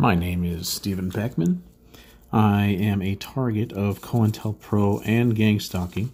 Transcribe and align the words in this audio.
My 0.00 0.14
name 0.14 0.44
is 0.44 0.68
Stephen 0.68 1.08
Beckman. 1.08 1.64
I 2.32 2.66
am 2.66 3.02
a 3.02 3.16
target 3.16 3.72
of 3.72 4.00
COINTELPRO 4.00 5.02
and 5.04 5.34
gang 5.34 5.58
stalking. 5.58 6.12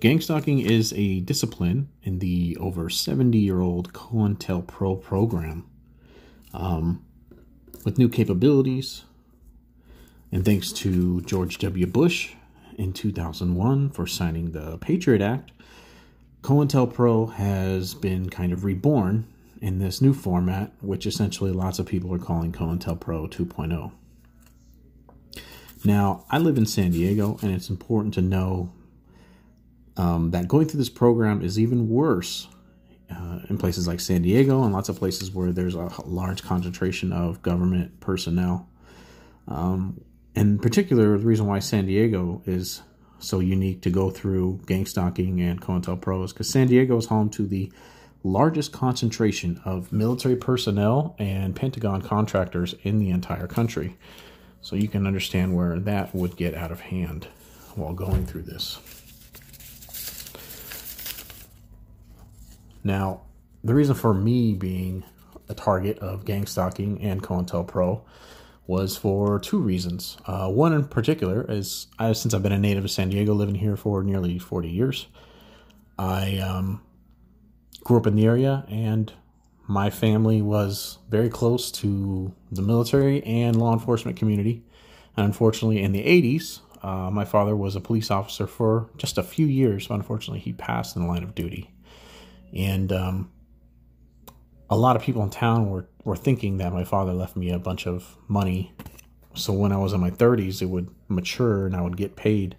Gang 0.00 0.22
stalking 0.22 0.60
is 0.60 0.94
a 0.94 1.20
discipline 1.20 1.90
in 2.02 2.20
the 2.20 2.56
over 2.58 2.88
70 2.88 3.36
year 3.36 3.60
old 3.60 3.92
COINTELPRO 3.92 5.02
program 5.02 5.66
um, 6.54 7.04
with 7.84 7.98
new 7.98 8.08
capabilities. 8.08 9.04
And 10.32 10.42
thanks 10.42 10.72
to 10.72 11.20
George 11.20 11.58
W. 11.58 11.86
Bush 11.86 12.32
in 12.78 12.94
2001 12.94 13.90
for 13.90 14.06
signing 14.06 14.52
the 14.52 14.78
Patriot 14.78 15.20
Act, 15.20 15.52
COINTELPRO 16.40 17.34
has 17.34 17.92
been 17.92 18.30
kind 18.30 18.50
of 18.50 18.64
reborn 18.64 19.26
in 19.64 19.78
this 19.78 20.02
new 20.02 20.12
format, 20.12 20.70
which 20.82 21.06
essentially 21.06 21.50
lots 21.50 21.78
of 21.78 21.86
people 21.86 22.12
are 22.12 22.18
calling 22.18 22.52
COINTELPRO 22.52 23.30
2.0. 23.30 23.92
Now, 25.86 26.26
I 26.28 26.36
live 26.36 26.58
in 26.58 26.66
San 26.66 26.90
Diego, 26.90 27.38
and 27.40 27.50
it's 27.50 27.70
important 27.70 28.12
to 28.14 28.20
know 28.20 28.70
um, 29.96 30.32
that 30.32 30.48
going 30.48 30.68
through 30.68 30.80
this 30.80 30.90
program 30.90 31.40
is 31.40 31.58
even 31.58 31.88
worse 31.88 32.46
uh, 33.10 33.38
in 33.48 33.56
places 33.56 33.88
like 33.88 34.00
San 34.00 34.20
Diego 34.20 34.64
and 34.64 34.74
lots 34.74 34.90
of 34.90 34.98
places 34.98 35.30
where 35.30 35.50
there's 35.50 35.74
a 35.74 35.90
large 36.04 36.42
concentration 36.42 37.10
of 37.10 37.40
government 37.40 38.00
personnel. 38.00 38.68
Um, 39.48 39.98
in 40.34 40.58
particular, 40.58 41.16
the 41.16 41.24
reason 41.24 41.46
why 41.46 41.60
San 41.60 41.86
Diego 41.86 42.42
is 42.44 42.82
so 43.18 43.40
unique 43.40 43.80
to 43.80 43.90
go 43.90 44.10
through 44.10 44.60
gang 44.66 44.84
stalking 44.84 45.40
and 45.40 45.58
COINTELPRO 45.58 46.22
is 46.22 46.34
because 46.34 46.50
San 46.50 46.66
Diego 46.66 46.98
is 46.98 47.06
home 47.06 47.30
to 47.30 47.46
the 47.46 47.72
largest 48.24 48.72
concentration 48.72 49.60
of 49.64 49.92
military 49.92 50.34
personnel 50.34 51.14
and 51.18 51.54
Pentagon 51.54 52.02
contractors 52.02 52.74
in 52.82 52.98
the 52.98 53.10
entire 53.10 53.46
country. 53.46 53.96
So 54.62 54.76
you 54.76 54.88
can 54.88 55.06
understand 55.06 55.54
where 55.54 55.78
that 55.78 56.14
would 56.14 56.36
get 56.36 56.54
out 56.54 56.72
of 56.72 56.80
hand 56.80 57.28
while 57.74 57.92
going 57.92 58.26
through 58.26 58.42
this. 58.42 58.80
Now, 62.82 63.20
the 63.62 63.74
reason 63.74 63.94
for 63.94 64.14
me 64.14 64.54
being 64.54 65.04
a 65.48 65.54
target 65.54 65.98
of 65.98 66.24
gang 66.24 66.46
stalking 66.46 67.02
and 67.02 67.22
COINTELPRO 67.22 68.00
was 68.66 68.96
for 68.96 69.38
two 69.38 69.58
reasons. 69.58 70.16
Uh, 70.24 70.48
one 70.48 70.72
in 70.72 70.84
particular 70.86 71.44
is 71.50 71.88
I, 71.98 72.12
since 72.12 72.32
I've 72.32 72.42
been 72.42 72.52
a 72.52 72.58
native 72.58 72.84
of 72.84 72.90
San 72.90 73.10
Diego, 73.10 73.34
living 73.34 73.56
here 73.56 73.76
for 73.76 74.02
nearly 74.02 74.38
40 74.38 74.70
years, 74.70 75.06
I 75.98 76.38
um, 76.38 76.80
grew 77.84 77.98
up 77.98 78.06
in 78.06 78.16
the 78.16 78.24
area 78.24 78.64
and 78.68 79.12
my 79.66 79.90
family 79.90 80.42
was 80.42 80.98
very 81.08 81.28
close 81.28 81.70
to 81.70 82.34
the 82.50 82.62
military 82.62 83.22
and 83.24 83.56
law 83.56 83.72
enforcement 83.72 84.16
community. 84.16 84.62
And 85.16 85.24
unfortunately, 85.24 85.82
in 85.82 85.92
the 85.92 86.04
80s, 86.04 86.60
uh, 86.82 87.10
my 87.10 87.24
father 87.24 87.56
was 87.56 87.76
a 87.76 87.80
police 87.80 88.10
officer 88.10 88.46
for 88.46 88.90
just 88.96 89.16
a 89.16 89.22
few 89.22 89.46
years. 89.46 89.86
Unfortunately, 89.88 90.40
he 90.40 90.52
passed 90.52 90.96
in 90.96 91.02
the 91.02 91.08
line 91.08 91.22
of 91.22 91.34
duty. 91.34 91.70
And 92.54 92.92
um, 92.92 93.30
a 94.68 94.76
lot 94.76 94.96
of 94.96 95.02
people 95.02 95.22
in 95.22 95.30
town 95.30 95.70
were, 95.70 95.86
were 96.04 96.16
thinking 96.16 96.58
that 96.58 96.72
my 96.72 96.84
father 96.84 97.14
left 97.14 97.36
me 97.36 97.50
a 97.50 97.58
bunch 97.58 97.86
of 97.86 98.16
money. 98.28 98.74
So 99.34 99.52
when 99.52 99.72
I 99.72 99.78
was 99.78 99.94
in 99.94 100.00
my 100.00 100.10
30s, 100.10 100.60
it 100.60 100.66
would 100.66 100.90
mature 101.08 101.64
and 101.64 101.74
I 101.74 101.80
would 101.80 101.96
get 101.96 102.16
paid. 102.16 102.56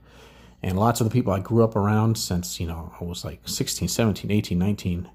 And 0.64 0.80
lots 0.80 1.02
of 1.02 1.06
the 1.08 1.14
people 1.14 1.32
I 1.32 1.40
grew 1.40 1.64
up 1.64 1.76
around 1.76 2.18
since, 2.18 2.60
you 2.60 2.66
know, 2.66 2.92
I 3.00 3.04
was 3.04 3.24
like 3.24 3.42
16, 3.48 3.88
17, 3.88 4.32
18, 4.32 4.58
19 4.58 5.10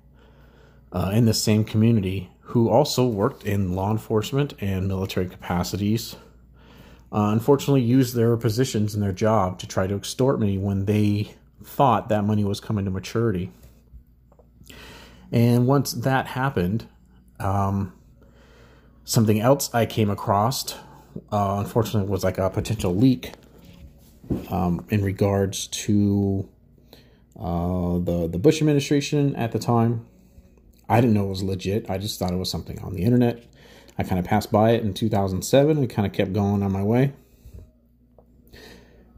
uh, 0.92 1.10
in 1.12 1.24
the 1.24 1.34
same 1.34 1.64
community 1.64 2.30
who 2.40 2.68
also 2.68 3.06
worked 3.06 3.44
in 3.44 3.74
law 3.74 3.90
enforcement 3.90 4.54
and 4.60 4.88
military 4.88 5.28
capacities. 5.28 6.16
Uh, 7.12 7.30
unfortunately, 7.32 7.82
used 7.82 8.14
their 8.14 8.36
positions 8.36 8.94
and 8.94 9.02
their 9.02 9.12
job 9.12 9.58
to 9.58 9.66
try 9.66 9.86
to 9.86 9.94
extort 9.94 10.40
me 10.40 10.58
when 10.58 10.84
they 10.84 11.34
thought 11.62 12.08
that 12.08 12.24
money 12.24 12.44
was 12.44 12.60
coming 12.60 12.84
to 12.84 12.90
maturity. 12.90 13.52
And 15.32 15.66
once 15.66 15.92
that 15.92 16.26
happened, 16.26 16.86
um, 17.38 17.92
something 19.04 19.40
else 19.40 19.72
I 19.72 19.86
came 19.86 20.10
across, 20.10 20.74
uh, 21.32 21.56
unfortunately, 21.58 22.08
was 22.08 22.24
like 22.24 22.38
a 22.38 22.50
potential 22.50 22.94
leak 22.94 23.32
um, 24.50 24.84
in 24.88 25.02
regards 25.02 25.66
to 25.68 26.48
uh, 27.38 27.98
the 27.98 28.28
the 28.30 28.38
Bush 28.38 28.60
administration 28.60 29.34
at 29.36 29.52
the 29.52 29.58
time. 29.58 30.06
I 30.90 31.00
didn't 31.00 31.14
know 31.14 31.26
it 31.26 31.28
was 31.28 31.44
legit. 31.44 31.88
I 31.88 31.98
just 31.98 32.18
thought 32.18 32.32
it 32.32 32.36
was 32.36 32.50
something 32.50 32.80
on 32.80 32.94
the 32.94 33.04
internet. 33.04 33.44
I 33.96 34.02
kind 34.02 34.18
of 34.18 34.24
passed 34.24 34.50
by 34.50 34.72
it 34.72 34.82
in 34.82 34.92
2007 34.92 35.78
and 35.78 35.88
kind 35.88 36.04
of 36.04 36.12
kept 36.12 36.32
going 36.32 36.64
on 36.64 36.72
my 36.72 36.82
way. 36.82 37.12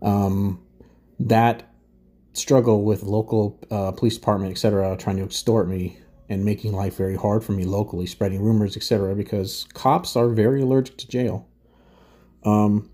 Um, 0.02 0.62
that 1.18 1.72
struggle 2.34 2.82
with 2.82 3.02
local 3.02 3.58
uh, 3.70 3.92
police 3.92 4.16
department, 4.16 4.52
etc., 4.52 4.96
trying 4.98 5.16
to 5.16 5.24
extort 5.24 5.66
me 5.66 5.98
and 6.28 6.44
making 6.44 6.72
life 6.72 6.96
very 6.96 7.16
hard 7.16 7.42
for 7.42 7.52
me 7.52 7.64
locally, 7.64 8.04
spreading 8.04 8.42
rumors, 8.42 8.76
etc., 8.76 9.14
because 9.14 9.66
cops 9.72 10.14
are 10.14 10.28
very 10.28 10.60
allergic 10.60 10.98
to 10.98 11.08
jail. 11.08 11.48
Um, 12.44 12.90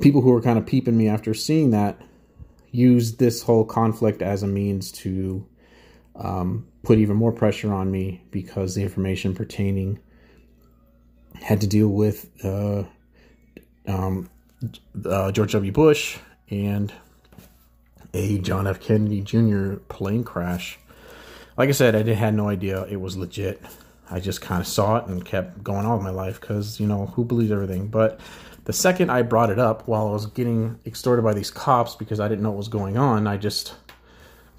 people 0.00 0.22
who 0.22 0.30
were 0.30 0.42
kind 0.42 0.58
of 0.58 0.64
peeping 0.64 0.96
me 0.96 1.08
after 1.08 1.34
seeing 1.34 1.70
that 1.72 2.00
used 2.70 3.18
this 3.18 3.42
whole 3.42 3.64
conflict 3.66 4.22
as 4.22 4.42
a 4.42 4.46
means 4.46 4.90
to 4.92 5.46
um, 6.18 6.66
put 6.82 6.98
even 6.98 7.16
more 7.16 7.32
pressure 7.32 7.72
on 7.72 7.90
me 7.90 8.22
because 8.30 8.74
the 8.74 8.82
information 8.82 9.34
pertaining 9.34 9.98
had 11.34 11.60
to 11.60 11.66
deal 11.66 11.88
with 11.88 12.30
uh, 12.44 12.84
um, 13.86 14.30
uh, 15.04 15.30
George 15.32 15.52
W. 15.52 15.72
Bush 15.72 16.18
and 16.50 16.92
a 18.14 18.38
John 18.38 18.66
F. 18.66 18.80
Kennedy 18.80 19.20
Jr. 19.20 19.74
plane 19.88 20.24
crash. 20.24 20.78
Like 21.56 21.68
I 21.68 21.72
said, 21.72 21.94
I 21.94 22.02
did, 22.02 22.16
had 22.16 22.34
no 22.34 22.48
idea 22.48 22.84
it 22.84 23.00
was 23.00 23.16
legit. 23.16 23.62
I 24.10 24.20
just 24.20 24.40
kind 24.40 24.60
of 24.60 24.66
saw 24.66 24.96
it 24.96 25.06
and 25.06 25.24
kept 25.24 25.62
going 25.64 25.84
on 25.84 25.96
with 25.98 26.04
my 26.04 26.10
life 26.10 26.40
because, 26.40 26.78
you 26.78 26.86
know, 26.86 27.06
who 27.06 27.24
believes 27.24 27.50
everything? 27.50 27.88
But 27.88 28.20
the 28.64 28.72
second 28.72 29.10
I 29.10 29.22
brought 29.22 29.50
it 29.50 29.58
up 29.58 29.86
while 29.88 30.08
I 30.08 30.12
was 30.12 30.26
getting 30.26 30.78
extorted 30.86 31.22
by 31.22 31.34
these 31.34 31.50
cops 31.50 31.96
because 31.96 32.20
I 32.20 32.28
didn't 32.28 32.42
know 32.42 32.50
what 32.50 32.58
was 32.58 32.68
going 32.68 32.96
on, 32.96 33.26
I 33.26 33.36
just 33.36 33.74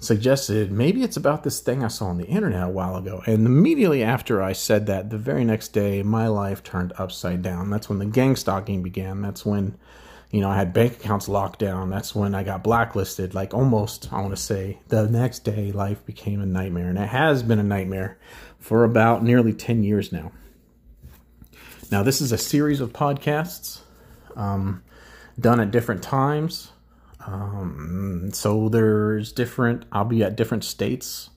suggested 0.00 0.70
maybe 0.70 1.02
it's 1.02 1.16
about 1.16 1.42
this 1.42 1.60
thing 1.60 1.82
I 1.82 1.88
saw 1.88 2.06
on 2.06 2.18
the 2.18 2.26
internet 2.26 2.62
a 2.62 2.68
while 2.68 2.96
ago. 2.96 3.22
And 3.26 3.44
immediately 3.46 4.02
after 4.02 4.40
I 4.40 4.52
said 4.52 4.86
that, 4.86 5.10
the 5.10 5.18
very 5.18 5.44
next 5.44 5.68
day, 5.68 6.02
my 6.02 6.28
life 6.28 6.62
turned 6.62 6.92
upside 6.98 7.42
down. 7.42 7.70
That's 7.70 7.88
when 7.88 7.98
the 7.98 8.06
gang 8.06 8.36
stalking 8.36 8.82
began. 8.82 9.22
That's 9.22 9.44
when, 9.44 9.76
you 10.30 10.40
know, 10.40 10.50
I 10.50 10.56
had 10.56 10.72
bank 10.72 10.94
accounts 10.94 11.28
locked 11.28 11.58
down. 11.58 11.90
That's 11.90 12.14
when 12.14 12.34
I 12.34 12.44
got 12.44 12.62
blacklisted. 12.62 13.34
Like 13.34 13.54
almost, 13.54 14.12
I 14.12 14.20
want 14.20 14.30
to 14.30 14.40
say, 14.40 14.78
the 14.88 15.08
next 15.08 15.40
day, 15.40 15.72
life 15.72 16.04
became 16.06 16.40
a 16.40 16.46
nightmare. 16.46 16.88
And 16.88 16.98
it 16.98 17.08
has 17.08 17.42
been 17.42 17.58
a 17.58 17.64
nightmare 17.64 18.18
for 18.60 18.84
about 18.84 19.24
nearly 19.24 19.52
10 19.52 19.82
years 19.82 20.12
now. 20.12 20.30
Now, 21.90 22.02
this 22.02 22.20
is 22.20 22.32
a 22.32 22.38
series 22.38 22.80
of 22.80 22.92
podcasts 22.92 23.80
um, 24.36 24.84
done 25.40 25.58
at 25.58 25.70
different 25.70 26.02
times 26.02 26.70
um, 27.26 28.30
so 28.32 28.68
there's 28.68 29.32
different, 29.32 29.84
I'll 29.92 30.04
be 30.04 30.22
at 30.22 30.36
different 30.36 30.64
states. 30.64 31.30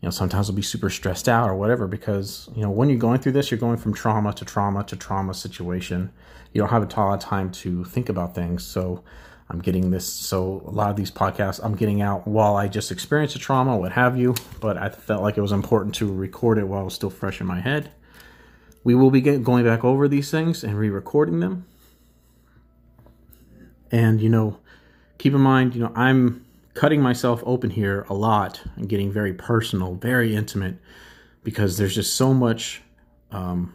You 0.00 0.06
know, 0.06 0.10
sometimes 0.10 0.50
I'll 0.50 0.56
be 0.56 0.62
super 0.62 0.90
stressed 0.90 1.28
out 1.28 1.48
or 1.48 1.54
whatever 1.54 1.86
because, 1.86 2.48
you 2.54 2.62
know, 2.62 2.70
when 2.70 2.90
you're 2.90 2.98
going 2.98 3.20
through 3.20 3.32
this, 3.32 3.50
you're 3.50 3.58
going 3.58 3.78
from 3.78 3.94
trauma 3.94 4.34
to 4.34 4.44
trauma 4.44 4.84
to 4.84 4.96
trauma 4.96 5.32
situation. 5.32 6.12
You 6.52 6.60
don't 6.60 6.70
have 6.70 6.82
a 6.82 7.00
lot 7.00 7.14
of 7.14 7.20
time 7.20 7.50
to 7.52 7.84
think 7.84 8.08
about 8.08 8.34
things. 8.34 8.64
So 8.64 9.02
I'm 9.48 9.60
getting 9.60 9.90
this. 9.90 10.06
So 10.06 10.62
a 10.66 10.70
lot 10.70 10.90
of 10.90 10.96
these 10.96 11.10
podcasts 11.10 11.58
I'm 11.62 11.74
getting 11.74 12.02
out 12.02 12.26
while 12.26 12.56
I 12.56 12.68
just 12.68 12.92
experienced 12.92 13.34
a 13.36 13.38
trauma, 13.38 13.76
what 13.76 13.92
have 13.92 14.18
you. 14.18 14.34
But 14.60 14.76
I 14.76 14.90
felt 14.90 15.22
like 15.22 15.38
it 15.38 15.42
was 15.42 15.52
important 15.52 15.94
to 15.96 16.12
record 16.12 16.58
it 16.58 16.68
while 16.68 16.82
it 16.82 16.84
was 16.84 16.94
still 16.94 17.10
fresh 17.10 17.40
in 17.40 17.46
my 17.46 17.60
head. 17.60 17.90
We 18.84 18.94
will 18.94 19.10
be 19.10 19.22
going 19.22 19.64
back 19.64 19.84
over 19.84 20.06
these 20.06 20.30
things 20.30 20.62
and 20.62 20.78
re 20.78 20.90
recording 20.90 21.40
them. 21.40 21.66
And, 23.90 24.20
you 24.20 24.28
know, 24.28 24.58
keep 25.18 25.34
in 25.34 25.40
mind, 25.40 25.74
you 25.74 25.80
know, 25.80 25.92
I'm 25.94 26.44
cutting 26.74 27.00
myself 27.00 27.42
open 27.46 27.70
here 27.70 28.04
a 28.08 28.14
lot 28.14 28.62
and 28.76 28.88
getting 28.88 29.12
very 29.12 29.32
personal, 29.32 29.94
very 29.94 30.34
intimate, 30.34 30.76
because 31.42 31.78
there's 31.78 31.94
just 31.94 32.14
so 32.14 32.34
much 32.34 32.82
um, 33.30 33.74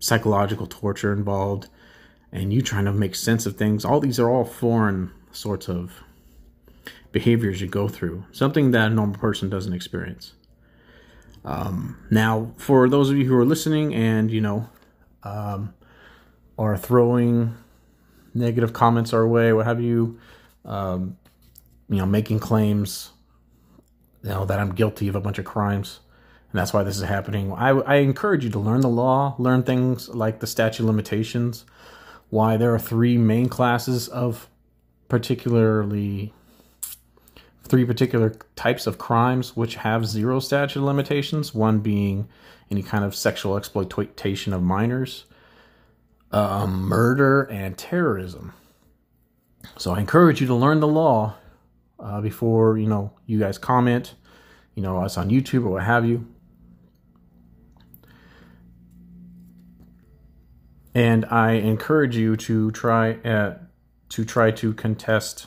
psychological 0.00 0.66
torture 0.66 1.12
involved, 1.12 1.68
and 2.32 2.52
you 2.52 2.62
trying 2.62 2.84
to 2.86 2.92
make 2.92 3.14
sense 3.14 3.46
of 3.46 3.56
things. 3.56 3.84
All 3.84 4.00
these 4.00 4.18
are 4.18 4.30
all 4.30 4.44
foreign 4.44 5.12
sorts 5.32 5.68
of 5.68 6.02
behaviors 7.12 7.60
you 7.60 7.68
go 7.68 7.88
through, 7.88 8.24
something 8.32 8.70
that 8.72 8.90
a 8.90 8.94
normal 8.94 9.18
person 9.18 9.48
doesn't 9.50 9.72
experience. 9.72 10.32
Um, 11.44 11.96
now, 12.10 12.52
for 12.56 12.88
those 12.88 13.10
of 13.10 13.16
you 13.16 13.24
who 13.24 13.36
are 13.36 13.44
listening 13.44 13.94
and 13.94 14.30
you 14.30 14.40
know 14.40 14.68
um, 15.22 15.74
are 16.58 16.76
throwing 16.76 17.54
negative 18.34 18.72
comments 18.72 19.12
our 19.12 19.26
way, 19.26 19.52
what 19.52 19.66
have 19.66 19.80
you, 19.80 20.18
um, 20.64 21.16
you 21.88 21.96
know, 21.96 22.06
making 22.06 22.38
claims, 22.38 23.10
you 24.22 24.30
know, 24.30 24.44
that 24.44 24.58
I'm 24.58 24.74
guilty 24.74 25.08
of 25.08 25.16
a 25.16 25.20
bunch 25.20 25.38
of 25.38 25.44
crimes. 25.44 26.00
And 26.52 26.58
that's 26.58 26.72
why 26.72 26.82
this 26.82 26.96
is 26.96 27.04
happening. 27.04 27.52
I, 27.52 27.70
I 27.70 27.94
encourage 27.96 28.44
you 28.44 28.50
to 28.50 28.58
learn 28.58 28.80
the 28.80 28.88
law, 28.88 29.34
learn 29.38 29.62
things 29.62 30.08
like 30.08 30.40
the 30.40 30.46
statute 30.46 30.84
limitations, 30.84 31.64
why 32.28 32.56
there 32.56 32.74
are 32.74 32.78
three 32.78 33.18
main 33.18 33.48
classes 33.48 34.08
of 34.08 34.48
particularly 35.08 36.32
three 37.64 37.84
particular 37.84 38.30
types 38.56 38.86
of 38.86 38.98
crimes 38.98 39.56
which 39.56 39.76
have 39.76 40.06
zero 40.06 40.40
statute 40.40 40.82
limitations 40.82 41.54
one 41.54 41.78
being 41.78 42.28
any 42.70 42.82
kind 42.82 43.04
of 43.04 43.14
sexual 43.14 43.56
exploitation 43.56 44.52
of 44.52 44.62
minors 44.62 45.24
um, 46.32 46.82
murder 46.82 47.42
and 47.42 47.78
terrorism 47.78 48.52
so 49.76 49.92
i 49.92 50.00
encourage 50.00 50.40
you 50.40 50.46
to 50.46 50.54
learn 50.54 50.80
the 50.80 50.88
law 50.88 51.34
uh, 51.98 52.20
before 52.20 52.78
you 52.78 52.86
know 52.86 53.12
you 53.26 53.38
guys 53.38 53.58
comment 53.58 54.14
you 54.74 54.82
know 54.82 54.98
us 54.98 55.16
on 55.16 55.30
youtube 55.30 55.64
or 55.64 55.70
what 55.70 55.82
have 55.82 56.06
you 56.06 56.26
and 60.94 61.24
i 61.26 61.52
encourage 61.52 62.16
you 62.16 62.36
to 62.36 62.70
try 62.72 63.12
at 63.24 63.26
uh, 63.26 63.54
to 64.08 64.24
try 64.24 64.50
to 64.50 64.74
contest 64.74 65.46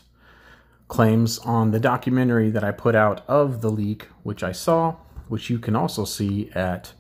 claims 0.87 1.39
on 1.39 1.71
the 1.71 1.79
documentary 1.79 2.51
that 2.51 2.63
I 2.63 2.71
put 2.71 2.95
out 2.95 3.27
of 3.27 3.61
the 3.61 3.71
leak, 3.71 4.07
which 4.21 4.43
I 4.43 4.51
saw, 4.51 4.97
which 5.27 5.49
you 5.49 5.57
can 5.57 5.75
also 5.75 6.05
see 6.05 6.51
at 6.53 6.93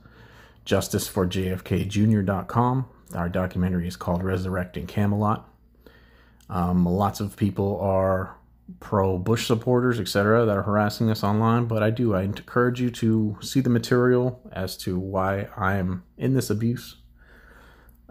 justiceforjfkjr.com. 0.65 2.85
Our 3.13 3.29
documentary 3.29 3.87
is 3.87 3.95
called 3.95 4.23
Resurrecting 4.23 4.87
Camelot. 4.87 5.47
Um, 6.53 6.85
lots 6.85 7.19
of 7.19 7.35
people 7.35 7.79
are 7.81 8.37
pro 8.79 9.17
Bush 9.17 9.47
supporters, 9.47 9.99
etc., 9.99 10.45
that 10.45 10.55
are 10.55 10.61
harassing 10.61 11.09
us 11.09 11.23
online, 11.23 11.65
but 11.65 11.81
I 11.81 11.89
do. 11.89 12.13
I 12.13 12.21
encourage 12.21 12.79
you 12.79 12.91
to 12.91 13.37
see 13.41 13.59
the 13.59 13.71
material 13.71 14.39
as 14.51 14.77
to 14.77 14.99
why 14.99 15.47
I 15.57 15.77
am 15.77 16.03
in 16.15 16.35
this 16.35 16.51
abuse 16.51 16.97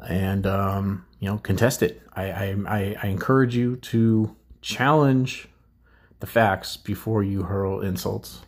and, 0.08 0.44
um, 0.44 1.06
you 1.20 1.30
know, 1.30 1.38
contest 1.38 1.84
it. 1.84 2.02
I, 2.14 2.32
I, 2.66 2.96
I 3.00 3.06
encourage 3.06 3.54
you 3.54 3.76
to 3.76 4.34
challenge 4.60 5.46
the 6.18 6.26
facts 6.26 6.76
before 6.76 7.22
you 7.22 7.44
hurl 7.44 7.80
insults. 7.80 8.40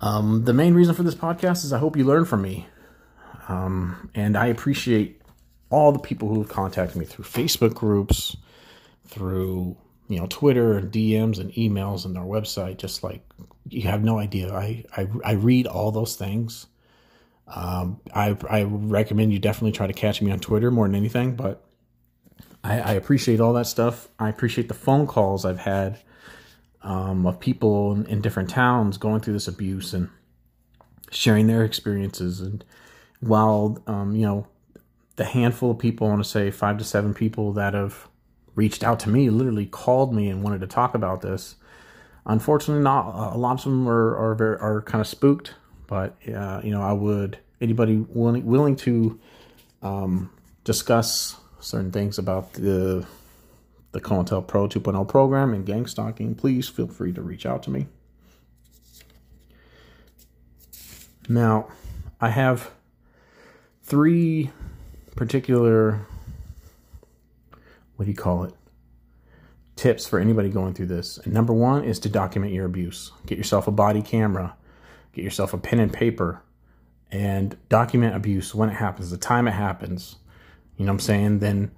Um, 0.00 0.44
the 0.44 0.52
main 0.52 0.74
reason 0.74 0.96
for 0.96 1.04
this 1.04 1.14
podcast 1.14 1.64
is 1.64 1.72
I 1.72 1.78
hope 1.78 1.96
you 1.96 2.04
learn 2.04 2.24
from 2.24 2.42
me. 2.42 2.66
Um, 3.46 4.10
and 4.12 4.36
I 4.36 4.46
appreciate 4.46 5.19
all 5.70 5.92
the 5.92 5.98
people 5.98 6.28
who 6.28 6.42
have 6.42 6.50
contacted 6.50 6.96
me 6.96 7.04
through 7.04 7.24
Facebook 7.24 7.74
groups, 7.74 8.36
through 9.06 9.76
you 10.08 10.18
know 10.18 10.26
Twitter 10.28 10.76
and 10.76 10.92
DMs 10.92 11.38
and 11.38 11.52
emails 11.52 12.04
and 12.04 12.18
our 12.18 12.24
website. 12.24 12.76
Just 12.76 13.02
like 13.02 13.22
you 13.68 13.82
have 13.82 14.04
no 14.04 14.18
idea. 14.18 14.52
I 14.52 14.84
I, 14.96 15.08
I 15.24 15.32
read 15.32 15.66
all 15.66 15.92
those 15.92 16.16
things. 16.16 16.66
Um, 17.46 18.00
I 18.14 18.36
I 18.48 18.62
recommend 18.64 19.32
you 19.32 19.38
definitely 19.38 19.72
try 19.72 19.86
to 19.86 19.92
catch 19.92 20.20
me 20.20 20.30
on 20.30 20.40
Twitter 20.40 20.70
more 20.70 20.86
than 20.86 20.94
anything. 20.94 21.36
But 21.36 21.64
I, 22.62 22.80
I 22.80 22.92
appreciate 22.92 23.40
all 23.40 23.52
that 23.54 23.66
stuff. 23.66 24.08
I 24.18 24.28
appreciate 24.28 24.68
the 24.68 24.74
phone 24.74 25.06
calls 25.06 25.44
I've 25.44 25.60
had 25.60 25.98
um, 26.82 27.26
of 27.26 27.40
people 27.40 27.92
in, 27.92 28.06
in, 28.06 28.20
different 28.20 28.48
towns 28.50 28.96
going 28.96 29.20
through 29.20 29.34
this 29.34 29.48
abuse 29.48 29.92
and 29.92 30.08
sharing 31.10 31.46
their 31.46 31.64
experiences. 31.64 32.40
And 32.40 32.64
while, 33.20 33.82
um, 33.86 34.14
you 34.16 34.26
know, 34.26 34.46
the 35.20 35.26
handful 35.26 35.72
of 35.72 35.78
people, 35.78 36.06
I 36.06 36.10
want 36.12 36.24
to 36.24 36.30
say 36.30 36.50
five 36.50 36.78
to 36.78 36.84
seven 36.84 37.12
people 37.12 37.52
that 37.52 37.74
have 37.74 38.08
reached 38.54 38.82
out 38.82 39.00
to 39.00 39.10
me, 39.10 39.28
literally 39.28 39.66
called 39.66 40.14
me 40.14 40.30
and 40.30 40.42
wanted 40.42 40.62
to 40.62 40.66
talk 40.66 40.94
about 40.94 41.20
this. 41.20 41.56
Unfortunately, 42.24 42.82
not 42.82 43.34
a 43.34 43.36
lot 43.36 43.58
of 43.58 43.64
them 43.64 43.86
are 43.86 44.16
are, 44.16 44.34
very, 44.34 44.56
are 44.56 44.80
kind 44.80 45.02
of 45.02 45.06
spooked, 45.06 45.56
but 45.86 46.16
uh, 46.26 46.62
you 46.64 46.70
know, 46.70 46.80
I 46.80 46.94
would 46.94 47.38
anybody 47.60 47.98
willing 47.98 48.46
willing 48.46 48.76
to 48.76 49.20
um, 49.82 50.30
discuss 50.64 51.36
certain 51.60 51.92
things 51.92 52.16
about 52.16 52.54
the 52.54 53.06
the 53.92 54.00
COINTELPRO 54.00 54.70
2.0 54.70 55.06
program 55.06 55.52
and 55.52 55.66
gang 55.66 55.84
stalking, 55.84 56.34
please 56.34 56.66
feel 56.66 56.86
free 56.86 57.12
to 57.12 57.20
reach 57.20 57.44
out 57.44 57.62
to 57.64 57.70
me. 57.70 57.88
Now, 61.28 61.68
I 62.22 62.30
have 62.30 62.70
three 63.82 64.50
particular, 65.16 66.06
what 67.96 68.04
do 68.04 68.10
you 68.10 68.16
call 68.16 68.44
it? 68.44 68.54
Tips 69.76 70.06
for 70.06 70.18
anybody 70.18 70.48
going 70.48 70.74
through 70.74 70.86
this. 70.86 71.18
And 71.18 71.32
number 71.32 71.52
one 71.52 71.84
is 71.84 71.98
to 72.00 72.08
document 72.08 72.52
your 72.52 72.66
abuse. 72.66 73.12
Get 73.26 73.38
yourself 73.38 73.66
a 73.66 73.72
body 73.72 74.02
camera, 74.02 74.56
get 75.12 75.24
yourself 75.24 75.54
a 75.54 75.58
pen 75.58 75.80
and 75.80 75.92
paper, 75.92 76.42
and 77.10 77.56
document 77.68 78.14
abuse 78.14 78.54
when 78.54 78.68
it 78.68 78.74
happens, 78.74 79.10
the 79.10 79.16
time 79.16 79.48
it 79.48 79.52
happens. 79.52 80.16
You 80.76 80.86
know 80.86 80.92
what 80.92 80.96
I'm 80.96 81.00
saying? 81.00 81.38
Then 81.40 81.72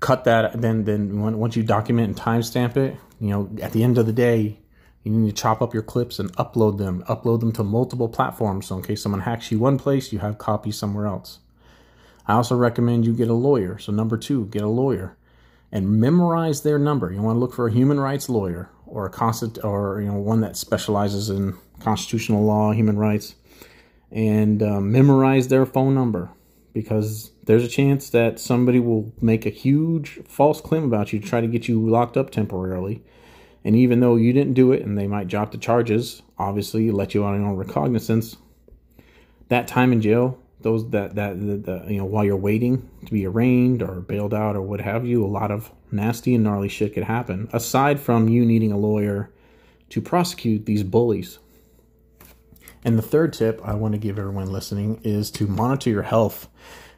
cut 0.00 0.24
that 0.24 0.60
then 0.60 0.84
then 0.84 1.20
once 1.20 1.56
you 1.56 1.62
document 1.62 2.08
and 2.08 2.16
timestamp 2.16 2.76
it 2.76 2.96
you 3.18 3.28
know 3.28 3.50
at 3.62 3.72
the 3.72 3.82
end 3.82 3.96
of 3.96 4.06
the 4.06 4.12
day 4.12 4.58
you 5.02 5.12
need 5.12 5.34
to 5.34 5.42
chop 5.42 5.62
up 5.62 5.72
your 5.72 5.82
clips 5.82 6.18
and 6.18 6.32
upload 6.36 6.78
them 6.78 7.02
upload 7.08 7.40
them 7.40 7.52
to 7.52 7.64
multiple 7.64 8.08
platforms 8.08 8.66
so 8.66 8.76
in 8.76 8.82
case 8.82 9.02
someone 9.02 9.22
hacks 9.22 9.50
you 9.50 9.58
one 9.58 9.78
place 9.78 10.12
you 10.12 10.18
have 10.18 10.36
copies 10.36 10.76
somewhere 10.76 11.06
else 11.06 11.38
i 12.26 12.34
also 12.34 12.56
recommend 12.56 13.04
you 13.04 13.12
get 13.12 13.28
a 13.28 13.34
lawyer 13.34 13.78
so 13.78 13.92
number 13.92 14.16
two 14.16 14.46
get 14.46 14.62
a 14.62 14.68
lawyer 14.68 15.16
and 15.72 16.00
memorize 16.00 16.62
their 16.62 16.78
number 16.78 17.12
you 17.12 17.20
want 17.20 17.36
to 17.36 17.40
look 17.40 17.54
for 17.54 17.68
a 17.68 17.72
human 17.72 17.98
rights 17.98 18.28
lawyer 18.28 18.70
or 18.86 19.06
a 19.06 19.10
constant 19.10 19.62
or 19.64 20.00
you 20.00 20.08
know 20.08 20.18
one 20.18 20.40
that 20.40 20.56
specializes 20.56 21.30
in 21.30 21.56
constitutional 21.80 22.44
law 22.44 22.72
human 22.72 22.96
rights 22.98 23.34
and 24.10 24.62
uh, 24.62 24.80
memorize 24.80 25.48
their 25.48 25.66
phone 25.66 25.94
number 25.94 26.30
because 26.72 27.30
there's 27.44 27.64
a 27.64 27.68
chance 27.68 28.10
that 28.10 28.38
somebody 28.38 28.78
will 28.78 29.10
make 29.20 29.46
a 29.46 29.50
huge 29.50 30.20
false 30.28 30.60
claim 30.60 30.84
about 30.84 31.12
you 31.12 31.18
to 31.18 31.26
try 31.26 31.40
to 31.40 31.46
get 31.46 31.68
you 31.68 31.88
locked 31.88 32.18
up 32.18 32.30
temporarily. 32.30 33.02
And 33.64 33.74
even 33.74 34.00
though 34.00 34.16
you 34.16 34.32
didn't 34.32 34.52
do 34.52 34.72
it 34.72 34.82
and 34.82 34.98
they 34.98 35.06
might 35.06 35.26
drop 35.26 35.52
the 35.52 35.58
charges, 35.58 36.20
obviously 36.38 36.90
let 36.90 37.14
you 37.14 37.24
out 37.24 37.34
on 37.34 37.56
recognizance, 37.56 38.36
that 39.48 39.66
time 39.66 39.90
in 39.90 40.02
jail, 40.02 40.38
those 40.66 40.90
that 40.90 41.14
that 41.14 41.38
the, 41.38 41.56
the, 41.56 41.84
you 41.86 41.98
know 41.98 42.04
while 42.04 42.24
you're 42.24 42.36
waiting 42.36 42.90
to 43.06 43.12
be 43.12 43.24
arraigned 43.24 43.84
or 43.84 44.00
bailed 44.00 44.34
out 44.34 44.56
or 44.56 44.62
what 44.62 44.80
have 44.80 45.06
you, 45.06 45.24
a 45.24 45.28
lot 45.28 45.52
of 45.52 45.70
nasty 45.92 46.34
and 46.34 46.42
gnarly 46.42 46.68
shit 46.68 46.92
could 46.92 47.04
happen. 47.04 47.48
Aside 47.52 48.00
from 48.00 48.28
you 48.28 48.44
needing 48.44 48.72
a 48.72 48.76
lawyer 48.76 49.30
to 49.90 50.00
prosecute 50.00 50.66
these 50.66 50.82
bullies. 50.82 51.38
And 52.84 52.98
the 52.98 53.02
third 53.02 53.32
tip 53.32 53.60
I 53.64 53.74
want 53.74 53.92
to 53.94 53.98
give 53.98 54.18
everyone 54.18 54.50
listening 54.50 55.00
is 55.04 55.30
to 55.32 55.46
monitor 55.46 55.90
your 55.90 56.02
health. 56.02 56.48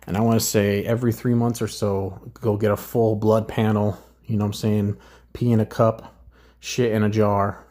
And 0.06 0.16
I 0.16 0.20
want 0.22 0.40
to 0.40 0.46
say 0.46 0.82
every 0.84 1.12
three 1.12 1.34
months 1.34 1.60
or 1.60 1.68
so, 1.68 2.18
go 2.32 2.56
get 2.56 2.70
a 2.70 2.76
full 2.76 3.16
blood 3.16 3.48
panel. 3.48 3.98
You 4.24 4.38
know 4.38 4.44
what 4.44 4.48
I'm 4.48 4.52
saying? 4.54 4.96
Pee 5.34 5.52
in 5.52 5.60
a 5.60 5.66
cup, 5.66 6.14
shit 6.60 6.92
in 6.92 7.02
a 7.02 7.10
jar. 7.10 7.66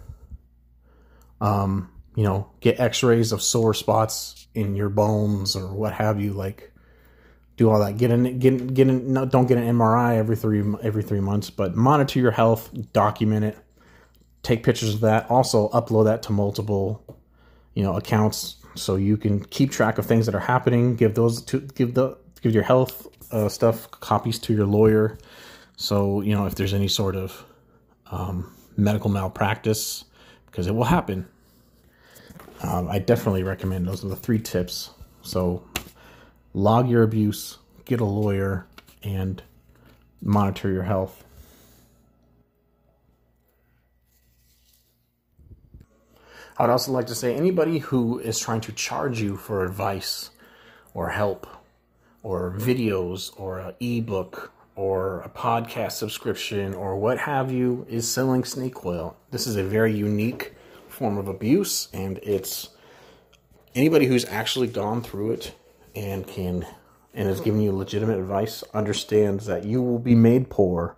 Um, 1.42 1.90
you 2.16 2.24
know, 2.24 2.52
get 2.60 2.80
x 2.80 3.02
rays 3.02 3.32
of 3.32 3.42
sore 3.42 3.74
spots 3.74 4.37
in 4.58 4.76
your 4.76 4.90
bones 4.90 5.56
or 5.56 5.74
what 5.74 5.94
have 5.94 6.20
you. 6.20 6.34
Like, 6.34 6.72
do 7.56 7.70
all 7.70 7.80
that. 7.80 7.98
Get 7.98 8.12
in, 8.12 8.40
get, 8.40 8.74
get 8.74 8.88
in, 8.88 9.14
no, 9.14 9.26
don't 9.26 9.48
get 9.48 9.58
an 9.58 9.64
MRI 9.78 10.18
every 10.18 10.36
three, 10.36 10.64
every 10.84 11.04
three 11.04 11.20
months, 11.22 11.50
but 11.50 11.76
monitor 11.76 12.20
your 12.20 12.32
health, 12.32 12.70
document 12.94 13.46
it, 13.46 13.58
take 14.44 14.64
pictures 14.64 14.94
of 14.94 15.02
that. 15.02 15.30
Also, 15.30 15.70
upload 15.70 16.06
that 16.06 16.22
to 16.24 16.32
multiple 16.32 17.04
you 17.78 17.84
know 17.84 17.96
accounts 17.96 18.56
so 18.74 18.96
you 18.96 19.16
can 19.16 19.40
keep 19.46 19.70
track 19.70 20.00
of 20.00 20.06
things 20.08 20.26
that 20.26 20.34
are 20.34 20.40
happening 20.40 20.96
give 20.96 21.14
those 21.14 21.44
to 21.44 21.60
give 21.76 21.94
the 21.94 22.18
give 22.42 22.52
your 22.52 22.64
health 22.64 23.06
uh, 23.32 23.48
stuff 23.48 23.92
copies 23.92 24.40
to 24.40 24.52
your 24.52 24.66
lawyer 24.66 25.16
so 25.76 26.22
you 26.22 26.34
know 26.34 26.48
if 26.48 26.56
there's 26.56 26.74
any 26.74 26.88
sort 26.88 27.16
of 27.16 27.46
um, 28.10 28.52
medical 28.78 29.12
malpractice 29.12 30.06
because 30.48 30.66
it 30.66 30.74
will 30.74 30.86
happen 30.86 31.28
um, 32.62 32.88
i 32.90 33.00
definitely 33.00 33.44
recommend 33.44 33.88
those 33.88 34.04
are 34.04 34.10
the 34.10 34.16
three 34.16 34.40
tips 34.40 34.92
so 35.22 35.64
log 36.54 36.90
your 36.90 37.04
abuse 37.04 37.58
get 37.86 38.00
a 38.00 38.06
lawyer 38.06 38.66
and 39.04 39.44
monitor 40.22 40.72
your 40.72 40.84
health 40.84 41.24
I 46.60 46.64
would 46.64 46.72
also 46.72 46.92
like 46.92 47.06
to 47.08 47.16
say 47.16 47.36
anybody 47.36 47.78
who 47.78 48.18
is 48.18 48.40
trying 48.40 48.62
to 48.62 48.72
charge 48.72 49.22
you 49.22 49.38
for 49.38 49.64
advice 49.64 50.32
or 50.96 51.10
help 51.10 51.46
or 52.24 52.56
videos 52.58 53.32
or 53.40 53.60
an 53.60 53.76
ebook 53.80 54.52
or 54.76 55.22
a 55.22 55.30
podcast 55.30 55.92
subscription 55.94 56.74
or 56.74 56.96
what 56.96 57.20
have 57.20 57.52
you 57.52 57.86
is 57.88 58.10
selling 58.10 58.44
snake 58.44 58.84
oil. 58.86 59.16
This 59.30 59.46
is 59.46 59.56
a 59.56 59.64
very 59.64 59.96
unique 59.96 60.56
form 60.98 61.18
of 61.18 61.28
abuse 61.28 61.88
and 61.94 62.18
it's 62.20 62.70
anybody 63.76 64.06
who's 64.06 64.26
actually 64.26 64.68
gone 64.68 65.02
through 65.02 65.32
it 65.32 65.56
and 65.96 66.28
can 66.28 66.66
and 67.14 67.30
is 67.30 67.40
giving 67.40 67.62
you 67.62 67.72
legitimate 67.72 68.20
advice 68.20 68.64
understands 68.74 69.46
that 69.46 69.64
you 69.64 69.82
will 69.82 70.00
be 70.00 70.16
made 70.16 70.50
poor 70.50 70.96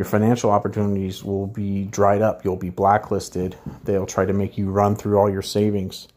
your 0.00 0.06
financial 0.06 0.50
opportunities 0.50 1.22
will 1.22 1.46
be 1.46 1.84
dried 1.84 2.22
up. 2.22 2.42
You'll 2.42 2.56
be 2.56 2.70
blacklisted. 2.70 3.54
They'll 3.84 4.06
try 4.06 4.24
to 4.24 4.32
make 4.32 4.56
you 4.56 4.70
run 4.70 4.96
through 4.96 5.18
all 5.18 5.28
your 5.28 5.42
savings. 5.42 6.08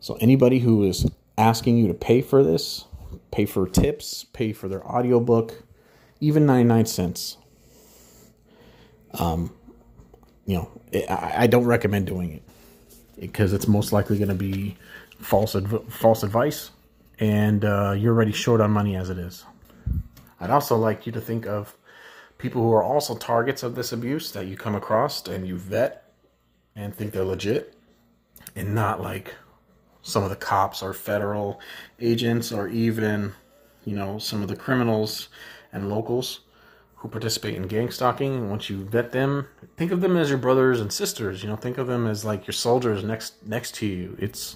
So 0.00 0.18
anybody 0.20 0.58
who 0.58 0.82
is 0.82 1.08
asking 1.38 1.78
you 1.78 1.86
to 1.86 1.94
pay 1.94 2.20
for 2.20 2.42
this, 2.42 2.84
pay 3.30 3.46
for 3.46 3.68
tips, 3.68 4.24
pay 4.32 4.52
for 4.52 4.66
their 4.66 4.84
audiobook, 4.84 5.62
even 6.18 6.46
99 6.46 6.86
cents. 6.86 7.36
Um, 9.14 9.54
you 10.44 10.56
know, 10.56 10.70
I, 11.08 11.44
I 11.44 11.46
don't 11.46 11.66
recommend 11.66 12.08
doing 12.08 12.32
it 12.32 12.42
because 13.18 13.52
it's 13.52 13.68
most 13.68 13.92
likely 13.92 14.18
going 14.18 14.28
to 14.28 14.34
be 14.34 14.76
false 15.18 15.54
adv- 15.54 15.84
false 15.92 16.22
advice, 16.22 16.70
and 17.18 17.64
uh, 17.64 17.94
you're 17.96 18.14
already 18.14 18.32
short 18.32 18.60
on 18.60 18.70
money 18.70 18.96
as 18.96 19.10
it 19.10 19.18
is. 19.18 19.44
I'd 20.40 20.50
also 20.50 20.76
like 20.76 21.06
you 21.06 21.12
to 21.12 21.20
think 21.20 21.46
of 21.46 21.76
people 22.38 22.62
who 22.62 22.72
are 22.72 22.82
also 22.82 23.16
targets 23.16 23.62
of 23.62 23.74
this 23.74 23.92
abuse 23.92 24.32
that 24.32 24.46
you 24.46 24.56
come 24.56 24.74
across 24.74 25.26
and 25.28 25.46
you 25.46 25.56
vet 25.56 26.12
and 26.74 26.94
think 26.94 27.12
they're 27.12 27.24
legit, 27.24 27.74
and 28.56 28.74
not 28.74 29.00
like 29.00 29.34
some 30.02 30.24
of 30.24 30.30
the 30.30 30.36
cops 30.36 30.82
or 30.82 30.92
federal 30.92 31.60
agents 32.00 32.50
or 32.52 32.68
even 32.68 33.32
you 33.84 33.94
know 33.94 34.18
some 34.18 34.42
of 34.42 34.48
the 34.48 34.56
criminals 34.56 35.28
and 35.72 35.88
locals 35.88 36.40
who 37.02 37.08
participate 37.08 37.56
in 37.56 37.66
gang 37.66 37.90
stalking 37.90 38.48
once 38.48 38.70
you 38.70 38.84
vet 38.84 39.10
them 39.10 39.48
think 39.76 39.90
of 39.90 40.00
them 40.00 40.16
as 40.16 40.28
your 40.28 40.38
brothers 40.38 40.80
and 40.80 40.92
sisters 40.92 41.42
you 41.42 41.48
know 41.48 41.56
think 41.56 41.76
of 41.76 41.88
them 41.88 42.06
as 42.06 42.24
like 42.24 42.46
your 42.46 42.52
soldiers 42.52 43.02
next 43.02 43.34
next 43.44 43.74
to 43.74 43.86
you. 43.86 44.16
It's 44.20 44.54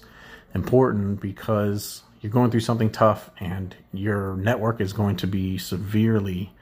important 0.54 1.20
because 1.20 2.04
you're 2.20 2.30
going 2.30 2.52
through 2.52 2.60
something 2.60 2.90
tough 2.90 3.30
and 3.40 3.74
your 3.92 4.36
network 4.36 4.80
is 4.80 4.92
going 4.92 5.16
to 5.16 5.26
be 5.26 5.58
severely 5.58 6.52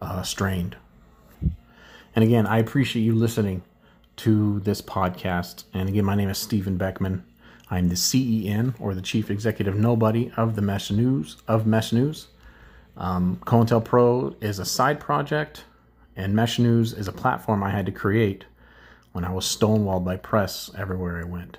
uh, 0.00 0.22
strained. 0.22 0.76
And 2.14 2.24
again 2.24 2.46
i 2.46 2.58
appreciate 2.58 3.02
you 3.02 3.14
listening 3.14 3.62
to 4.18 4.60
this 4.60 4.80
podcast. 4.80 5.64
And 5.74 5.88
again 5.88 6.04
my 6.04 6.14
name 6.14 6.28
is 6.28 6.38
stephen 6.38 6.76
beckman. 6.76 7.24
I'm 7.68 7.88
the 7.88 7.96
CEN 7.96 8.76
or 8.78 8.94
the 8.94 9.02
Chief 9.02 9.28
Executive 9.28 9.74
Nobody 9.74 10.30
of 10.36 10.54
the 10.54 10.62
Mesh 10.62 10.92
News 10.92 11.36
of 11.48 11.66
Mesh 11.66 11.92
News. 11.92 12.28
Um, 12.96 13.36
COINTELPRO 13.44 14.42
is 14.42 14.58
a 14.58 14.64
side 14.64 15.00
project, 15.00 15.64
and 16.16 16.34
Mesh 16.34 16.58
News 16.58 16.94
is 16.94 17.08
a 17.08 17.12
platform 17.12 17.62
I 17.62 17.70
had 17.70 17.86
to 17.86 17.92
create 17.92 18.46
when 19.12 19.24
I 19.24 19.32
was 19.32 19.44
stonewalled 19.44 20.04
by 20.04 20.16
press 20.16 20.70
everywhere 20.76 21.20
I 21.20 21.24
went. 21.24 21.58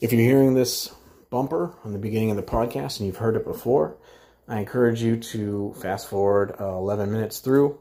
If 0.00 0.12
you're 0.12 0.22
hearing 0.22 0.54
this 0.54 0.92
bumper 1.30 1.72
on 1.84 1.92
the 1.92 1.98
beginning 1.98 2.30
of 2.30 2.36
the 2.36 2.42
podcast 2.42 2.98
and 2.98 3.06
you've 3.06 3.18
heard 3.18 3.36
it 3.36 3.44
before, 3.44 3.96
I 4.48 4.58
encourage 4.58 5.02
you 5.02 5.16
to 5.16 5.74
fast 5.80 6.08
forward 6.08 6.56
uh, 6.60 6.76
11 6.76 7.10
minutes 7.10 7.38
through 7.38 7.78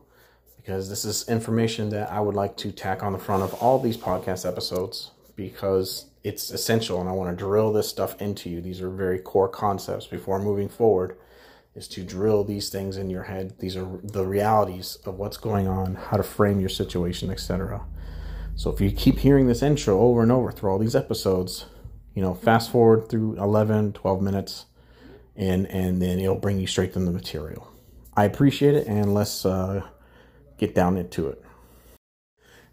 because 0.57 0.89
this 0.89 1.03
is 1.03 1.27
information 1.27 1.89
that 1.89 2.11
I 2.11 2.19
would 2.19 2.35
like 2.35 2.55
to 2.57 2.71
tack 2.71 3.03
on 3.03 3.13
the 3.13 3.19
front 3.19 3.43
of 3.43 3.53
all 3.55 3.79
these 3.79 3.97
podcast 3.97 4.47
episodes 4.47 5.11
because 5.35 6.05
it's 6.23 6.51
essential 6.51 7.01
and 7.01 7.09
I 7.09 7.13
want 7.13 7.31
to 7.31 7.35
drill 7.35 7.73
this 7.73 7.89
stuff 7.89 8.21
into 8.21 8.49
you. 8.49 8.61
These 8.61 8.79
are 8.79 8.89
very 8.89 9.19
core 9.19 9.49
concepts 9.49 10.07
before 10.07 10.39
moving 10.39 10.69
forward 10.69 11.17
is 11.75 11.87
to 11.89 12.03
drill 12.03 12.43
these 12.43 12.69
things 12.69 12.97
in 12.97 13.09
your 13.09 13.23
head. 13.23 13.53
These 13.59 13.75
are 13.75 13.87
the 14.03 14.25
realities 14.25 14.97
of 15.05 15.17
what's 15.17 15.37
going 15.37 15.67
on, 15.67 15.95
how 15.95 16.17
to 16.17 16.23
frame 16.23 16.59
your 16.59 16.69
situation, 16.69 17.31
etc. 17.31 17.83
So 18.55 18.71
if 18.71 18.79
you 18.79 18.91
keep 18.91 19.19
hearing 19.19 19.47
this 19.47 19.63
intro 19.63 19.99
over 19.99 20.21
and 20.21 20.31
over 20.31 20.51
through 20.51 20.71
all 20.71 20.79
these 20.79 20.95
episodes, 20.95 21.65
you 22.13 22.21
know, 22.21 22.33
fast 22.33 22.71
forward 22.71 23.09
through 23.09 23.37
11, 23.37 23.93
12 23.93 24.21
minutes 24.21 24.65
and 25.35 25.65
and 25.67 26.01
then 26.01 26.19
it'll 26.19 26.35
bring 26.35 26.59
you 26.59 26.67
straight 26.67 26.93
to 26.93 26.99
the 26.99 27.11
material. 27.11 27.71
I 28.15 28.25
appreciate 28.25 28.75
it 28.75 28.87
and 28.87 29.13
let's 29.13 29.45
uh, 29.45 29.81
get 30.57 30.75
down 30.75 30.97
into 30.97 31.27
it. 31.27 31.43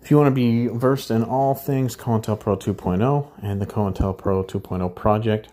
If 0.02 0.10
you 0.10 0.16
want 0.16 0.28
to 0.28 0.34
be 0.34 0.66
versed 0.66 1.10
in 1.10 1.22
all 1.22 1.54
things 1.54 1.96
COINTELPRO 1.96 2.60
2.0 2.60 3.30
and 3.42 3.60
the 3.60 3.66
COINTELPRO 3.66 4.48
2.0 4.48 4.94
project, 4.94 5.48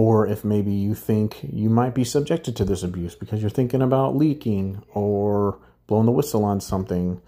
or 0.00 0.26
if 0.26 0.46
maybe 0.46 0.72
you 0.72 0.94
think 0.94 1.40
you 1.52 1.68
might 1.68 1.94
be 1.94 2.04
subjected 2.04 2.56
to 2.56 2.64
this 2.64 2.82
abuse 2.82 3.14
because 3.14 3.42
you're 3.42 3.50
thinking 3.50 3.82
about 3.82 4.16
leaking 4.16 4.82
or 4.94 5.58
blowing 5.86 6.06
the 6.06 6.10
whistle 6.10 6.42
on 6.42 6.58
something 6.58 7.20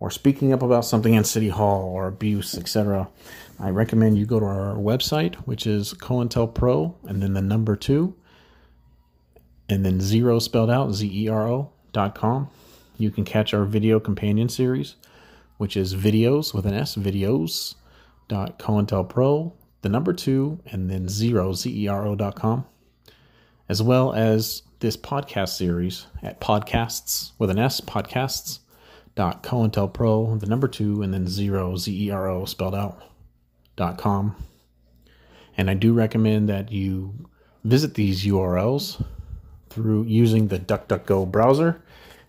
or 0.00 0.10
speaking 0.10 0.52
up 0.52 0.60
about 0.60 0.84
something 0.84 1.14
in 1.14 1.22
City 1.22 1.50
Hall 1.50 1.84
or 1.84 2.08
abuse, 2.08 2.58
etc., 2.58 3.08
I 3.60 3.70
recommend 3.70 4.18
you 4.18 4.26
go 4.26 4.40
to 4.40 4.44
our 4.44 4.74
website, 4.74 5.36
which 5.46 5.68
is 5.68 5.94
COINTELPRO 5.94 6.96
and 7.04 7.22
then 7.22 7.34
the 7.34 7.40
number 7.40 7.76
two 7.76 8.16
and 9.68 9.86
then 9.86 10.00
zero 10.00 10.40
spelled 10.40 10.68
out, 10.68 10.94
Z 10.94 11.08
E 11.08 11.28
R 11.28 11.48
O 11.48 11.70
dot 11.92 12.16
com 12.16 12.50
you 12.98 13.12
can 13.12 13.24
catch 13.24 13.54
our 13.54 13.64
video 13.64 14.00
companion 14.00 14.48
series, 14.48 14.96
which 15.58 15.76
is 15.76 15.94
videos 15.94 16.52
with 16.52 16.66
an 16.66 16.74
S, 16.74 16.96
videos 16.96 17.76
dot 18.26 18.58
COINTELPRO, 18.58 19.52
the 19.82 19.88
number 19.88 20.12
two, 20.12 20.60
and 20.66 20.90
then 20.90 21.08
zero, 21.08 21.54
dot 22.14 22.36
com, 22.36 22.66
as 23.68 23.82
well 23.82 24.12
as 24.12 24.62
this 24.80 24.96
podcast 24.96 25.50
series 25.56 26.06
at 26.22 26.40
podcasts 26.40 27.32
with 27.38 27.50
an 27.50 27.58
S, 27.58 27.80
podcasts 27.80 28.60
dot 29.14 29.42
COINTELPRO, 29.42 30.38
the 30.40 30.46
number 30.46 30.68
two, 30.68 31.02
and 31.02 31.12
then 31.14 31.26
zero, 31.26 31.76
Z-E-R-O 31.76 32.44
spelled 32.44 32.74
out 32.74 33.02
dot 33.76 33.98
com. 33.98 34.36
And 35.56 35.70
I 35.70 35.74
do 35.74 35.94
recommend 35.94 36.48
that 36.48 36.70
you 36.70 37.14
visit 37.64 37.94
these 37.94 38.24
URLs 38.24 39.02
through 39.70 40.04
using 40.04 40.48
the 40.48 40.58
DuckDuckGo 40.58 41.30
browser 41.30 41.82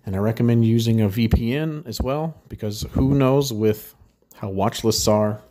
and 0.08 0.16
I 0.16 0.20
recommend 0.20 0.66
using 0.66 1.02
a 1.02 1.10
VPN 1.10 1.86
as 1.86 2.02
well 2.02 2.34
because 2.48 2.84
who 2.92 3.14
knows 3.14 3.52
with 3.52 3.94
how 4.36 4.50
watch 4.50 4.86
lists 4.86 5.06
are, 5.06 5.42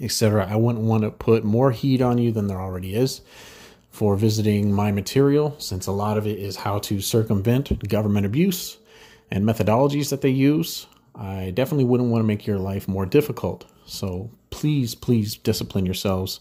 etc. 0.00 0.46
I 0.48 0.56
wouldn't 0.56 0.84
want 0.84 1.02
to 1.02 1.10
put 1.10 1.44
more 1.44 1.70
heat 1.70 2.02
on 2.02 2.18
you 2.18 2.32
than 2.32 2.46
there 2.46 2.60
already 2.60 2.94
is 2.94 3.20
for 3.90 4.16
visiting 4.16 4.72
my 4.72 4.92
material 4.92 5.56
since 5.58 5.86
a 5.86 5.92
lot 5.92 6.18
of 6.18 6.26
it 6.26 6.38
is 6.38 6.56
how 6.56 6.78
to 6.80 7.00
circumvent 7.00 7.88
government 7.88 8.26
abuse 8.26 8.76
and 9.30 9.44
methodologies 9.44 10.10
that 10.10 10.20
they 10.20 10.30
use. 10.30 10.86
I 11.14 11.50
definitely 11.50 11.84
wouldn't 11.84 12.10
want 12.10 12.22
to 12.22 12.26
make 12.26 12.46
your 12.46 12.58
life 12.58 12.86
more 12.86 13.06
difficult. 13.06 13.64
So 13.86 14.30
please, 14.50 14.94
please 14.94 15.36
discipline 15.36 15.86
yourselves 15.86 16.40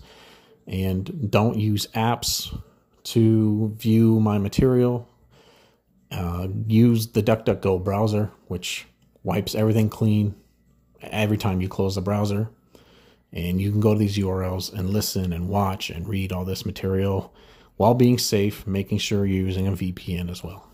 and 0.67 1.31
don't 1.31 1.57
use 1.57 1.87
apps 1.95 2.55
to 3.03 3.73
view 3.77 4.19
my 4.19 4.37
material 4.37 5.07
uh, 6.11 6.47
use 6.67 7.07
the 7.07 7.23
DuckDuckGo 7.23 7.83
browser, 7.83 8.31
which 8.47 8.85
wipes 9.23 9.55
everything 9.55 9.89
clean 9.89 10.35
every 11.01 11.37
time 11.37 11.61
you 11.61 11.67
close 11.67 11.95
the 11.95 12.01
browser. 12.01 12.49
And 13.35 13.59
you 13.59 13.69
can 13.69 13.81
go 13.81 13.93
to 13.93 13.99
these 13.99 14.17
URLs 14.17 14.73
and 14.73 14.89
listen 14.89 15.33
and 15.33 15.49
watch 15.49 15.89
and 15.89 16.07
read 16.07 16.31
all 16.31 16.45
this 16.45 16.65
material 16.65 17.33
while 17.75 17.93
being 17.93 18.17
safe, 18.17 18.65
making 18.65 18.99
sure 18.99 19.25
you're 19.25 19.45
using 19.45 19.67
a 19.67 19.73
VPN 19.73 20.31
as 20.31 20.41
well. 20.41 20.65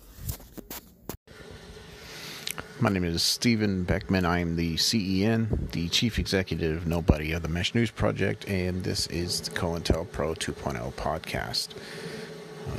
My 2.80 2.90
name 2.90 3.04
is 3.04 3.22
Stephen 3.24 3.84
Beckman. 3.84 4.26
I'm 4.26 4.56
the 4.56 4.78
CEN, 4.78 5.70
the 5.72 5.90
Chief 5.90 6.20
Executive 6.20 6.86
Nobody 6.86 7.32
of 7.32 7.42
the 7.42 7.48
Mesh 7.48 7.74
News 7.74 7.92
Project, 7.92 8.48
and 8.48 8.84
this 8.84 9.08
is 9.08 9.42
the 9.42 9.52
COINTELPRO 9.52 10.36
2.0 10.38 10.94
podcast. 10.94 11.70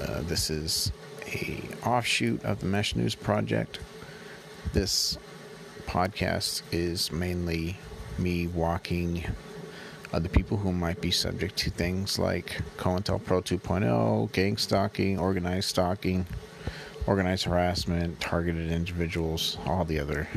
Uh, 0.01 0.23
this 0.23 0.51
is 0.51 0.93
a 1.27 1.63
offshoot 1.85 2.45
of 2.45 2.61
the 2.61 2.67
Mesh 2.67 2.95
News 2.97 3.15
Project. 3.15 3.81
This 4.73 5.19
podcast 5.87 6.63
is 6.73 7.11
mainly 7.13 7.77
me 8.19 8.47
walking 8.47 9.25
other 10.13 10.29
people 10.29 10.57
who 10.57 10.73
might 10.73 11.01
be 11.01 11.11
subject 11.11 11.57
to 11.57 11.71
things 11.71 12.19
like 12.19 12.61
COINTELPRO 12.77 13.43
2.0, 13.43 14.33
gang 14.33 14.57
stalking, 14.57 15.19
organized 15.19 15.69
stalking, 15.69 16.27
organized 17.07 17.45
harassment, 17.45 18.21
targeted 18.21 18.71
individuals, 18.71 19.59
all 19.67 19.85
the 19.85 19.99
other 19.99 20.29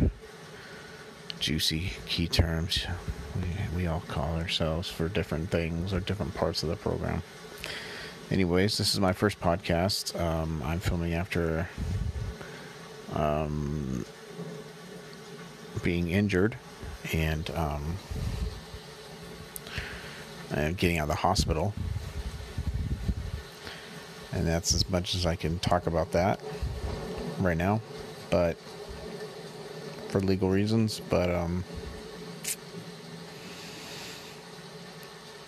juicy 1.39 1.91
key 2.05 2.27
terms 2.27 2.87
we, 3.35 3.77
we 3.81 3.87
all 3.87 4.01
call 4.07 4.37
ourselves 4.37 4.89
for 4.89 5.09
different 5.09 5.49
things 5.51 5.91
or 5.91 5.99
different 5.99 6.33
parts 6.33 6.63
of 6.63 6.69
the 6.69 6.75
program 6.77 7.21
anyways, 8.31 8.77
this 8.77 8.93
is 8.93 8.99
my 8.99 9.13
first 9.13 9.39
podcast. 9.39 10.19
Um, 10.19 10.61
I'm 10.65 10.79
filming 10.79 11.13
after 11.13 11.69
um, 13.13 14.05
being 15.83 16.09
injured 16.09 16.57
and 17.13 17.49
um, 17.51 17.95
getting 20.49 20.99
out 20.99 21.03
of 21.03 21.09
the 21.09 21.15
hospital. 21.15 21.73
And 24.31 24.45
that's 24.45 24.73
as 24.73 24.89
much 24.89 25.15
as 25.15 25.25
I 25.25 25.35
can 25.35 25.59
talk 25.59 25.87
about 25.87 26.11
that 26.11 26.41
right 27.39 27.57
now. 27.57 27.81
But 28.29 28.57
for 30.09 30.19
legal 30.19 30.49
reasons, 30.49 31.01
but 31.09 31.29
um 31.29 31.63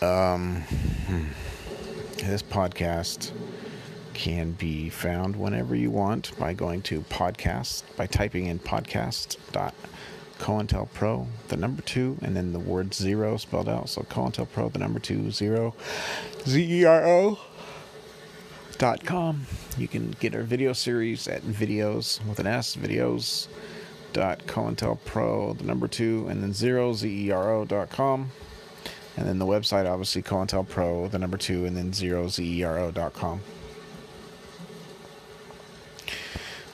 um 0.01 0.61
hmm. 0.61 1.25
This 2.17 2.41
podcast 2.41 3.31
can 4.13 4.51
be 4.51 4.89
found 4.89 5.35
whenever 5.35 5.75
you 5.75 5.91
want 5.91 6.37
by 6.39 6.53
going 6.53 6.81
to 6.81 7.01
podcast, 7.01 7.83
by 7.95 8.07
typing 8.07 8.47
in 8.47 8.59
podcast 8.59 9.37
dot 9.51 9.73
COINTELPRO, 10.39 11.27
the 11.47 11.57
number 11.57 11.81
two, 11.81 12.17
and 12.21 12.35
then 12.35 12.53
the 12.53 12.59
word 12.59 12.93
zero 12.93 13.37
spelled 13.37 13.69
out. 13.69 13.89
So 13.89 14.01
COINTELPRO, 14.03 14.73
the 14.73 14.79
number 14.79 14.99
two, 14.99 15.31
zero, 15.31 15.73
Z 16.47 16.81
E 16.81 16.85
R 16.85 17.05
O. 17.05 17.39
Dot 18.77 19.03
com. 19.03 19.47
You 19.75 19.87
can 19.87 20.15
get 20.19 20.35
our 20.35 20.43
video 20.43 20.71
series 20.71 21.27
at 21.27 21.41
videos 21.41 22.23
with 22.27 22.39
an 22.39 22.45
S, 22.45 22.75
videos 22.75 23.47
dot 24.13 24.45
COINTELPRO, 24.45 25.57
the 25.57 25.63
number 25.63 25.87
two, 25.87 26.27
and 26.29 26.43
then 26.43 26.53
zero, 26.53 26.93
Z 26.93 27.09
E 27.09 27.31
R 27.31 27.51
O 27.55 27.65
dot 27.65 27.89
com. 27.89 28.29
And 29.15 29.27
then 29.27 29.39
the 29.39 29.47
website, 29.47 29.89
obviously, 29.91 30.21
COINTELPRO, 30.21 31.09
the 31.09 31.17
number 31.17 31.37
two, 31.37 31.65
and 31.65 31.75
then 31.75 31.91
zero, 31.91 32.27
Z 32.27 32.59
E 32.59 32.63
R 32.63 32.77
O 32.77 32.91
dot 32.91 33.13
com. 33.13 33.41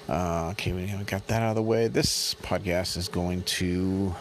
Uh, 0.07 0.50
okay, 0.51 0.74
we 0.74 0.88
got 1.05 1.27
that 1.27 1.41
out 1.41 1.50
of 1.50 1.55
the 1.55 1.62
way. 1.62 1.88
This 1.88 2.36
podcast 2.36 2.98
is 2.98 3.07
going 3.07 3.43
to 3.43 4.13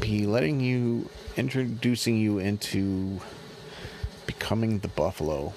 be 0.00 0.26
letting 0.26 0.60
you, 0.60 1.10
introducing 1.36 2.16
you 2.16 2.38
into 2.38 3.20
becoming 4.26 4.78
the 4.78 4.88
buffalo. 4.88 5.52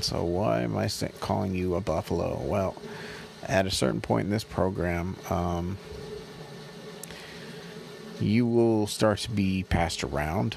So, 0.00 0.22
why 0.22 0.60
am 0.60 0.76
I 0.76 0.88
calling 1.18 1.54
you 1.54 1.74
a 1.74 1.80
buffalo? 1.80 2.40
Well, 2.40 2.76
at 3.42 3.66
a 3.66 3.70
certain 3.72 4.00
point 4.00 4.26
in 4.26 4.30
this 4.30 4.44
program, 4.44 5.16
um, 5.28 5.76
you 8.20 8.46
will 8.46 8.86
start 8.86 9.18
to 9.20 9.30
be 9.30 9.64
passed 9.64 10.04
around. 10.04 10.56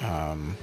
Um, 0.00 0.56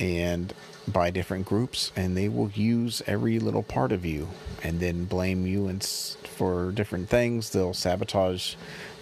and 0.00 0.52
by 0.86 1.10
different 1.10 1.46
groups 1.46 1.92
and 1.96 2.16
they 2.16 2.28
will 2.28 2.50
use 2.50 3.02
every 3.06 3.38
little 3.38 3.62
part 3.62 3.92
of 3.92 4.04
you 4.04 4.28
and 4.62 4.80
then 4.80 5.04
blame 5.04 5.46
you 5.46 5.66
and 5.66 5.82
for 5.84 6.72
different 6.72 7.08
things. 7.08 7.50
They'll 7.50 7.74
sabotage 7.74 8.54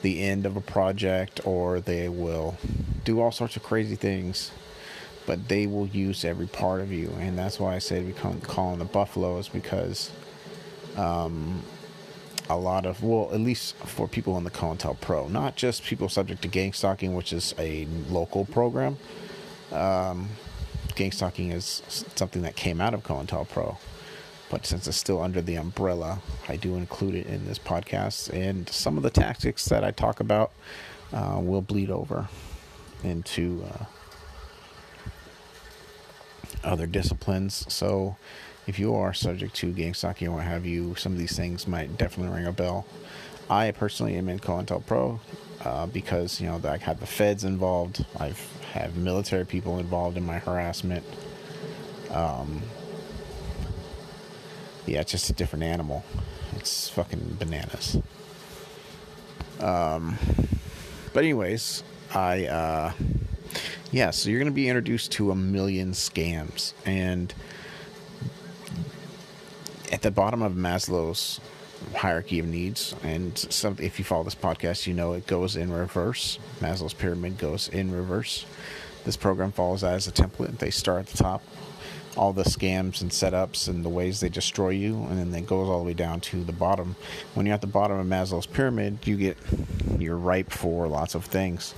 the 0.02 0.22
end 0.22 0.46
of 0.46 0.56
a 0.56 0.60
project 0.60 1.40
or 1.44 1.80
they 1.80 2.08
will 2.08 2.56
do 3.04 3.20
all 3.20 3.32
sorts 3.32 3.56
of 3.56 3.62
crazy 3.62 3.96
things 3.96 4.50
but 5.24 5.48
they 5.48 5.68
will 5.68 5.86
use 5.86 6.24
every 6.24 6.48
part 6.48 6.80
of 6.80 6.90
you. 6.90 7.12
And 7.20 7.38
that's 7.38 7.60
why 7.60 7.74
i 7.74 7.78
say 7.78 8.02
we 8.02 8.12
call 8.12 8.70
them 8.70 8.78
the 8.78 8.84
buffaloes 8.84 9.48
because 9.48 10.10
um, 10.96 11.62
a 12.48 12.56
lot 12.56 12.86
of 12.86 13.02
well 13.02 13.30
at 13.32 13.40
least 13.40 13.74
for 13.76 14.08
people 14.08 14.36
in 14.36 14.44
the 14.44 14.50
COINTELPRO 14.50 15.30
not 15.30 15.56
just 15.56 15.84
people 15.84 16.08
subject 16.08 16.42
to 16.42 16.48
gang 16.48 16.72
stalking 16.72 17.14
which 17.14 17.32
is 17.32 17.54
a 17.58 17.86
local 18.10 18.44
program 18.46 18.96
um, 19.70 20.28
gang 20.94 21.12
stalking 21.12 21.50
is 21.52 21.82
something 22.14 22.42
that 22.42 22.56
came 22.56 22.80
out 22.80 22.94
of 22.94 23.02
COINTELPRO. 23.02 23.76
But 24.50 24.66
since 24.66 24.86
it's 24.86 24.96
still 24.96 25.22
under 25.22 25.40
the 25.40 25.54
umbrella, 25.54 26.20
I 26.48 26.56
do 26.56 26.76
include 26.76 27.14
it 27.14 27.26
in 27.26 27.46
this 27.46 27.58
podcast. 27.58 28.30
And 28.32 28.68
some 28.68 28.96
of 28.96 29.02
the 29.02 29.10
tactics 29.10 29.64
that 29.66 29.82
I 29.82 29.92
talk 29.92 30.20
about 30.20 30.52
uh, 31.12 31.38
will 31.40 31.62
bleed 31.62 31.90
over 31.90 32.28
into 33.02 33.64
uh, 33.66 33.84
other 36.64 36.86
disciplines. 36.86 37.64
So 37.72 38.16
if 38.66 38.78
you 38.78 38.94
are 38.94 39.14
subject 39.14 39.54
to 39.56 39.72
gang 39.72 39.94
stalking 39.94 40.28
or 40.28 40.36
what 40.36 40.44
have 40.44 40.66
you, 40.66 40.94
some 40.96 41.12
of 41.12 41.18
these 41.18 41.36
things 41.36 41.66
might 41.66 41.96
definitely 41.96 42.36
ring 42.36 42.46
a 42.46 42.52
bell. 42.52 42.86
I 43.50 43.70
personally 43.72 44.16
am 44.16 44.28
in 44.28 44.38
COINTELPRO 44.38 45.20
uh, 45.64 45.86
because, 45.86 46.40
you 46.40 46.48
know, 46.48 46.60
I 46.64 46.78
have 46.78 47.00
the 47.00 47.06
feds 47.06 47.44
involved. 47.44 48.04
I've 48.18 48.40
have 48.72 48.96
military 48.96 49.44
people 49.44 49.78
involved 49.78 50.16
in 50.16 50.24
my 50.24 50.38
harassment. 50.38 51.04
Um, 52.10 52.62
yeah, 54.86 55.00
it's 55.00 55.12
just 55.12 55.28
a 55.30 55.34
different 55.34 55.64
animal. 55.64 56.04
It's 56.56 56.88
fucking 56.88 57.36
bananas. 57.38 57.98
Um, 59.60 60.18
but 61.12 61.22
anyways, 61.22 61.82
I 62.14 62.46
uh, 62.46 62.92
yeah, 63.90 64.10
so 64.10 64.30
you're 64.30 64.40
gonna 64.40 64.50
be 64.50 64.68
introduced 64.68 65.12
to 65.12 65.30
a 65.30 65.36
million 65.36 65.92
scams, 65.92 66.72
and 66.84 67.32
at 69.92 70.02
the 70.02 70.10
bottom 70.10 70.42
of 70.42 70.54
Maslow's 70.54 71.40
hierarchy 71.94 72.38
of 72.38 72.46
needs, 72.46 72.94
and 73.02 73.36
some 73.36 73.76
if 73.80 73.98
you 73.98 74.04
follow 74.04 74.24
this 74.24 74.34
podcast, 74.34 74.86
you 74.86 74.94
know 74.94 75.12
it 75.12 75.26
goes 75.26 75.56
in 75.56 75.72
reverse. 75.72 76.38
Maslow's 76.60 76.94
pyramid 76.94 77.38
goes 77.38 77.68
in 77.68 77.92
reverse. 77.92 78.46
This 79.04 79.16
program 79.16 79.52
follows 79.52 79.80
that 79.80 79.94
as 79.94 80.06
a 80.06 80.12
template. 80.12 80.58
They 80.58 80.70
start 80.70 81.00
at 81.00 81.06
the 81.06 81.22
top, 81.22 81.42
all 82.16 82.32
the 82.32 82.44
scams 82.44 83.00
and 83.02 83.10
setups 83.10 83.68
and 83.68 83.84
the 83.84 83.88
ways 83.88 84.20
they 84.20 84.28
destroy 84.28 84.70
you, 84.70 84.94
and 85.10 85.18
then 85.18 85.34
it 85.34 85.46
goes 85.46 85.68
all 85.68 85.78
the 85.78 85.84
way 85.84 85.94
down 85.94 86.20
to 86.20 86.44
the 86.44 86.52
bottom. 86.52 86.94
When 87.34 87.46
you're 87.46 87.54
at 87.54 87.60
the 87.60 87.66
bottom 87.66 87.98
of 87.98 88.06
Maslow's 88.06 88.46
pyramid, 88.46 88.98
you 89.04 89.16
get 89.16 89.36
you're 89.98 90.16
ripe 90.16 90.50
for 90.50 90.86
lots 90.86 91.14
of 91.14 91.24
things, 91.24 91.74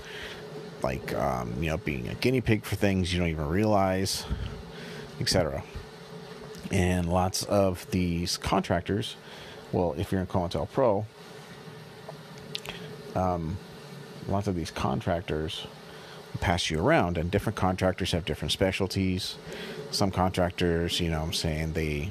like 0.83 1.14
um, 1.14 1.55
you 1.62 1.71
know 1.71 1.79
being 1.79 2.09
a 2.09 2.14
guinea 2.14 2.40
pig 2.40 2.64
for 2.64 2.77
things 2.77 3.12
you 3.12 3.21
don't 3.21 3.29
even 3.29 3.49
realize, 3.49 4.25
etc. 5.21 5.64
And 6.71 7.11
lots 7.11 7.45
of 7.45 7.88
these 7.90 8.37
contractors, 8.37 9.17
well, 9.75 9.95
if 9.99 10.13
you're 10.13 10.21
in 10.21 10.27
COINTELPRO, 10.29 11.05
um, 13.17 13.59
lots 14.29 14.47
of 14.47 14.55
these 14.55 14.71
contractors 14.71 15.67
pass 16.41 16.71
you 16.71 16.81
around 16.81 17.17
and 17.19 17.31
different 17.31 17.57
contractors 17.57 18.13
have 18.13 18.25
different 18.25 18.53
specialties. 18.53 19.37
Some 19.91 20.11
contractors 20.11 21.01
you 21.01 21.09
know 21.11 21.23
i'm 21.23 21.33
saying 21.33 21.75
they 21.75 22.11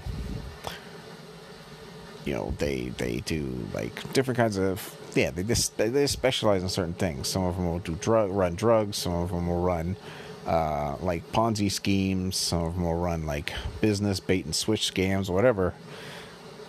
you 2.23 2.33
know 2.33 2.53
they 2.57 2.89
they 2.97 3.17
do 3.25 3.67
like 3.73 4.13
different 4.13 4.37
kinds 4.37 4.57
of 4.57 4.95
yeah 5.13 5.31
they 5.31 5.43
just 5.43 5.75
they 5.77 6.07
specialize 6.07 6.63
in 6.63 6.69
certain 6.69 6.93
things. 6.93 7.27
Some 7.27 7.43
of 7.43 7.57
them 7.57 7.67
will 7.67 7.79
do 7.79 7.95
drug 7.95 8.31
run 8.31 8.55
drugs 8.55 8.97
some 8.97 9.13
of 9.13 9.31
them 9.31 9.47
will 9.47 9.61
run 9.61 9.97
uh, 10.45 10.95
like 11.01 11.29
ponzi 11.33 11.69
schemes 11.69 12.37
some 12.37 12.63
of 12.63 12.75
them 12.75 12.83
will 12.83 12.95
run 12.95 13.25
like 13.25 13.51
business 13.81 14.21
bait 14.21 14.45
and 14.45 14.55
switch 14.55 14.93
scams 14.93 15.29
whatever 15.29 15.73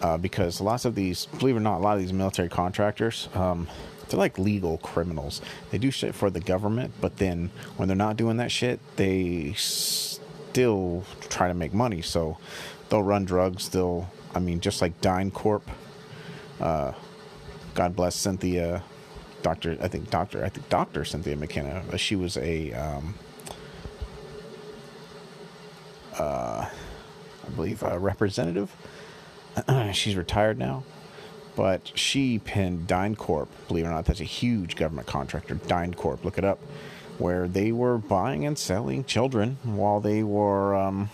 uh, 0.04 0.18
because 0.18 0.60
lots 0.60 0.84
of 0.84 0.94
these 0.94 1.26
believe 1.38 1.56
it 1.56 1.58
or 1.58 1.62
not 1.62 1.78
a 1.78 1.82
lot 1.82 1.94
of 1.94 2.00
these 2.00 2.12
military 2.12 2.48
contractors 2.48 3.28
um, 3.34 3.66
they're 4.08 4.18
like 4.18 4.38
legal 4.38 4.78
criminals. 4.78 5.40
They 5.70 5.78
do 5.78 5.90
shit 5.90 6.14
for 6.14 6.30
the 6.30 6.40
government, 6.40 6.94
but 7.00 7.16
then 7.16 7.50
when 7.76 7.88
they're 7.88 7.96
not 7.96 8.16
doing 8.16 8.36
that 8.38 8.50
shit, 8.50 8.80
they 8.96 9.54
still 9.56 11.04
try 11.28 11.48
to 11.48 11.54
make 11.54 11.72
money. 11.72 12.02
So 12.02 12.38
they'll 12.88 13.02
run 13.02 13.24
drugs. 13.24 13.68
They'll, 13.68 14.10
I 14.34 14.40
mean, 14.40 14.60
just 14.60 14.82
like 14.82 15.00
DynCorp. 15.00 15.62
Uh, 16.60 16.92
God 17.74 17.96
bless 17.96 18.14
Cynthia, 18.14 18.82
Doctor. 19.42 19.76
I 19.80 19.88
think 19.88 20.10
Doctor. 20.10 20.44
I 20.44 20.48
think 20.48 20.68
Doctor 20.68 21.04
Cynthia 21.04 21.36
McKinney. 21.36 21.92
Uh, 21.92 21.96
she 21.96 22.14
was 22.14 22.36
a, 22.36 22.72
um, 22.72 23.14
uh, 26.18 26.68
I 26.68 27.50
believe, 27.56 27.82
a 27.82 27.98
representative. 27.98 28.74
She's 29.92 30.16
retired 30.16 30.58
now 30.58 30.84
but 31.56 31.92
she 31.94 32.38
pinned 32.38 32.86
DynCorp. 32.86 33.48
Believe 33.68 33.84
it 33.84 33.88
or 33.88 33.92
not, 33.92 34.04
that's 34.06 34.20
a 34.20 34.24
huge 34.24 34.76
government 34.76 35.06
contractor. 35.06 35.54
DynCorp, 35.54 36.24
look 36.24 36.38
it 36.38 36.44
up, 36.44 36.58
where 37.18 37.46
they 37.46 37.72
were 37.72 37.98
buying 37.98 38.44
and 38.44 38.58
selling 38.58 39.04
children 39.04 39.58
while 39.62 40.00
they 40.00 40.22
were 40.22 40.74
um, 40.74 41.08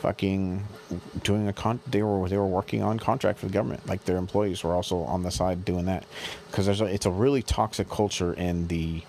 fucking 0.00 0.64
doing 1.22 1.48
a 1.48 1.52
con. 1.52 1.80
They 1.86 2.02
were 2.02 2.28
they 2.28 2.38
were 2.38 2.46
working 2.46 2.82
on 2.82 2.98
contract 2.98 3.38
for 3.38 3.46
the 3.46 3.52
government. 3.52 3.86
Like 3.86 4.04
their 4.04 4.16
employees 4.16 4.64
were 4.64 4.74
also 4.74 5.00
on 5.02 5.22
the 5.22 5.30
side 5.30 5.64
doing 5.64 5.86
that 5.86 6.04
because 6.50 6.66
there's 6.66 6.80
a, 6.80 6.86
it's 6.86 7.06
a 7.06 7.10
really 7.10 7.42
toxic 7.42 7.88
culture 7.88 8.32
in 8.32 8.68
the 8.68 9.02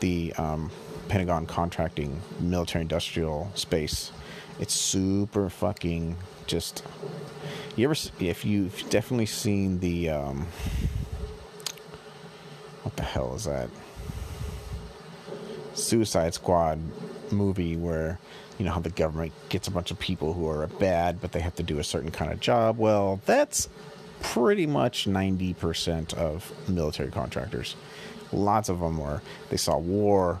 the 0.00 0.32
um, 0.34 0.70
Pentagon 1.08 1.46
contracting 1.46 2.20
military 2.38 2.82
industrial 2.82 3.50
space. 3.54 4.12
It's 4.60 4.74
super 4.74 5.50
fucking 5.50 6.16
just 6.48 6.82
you 7.78 7.84
ever, 7.84 7.94
if 8.18 8.44
you've 8.44 8.90
definitely 8.90 9.26
seen 9.26 9.78
the, 9.78 10.10
um, 10.10 10.48
what 12.82 12.96
the 12.96 13.04
hell 13.04 13.34
is 13.36 13.44
that? 13.44 13.70
Suicide 15.74 16.34
Squad 16.34 16.80
movie 17.30 17.76
where, 17.76 18.18
you 18.58 18.64
know, 18.64 18.72
how 18.72 18.80
the 18.80 18.90
government 18.90 19.32
gets 19.48 19.68
a 19.68 19.70
bunch 19.70 19.92
of 19.92 19.98
people 20.00 20.32
who 20.32 20.48
are 20.48 20.66
bad, 20.66 21.20
but 21.20 21.30
they 21.30 21.40
have 21.40 21.54
to 21.54 21.62
do 21.62 21.78
a 21.78 21.84
certain 21.84 22.10
kind 22.10 22.32
of 22.32 22.40
job. 22.40 22.78
Well, 22.78 23.20
that's 23.26 23.68
pretty 24.20 24.66
much 24.66 25.06
90% 25.06 26.14
of 26.14 26.52
military 26.68 27.12
contractors. 27.12 27.76
Lots 28.32 28.68
of 28.68 28.80
them 28.80 28.98
were, 28.98 29.22
they 29.50 29.56
saw 29.56 29.78
war, 29.78 30.40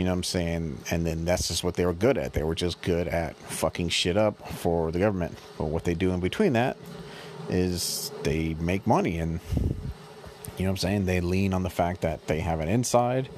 you 0.00 0.04
know 0.04 0.12
what 0.12 0.16
I'm 0.16 0.24
saying? 0.24 0.78
And 0.90 1.06
then 1.06 1.26
that's 1.26 1.48
just 1.48 1.62
what 1.62 1.74
they 1.74 1.84
were 1.84 1.92
good 1.92 2.16
at. 2.16 2.32
They 2.32 2.42
were 2.42 2.54
just 2.54 2.80
good 2.80 3.06
at 3.06 3.36
fucking 3.36 3.90
shit 3.90 4.16
up 4.16 4.48
for 4.48 4.90
the 4.90 4.98
government. 4.98 5.36
But 5.58 5.66
what 5.66 5.84
they 5.84 5.92
do 5.92 6.12
in 6.12 6.20
between 6.20 6.54
that 6.54 6.78
is 7.50 8.10
they 8.22 8.54
make 8.54 8.86
money 8.86 9.18
and 9.18 9.40
you 10.56 10.64
know 10.64 10.70
what 10.70 10.70
I'm 10.70 10.76
saying? 10.78 11.04
They 11.04 11.20
lean 11.20 11.52
on 11.52 11.64
the 11.64 11.68
fact 11.68 12.00
that 12.00 12.28
they 12.28 12.40
have 12.40 12.60
an 12.60 12.68
inside 12.68 13.28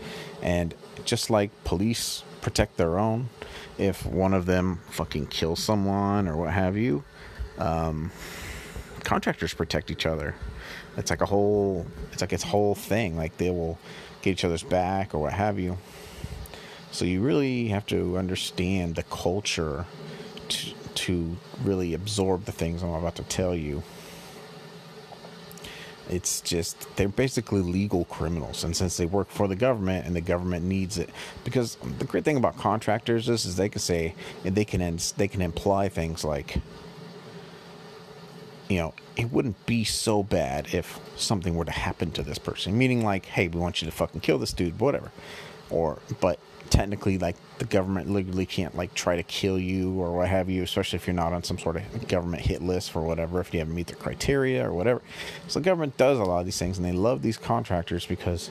and 0.40 0.72
just 1.04 1.30
like 1.30 1.50
police 1.64 2.22
protect 2.42 2.76
their 2.76 2.96
own, 2.96 3.28
if 3.76 4.06
one 4.06 4.32
of 4.32 4.46
them 4.46 4.82
fucking 4.90 5.26
kills 5.26 5.60
someone 5.60 6.28
or 6.28 6.36
what 6.36 6.52
have 6.52 6.76
you, 6.76 7.02
um, 7.58 8.12
contractors 9.02 9.52
protect 9.52 9.90
each 9.90 10.06
other. 10.06 10.36
it's 10.96 11.10
like 11.10 11.22
a 11.22 11.26
whole 11.26 11.84
it's 12.12 12.20
like 12.20 12.32
its 12.32 12.44
whole 12.44 12.76
thing 12.76 13.16
like 13.16 13.36
they 13.38 13.50
will 13.50 13.80
get 14.20 14.30
each 14.30 14.44
other's 14.44 14.62
back 14.62 15.12
or 15.12 15.18
what 15.18 15.32
have 15.32 15.58
you 15.58 15.76
so 16.92 17.04
you 17.04 17.20
really 17.20 17.68
have 17.68 17.86
to 17.86 18.16
understand 18.16 18.94
the 18.94 19.02
culture 19.04 19.86
to, 20.48 20.74
to 20.94 21.36
really 21.64 21.94
absorb 21.94 22.44
the 22.44 22.52
things 22.52 22.82
i'm 22.82 22.90
about 22.90 23.16
to 23.16 23.24
tell 23.24 23.54
you. 23.54 23.82
It's 26.10 26.40
just 26.40 26.94
they're 26.96 27.08
basically 27.08 27.60
legal 27.60 28.04
criminals. 28.04 28.64
And 28.64 28.76
since 28.76 28.96
they 28.96 29.06
work 29.06 29.30
for 29.30 29.48
the 29.48 29.56
government 29.56 30.06
and 30.06 30.14
the 30.14 30.20
government 30.20 30.64
needs 30.64 30.98
it 30.98 31.10
because 31.44 31.76
the 31.98 32.04
great 32.04 32.24
thing 32.24 32.36
about 32.36 32.58
contractors 32.58 33.28
is, 33.28 33.46
is 33.46 33.56
they 33.56 33.68
can 33.68 33.80
say 33.80 34.14
they 34.44 34.64
can 34.64 34.98
they 35.16 35.28
can 35.28 35.40
imply 35.40 35.88
things 35.88 36.24
like 36.24 36.56
you 38.68 38.78
know 38.78 38.94
it 39.16 39.32
wouldn't 39.32 39.64
be 39.64 39.84
so 39.84 40.22
bad 40.22 40.74
if 40.74 40.98
something 41.16 41.54
were 41.54 41.64
to 41.64 41.70
happen 41.72 42.10
to 42.12 42.22
this 42.22 42.38
person. 42.38 42.76
Meaning 42.76 43.04
like 43.04 43.26
hey 43.26 43.48
we 43.48 43.58
want 43.58 43.80
you 43.80 43.86
to 43.86 43.92
fucking 43.92 44.20
kill 44.20 44.38
this 44.38 44.52
dude 44.52 44.80
whatever. 44.80 45.12
Or 45.70 45.98
but 46.20 46.38
technically 46.72 47.18
like 47.18 47.36
the 47.58 47.66
government 47.66 48.10
legally 48.10 48.46
can't 48.46 48.74
like 48.74 48.94
try 48.94 49.14
to 49.14 49.22
kill 49.24 49.58
you 49.58 49.92
or 50.00 50.16
what 50.16 50.26
have 50.26 50.48
you 50.48 50.62
especially 50.62 50.96
if 50.96 51.06
you're 51.06 51.12
not 51.12 51.34
on 51.34 51.42
some 51.42 51.58
sort 51.58 51.76
of 51.76 52.08
government 52.08 52.42
hit 52.42 52.62
list 52.62 52.90
for 52.90 53.02
whatever 53.02 53.40
if 53.40 53.52
you 53.52 53.58
haven't 53.58 53.74
meet 53.74 53.88
the 53.88 53.94
criteria 53.94 54.66
or 54.66 54.72
whatever. 54.72 55.02
So 55.48 55.60
the 55.60 55.64
government 55.66 55.98
does 55.98 56.18
a 56.18 56.24
lot 56.24 56.38
of 56.38 56.46
these 56.46 56.58
things 56.58 56.78
and 56.78 56.86
they 56.86 56.92
love 56.92 57.20
these 57.20 57.36
contractors 57.36 58.06
because 58.06 58.50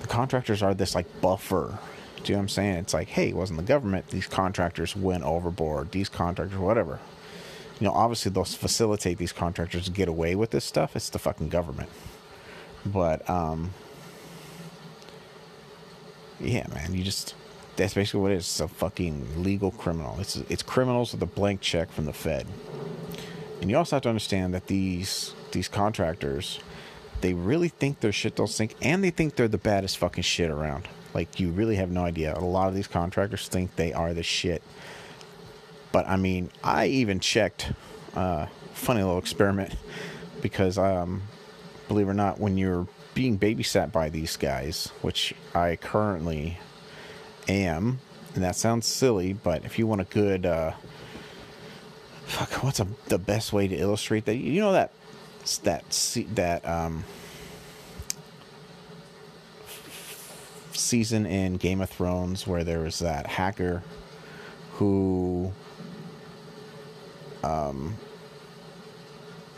the 0.00 0.06
contractors 0.06 0.62
are 0.62 0.74
this 0.74 0.94
like 0.94 1.06
buffer. 1.22 1.78
Do 2.16 2.24
you 2.24 2.34
know 2.34 2.40
what 2.40 2.42
i'm 2.42 2.48
saying? 2.50 2.74
It's 2.76 2.92
like 2.92 3.08
hey 3.08 3.30
it 3.30 3.36
wasn't 3.36 3.58
the 3.58 3.64
government. 3.64 4.08
These 4.08 4.26
contractors 4.26 4.94
went 4.94 5.24
overboard. 5.24 5.92
These 5.92 6.10
contractors 6.10 6.58
whatever. 6.58 7.00
You 7.80 7.86
know 7.86 7.94
obviously 7.94 8.32
they'll 8.32 8.44
facilitate 8.44 9.16
these 9.16 9.32
contractors 9.32 9.86
to 9.86 9.90
get 9.90 10.08
away 10.08 10.34
with 10.34 10.50
this 10.50 10.66
stuff. 10.66 10.94
It's 10.94 11.08
the 11.08 11.18
fucking 11.18 11.48
government. 11.48 11.88
But 12.84 13.28
um 13.30 13.72
yeah 16.38 16.66
man 16.74 16.92
you 16.92 17.02
just 17.02 17.34
that's 17.76 17.94
basically 17.94 18.20
what 18.20 18.32
it 18.32 18.36
is. 18.36 18.44
It's 18.44 18.60
a 18.60 18.68
fucking 18.68 19.42
legal 19.42 19.70
criminal. 19.70 20.18
It's 20.20 20.36
it's 20.48 20.62
criminals 20.62 21.12
with 21.12 21.22
a 21.22 21.26
blank 21.26 21.60
check 21.60 21.90
from 21.90 22.06
the 22.06 22.12
Fed. 22.12 22.46
And 23.60 23.70
you 23.70 23.76
also 23.76 23.96
have 23.96 24.02
to 24.02 24.08
understand 24.08 24.54
that 24.54 24.66
these 24.66 25.34
these 25.52 25.68
contractors, 25.68 26.60
they 27.20 27.34
really 27.34 27.68
think 27.68 28.00
their 28.00 28.12
shit 28.12 28.36
don't 28.36 28.48
sink, 28.48 28.74
and 28.82 29.02
they 29.02 29.10
think 29.10 29.36
they're 29.36 29.48
the 29.48 29.58
baddest 29.58 29.98
fucking 29.98 30.24
shit 30.24 30.50
around. 30.50 30.88
Like 31.14 31.38
you 31.38 31.50
really 31.50 31.76
have 31.76 31.90
no 31.90 32.04
idea. 32.04 32.36
A 32.36 32.40
lot 32.40 32.68
of 32.68 32.74
these 32.74 32.86
contractors 32.88 33.48
think 33.48 33.76
they 33.76 33.92
are 33.92 34.14
the 34.14 34.22
shit. 34.22 34.62
But 35.92 36.06
I 36.08 36.16
mean, 36.16 36.50
I 36.64 36.86
even 36.86 37.20
checked. 37.20 37.72
Uh, 38.14 38.46
funny 38.72 39.02
little 39.02 39.18
experiment 39.18 39.74
because, 40.40 40.76
um, 40.76 41.22
believe 41.88 42.08
it 42.08 42.10
or 42.10 42.14
not, 42.14 42.38
when 42.38 42.58
you're 42.58 42.86
being 43.14 43.38
babysat 43.38 43.92
by 43.92 44.08
these 44.08 44.36
guys, 44.36 44.88
which 45.02 45.34
I 45.54 45.76
currently 45.76 46.58
am, 47.48 48.00
and 48.34 48.42
that 48.42 48.56
sounds 48.56 48.86
silly, 48.86 49.32
but 49.32 49.64
if 49.64 49.78
you 49.78 49.86
want 49.86 50.00
a 50.00 50.04
good, 50.04 50.46
uh, 50.46 50.72
fuck, 52.26 52.62
what's 52.62 52.80
a, 52.80 52.86
the 53.08 53.18
best 53.18 53.52
way 53.52 53.68
to 53.68 53.76
illustrate 53.76 54.24
that? 54.26 54.36
You 54.36 54.60
know 54.60 54.72
that 54.72 54.92
that 55.62 55.84
that 56.34 56.66
um, 56.68 57.04
season 60.72 61.26
in 61.26 61.56
Game 61.56 61.80
of 61.80 61.90
Thrones 61.90 62.46
where 62.46 62.64
there 62.64 62.80
was 62.80 63.00
that 63.00 63.26
hacker 63.26 63.82
who 64.74 65.52
um, 67.42 67.96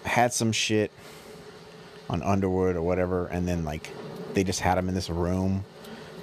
had 0.04 0.32
some 0.32 0.52
shit 0.52 0.90
on 2.08 2.22
Underwood 2.22 2.76
or 2.76 2.82
whatever, 2.82 3.26
and 3.26 3.46
then 3.46 3.64
like 3.64 3.90
they 4.34 4.44
just 4.44 4.60
had 4.60 4.78
him 4.78 4.88
in 4.88 4.94
this 4.94 5.08
room 5.08 5.64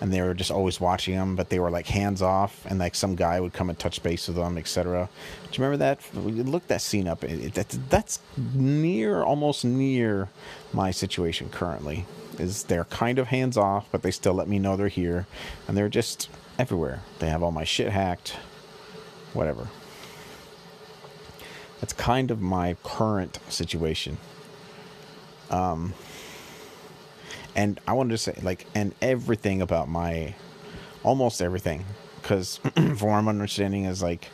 and 0.02 0.12
they 0.12 0.20
were 0.22 0.34
just 0.34 0.50
always 0.50 0.82
watching 0.82 1.16
them, 1.16 1.36
but 1.36 1.50
they 1.50 1.60
were 1.60 1.70
like 1.70 1.86
hands 1.86 2.24
off, 2.24 2.66
and 2.66 2.80
like 2.80 2.96
some 2.96 3.16
guy 3.16 3.40
would 3.40 3.54
come 3.54 3.70
and 3.70 3.78
touch 3.78 4.02
base 4.02 4.28
with 4.28 4.36
them, 4.36 4.58
etc. 4.58 5.08
Do 5.44 5.50
you 5.52 5.64
remember 5.64 5.78
that? 5.78 6.00
Look 6.16 6.68
that 6.68 6.82
scene 6.82 7.08
up. 7.08 7.24
It, 7.24 7.54
that, 7.54 7.70
that's 7.90 8.20
near, 8.56 9.22
almost 9.22 9.64
near 9.64 10.30
my 10.74 10.90
situation 10.90 11.50
currently. 11.50 12.08
Is 12.40 12.64
they're 12.64 12.86
kind 12.86 13.20
of 13.20 13.28
hands 13.28 13.58
off, 13.58 13.88
but 13.92 14.02
they 14.02 14.10
still 14.10 14.34
let 14.34 14.48
me 14.48 14.58
know 14.58 14.76
they're 14.76 14.88
here, 14.88 15.28
and 15.68 15.78
they're 15.78 15.88
just 15.90 16.30
everywhere. 16.58 17.02
They 17.20 17.30
have 17.30 17.44
all 17.44 17.52
my 17.52 17.64
shit 17.64 17.92
hacked, 17.92 18.38
whatever. 19.34 19.68
That's 21.80 21.94
kind 21.94 22.32
of 22.32 22.42
my 22.42 22.76
current 22.84 23.40
situation. 23.50 24.18
Um, 25.52 25.94
and 27.56 27.80
I 27.88 27.94
wanted 27.94 28.12
to 28.12 28.18
say 28.18 28.38
like 28.42 28.66
and 28.76 28.94
everything 29.02 29.62
about 29.62 29.90
my 29.90 30.36
almost 31.04 31.42
everything 31.42 31.86
because 32.22 32.58
from 32.98 33.28
understanding 33.28 33.86
is 33.86 34.02
like 34.02 34.30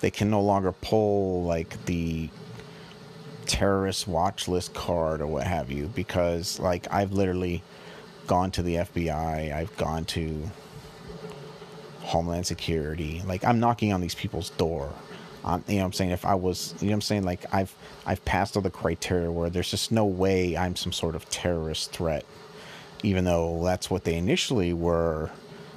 they 0.00 0.10
can 0.10 0.30
no 0.30 0.42
longer 0.42 0.72
pull 0.72 1.44
like 1.44 1.84
the 1.86 2.28
terrorist 3.46 4.08
watch 4.08 4.48
list 4.48 4.74
card 4.74 5.20
or 5.20 5.26
what 5.26 5.46
have 5.46 5.70
you 5.70 5.86
because 5.94 6.58
like 6.58 6.86
I've 6.92 7.12
literally 7.12 7.62
gone 8.26 8.50
to 8.52 8.62
the 8.62 8.76
FBI, 8.76 9.52
I've 9.52 9.76
gone 9.76 10.04
to 10.06 10.50
Homeland 12.00 12.46
Security. 12.46 13.22
Like 13.26 13.44
I'm 13.44 13.60
knocking 13.60 13.92
on 13.92 14.00
these 14.00 14.14
people's 14.14 14.50
door. 14.50 14.92
Um, 15.44 15.62
you 15.68 15.78
know 15.78 15.84
I'm 15.84 15.92
saying? 15.92 16.10
If 16.10 16.24
I 16.24 16.34
was, 16.34 16.74
you 16.80 16.88
know 16.88 16.94
I'm 16.94 17.00
saying? 17.02 17.24
Like 17.24 17.44
I've 17.52 17.74
I've 18.06 18.24
passed 18.24 18.56
all 18.56 18.62
the 18.62 18.70
criteria 18.70 19.30
where 19.30 19.50
there's 19.50 19.70
just 19.70 19.92
no 19.92 20.04
way 20.06 20.56
I'm 20.56 20.74
some 20.74 20.92
sort 20.92 21.14
of 21.14 21.28
terrorist 21.28 21.92
threat, 21.92 22.24
even 23.04 23.24
though 23.24 23.62
that's 23.64 23.90
what 23.90 24.04
they 24.04 24.16
initially 24.16 24.72
were 24.72 25.30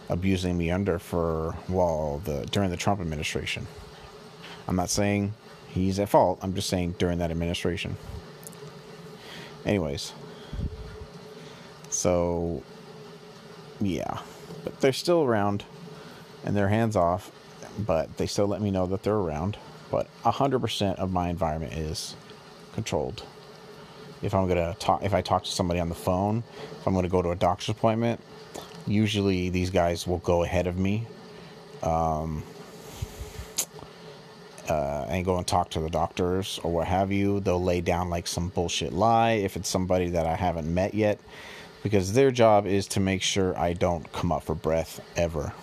abusing 0.09 0.57
me 0.57 0.71
under 0.71 0.97
for 0.97 1.55
well 1.67 2.21
the 2.25 2.45
during 2.51 2.69
the 2.69 2.77
Trump 2.77 3.01
administration. 3.01 3.67
I'm 4.67 4.75
not 4.75 4.89
saying 4.89 5.33
he's 5.67 5.99
at 5.99 6.09
fault. 6.09 6.39
I'm 6.41 6.53
just 6.53 6.69
saying 6.69 6.95
during 6.97 7.19
that 7.19 7.31
administration. 7.31 7.97
Anyways, 9.65 10.13
so 11.89 12.63
yeah, 13.79 14.19
but 14.63 14.79
they're 14.81 14.93
still 14.93 15.23
around 15.23 15.65
and 16.45 16.55
they're 16.55 16.69
hands 16.69 16.95
off 16.95 17.31
but 17.77 18.17
they 18.17 18.25
still 18.25 18.47
let 18.47 18.61
me 18.61 18.71
know 18.71 18.85
that 18.87 19.03
they're 19.03 19.15
around. 19.15 19.57
But 19.91 20.07
100% 20.23 20.95
of 20.95 21.11
my 21.11 21.29
environment 21.29 21.73
is 21.73 22.15
controlled. 22.73 23.23
If 24.21 24.33
I'm 24.33 24.47
gonna 24.47 24.75
talk, 24.79 25.03
if 25.03 25.13
I 25.13 25.21
talk 25.21 25.43
to 25.43 25.51
somebody 25.51 25.79
on 25.79 25.89
the 25.89 25.95
phone, 25.95 26.43
if 26.79 26.87
I'm 26.87 26.93
gonna 26.93 27.09
go 27.09 27.21
to 27.21 27.31
a 27.31 27.35
doctor's 27.35 27.69
appointment, 27.69 28.19
usually 28.87 29.49
these 29.49 29.69
guys 29.69 30.07
will 30.07 30.17
go 30.19 30.43
ahead 30.43 30.65
of 30.67 30.77
me, 30.77 31.05
um, 31.83 32.43
uh, 34.69 35.05
and 35.07 35.23
go 35.23 35.37
and 35.37 35.45
talk 35.45 35.69
to 35.71 35.79
the 35.79 35.89
doctors 35.89 36.59
or 36.63 36.71
what 36.71 36.87
have 36.87 37.11
you. 37.11 37.39
They'll 37.39 37.63
lay 37.63 37.81
down 37.81 38.09
like 38.09 38.27
some 38.27 38.49
bullshit 38.49 38.91
lie 38.91 39.31
if 39.31 39.55
it's 39.55 39.69
somebody 39.69 40.09
that 40.09 40.25
I 40.25 40.35
haven't 40.35 40.73
met 40.73 40.93
yet, 40.93 41.19
because 41.83 42.13
their 42.13 42.31
job 42.31 42.65
is 42.65 42.87
to 42.89 42.99
make 42.99 43.21
sure 43.21 43.57
I 43.57 43.73
don't 43.73 44.11
come 44.13 44.31
up 44.31 44.43
for 44.43 44.55
breath 44.55 44.99
ever. 45.15 45.53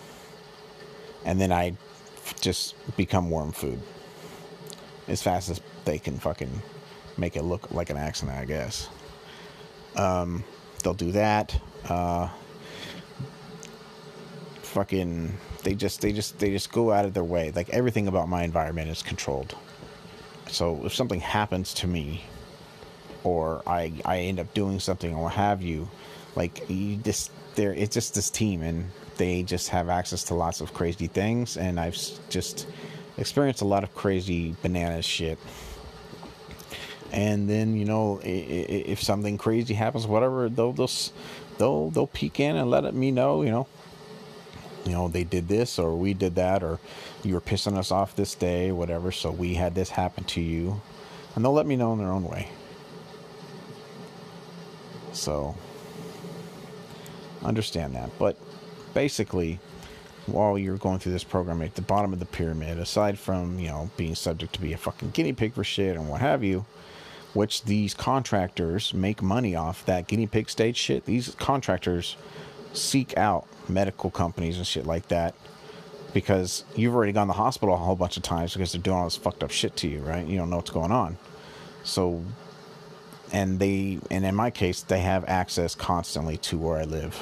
And 1.25 1.41
then 1.41 1.51
I 1.51 1.73
just 2.41 2.75
become 2.95 3.29
worm 3.29 3.51
food 3.51 3.81
as 5.07 5.21
fast 5.21 5.49
as 5.49 5.61
they 5.83 5.99
can 5.99 6.17
fucking 6.17 6.61
make 7.17 7.35
it 7.35 7.43
look 7.43 7.71
like 7.71 7.89
an 7.89 7.97
accident, 7.97 8.37
I 8.37 8.45
guess. 8.45 8.89
Um, 9.95 10.43
they'll 10.83 10.93
do 10.93 11.11
that. 11.13 11.59
Uh, 11.87 12.29
fucking, 14.61 15.37
they 15.63 15.73
just, 15.73 16.01
they 16.01 16.11
just, 16.11 16.39
they 16.39 16.51
just 16.51 16.71
go 16.71 16.91
out 16.91 17.05
of 17.05 17.13
their 17.13 17.23
way. 17.23 17.51
Like 17.51 17.69
everything 17.69 18.07
about 18.07 18.27
my 18.27 18.43
environment 18.43 18.89
is 18.89 19.01
controlled. 19.01 19.55
So 20.47 20.85
if 20.85 20.93
something 20.93 21.19
happens 21.19 21.73
to 21.75 21.87
me, 21.87 22.23
or 23.23 23.63
I, 23.65 23.93
I 24.05 24.19
end 24.19 24.39
up 24.39 24.53
doing 24.53 24.79
something 24.79 25.15
or 25.15 25.23
what 25.23 25.33
have 25.33 25.61
you, 25.61 25.89
like 26.35 26.69
you 26.69 26.97
just, 26.97 27.31
there, 27.55 27.73
it's 27.73 27.93
just 27.93 28.13
this 28.13 28.29
team, 28.29 28.61
and 28.61 28.91
they 29.17 29.41
just 29.43 29.69
have 29.69 29.87
access 29.89 30.25
to 30.25 30.33
lots 30.33 30.59
of 30.61 30.73
crazy 30.73 31.07
things, 31.07 31.57
and 31.57 31.79
I've 31.79 31.97
just 32.29 32.67
experienced 33.17 33.61
a 33.61 33.65
lot 33.65 33.83
of 33.83 33.95
crazy 33.95 34.55
bananas 34.61 35.05
shit. 35.05 35.39
And 37.11 37.49
then 37.49 37.75
you 37.75 37.85
know, 37.85 38.19
if 38.23 39.01
something 39.01 39.37
crazy 39.37 39.73
happens, 39.73 40.07
whatever, 40.07 40.49
they'll 40.49 40.73
they'll 40.73 40.89
they'll, 41.57 41.89
they'll 41.89 42.07
peek 42.07 42.39
in 42.39 42.55
and 42.55 42.69
let 42.69 42.93
me 42.93 43.11
know. 43.11 43.41
You 43.41 43.51
know, 43.51 43.67
you 44.85 44.91
know 44.91 45.07
they 45.07 45.23
did 45.23 45.47
this 45.47 45.79
or 45.79 45.95
we 45.95 46.13
did 46.13 46.35
that 46.35 46.63
or 46.63 46.79
you 47.23 47.33
were 47.33 47.41
pissing 47.41 47.77
us 47.77 47.91
off 47.91 48.15
this 48.15 48.35
day, 48.35 48.71
whatever. 48.71 49.11
So 49.11 49.31
we 49.31 49.55
had 49.55 49.75
this 49.75 49.89
happen 49.89 50.23
to 50.25 50.41
you, 50.41 50.81
and 51.35 51.43
they'll 51.43 51.53
let 51.53 51.65
me 51.65 51.75
know 51.75 51.93
in 51.93 51.99
their 51.99 52.11
own 52.11 52.23
way. 52.23 52.49
So 55.13 55.55
understand 57.43 57.95
that, 57.95 58.09
but 58.19 58.37
basically, 58.93 59.59
while 60.25 60.57
you're 60.57 60.77
going 60.77 60.99
through 60.99 61.11
this 61.11 61.23
program 61.23 61.61
at 61.61 61.75
the 61.75 61.81
bottom 61.81 62.11
of 62.11 62.19
the 62.19 62.25
pyramid, 62.25 62.79
aside 62.79 63.19
from, 63.19 63.59
you 63.59 63.67
know, 63.67 63.89
being 63.97 64.15
subject 64.15 64.53
to 64.53 64.61
be 64.61 64.73
a 64.73 64.77
fucking 64.77 65.11
guinea 65.11 65.33
pig 65.33 65.53
for 65.53 65.63
shit 65.63 65.95
and 65.95 66.09
what 66.09 66.21
have 66.21 66.43
you, 66.43 66.65
which 67.35 67.65
these 67.65 67.93
contractors 67.93 68.93
make 68.93 69.21
money 69.21 69.55
off 69.55 69.85
that 69.85 70.07
guinea 70.07 70.25
pig 70.25 70.49
stage 70.49 70.77
shit. 70.77 71.05
These 71.05 71.35
contractors 71.35 72.15
seek 72.73 73.15
out 73.17 73.45
medical 73.67 74.09
companies 74.09 74.57
and 74.57 74.65
shit 74.65 74.85
like 74.85 75.09
that 75.09 75.35
because 76.13 76.63
you've 76.77 76.95
already 76.95 77.11
gone 77.11 77.27
to 77.27 77.31
the 77.31 77.37
hospital 77.37 77.75
a 77.75 77.77
whole 77.77 77.95
bunch 77.95 78.15
of 78.15 78.23
times 78.23 78.53
because 78.53 78.71
they're 78.71 78.81
doing 78.81 78.97
all 78.97 79.03
this 79.03 79.17
fucked 79.17 79.43
up 79.43 79.51
shit 79.51 79.75
to 79.75 79.87
you, 79.87 79.99
right? 79.99 80.25
You 80.25 80.37
don't 80.37 80.49
know 80.49 80.55
what's 80.55 80.71
going 80.71 80.93
on. 80.93 81.17
So, 81.83 82.23
and 83.33 83.59
they, 83.59 83.99
and 84.09 84.25
in 84.25 84.33
my 84.33 84.49
case, 84.49 84.81
they 84.81 84.99
have 85.01 85.25
access 85.27 85.75
constantly 85.75 86.37
to 86.37 86.57
where 86.57 86.77
I 86.77 86.83
live. 86.85 87.21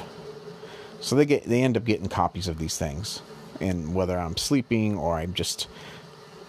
So 1.00 1.16
they 1.16 1.26
get, 1.26 1.44
they 1.44 1.62
end 1.62 1.76
up 1.76 1.84
getting 1.84 2.08
copies 2.08 2.46
of 2.46 2.58
these 2.58 2.78
things. 2.78 3.20
And 3.60 3.96
whether 3.96 4.16
I'm 4.16 4.36
sleeping 4.36 4.96
or 4.96 5.16
I'm 5.16 5.34
just, 5.34 5.66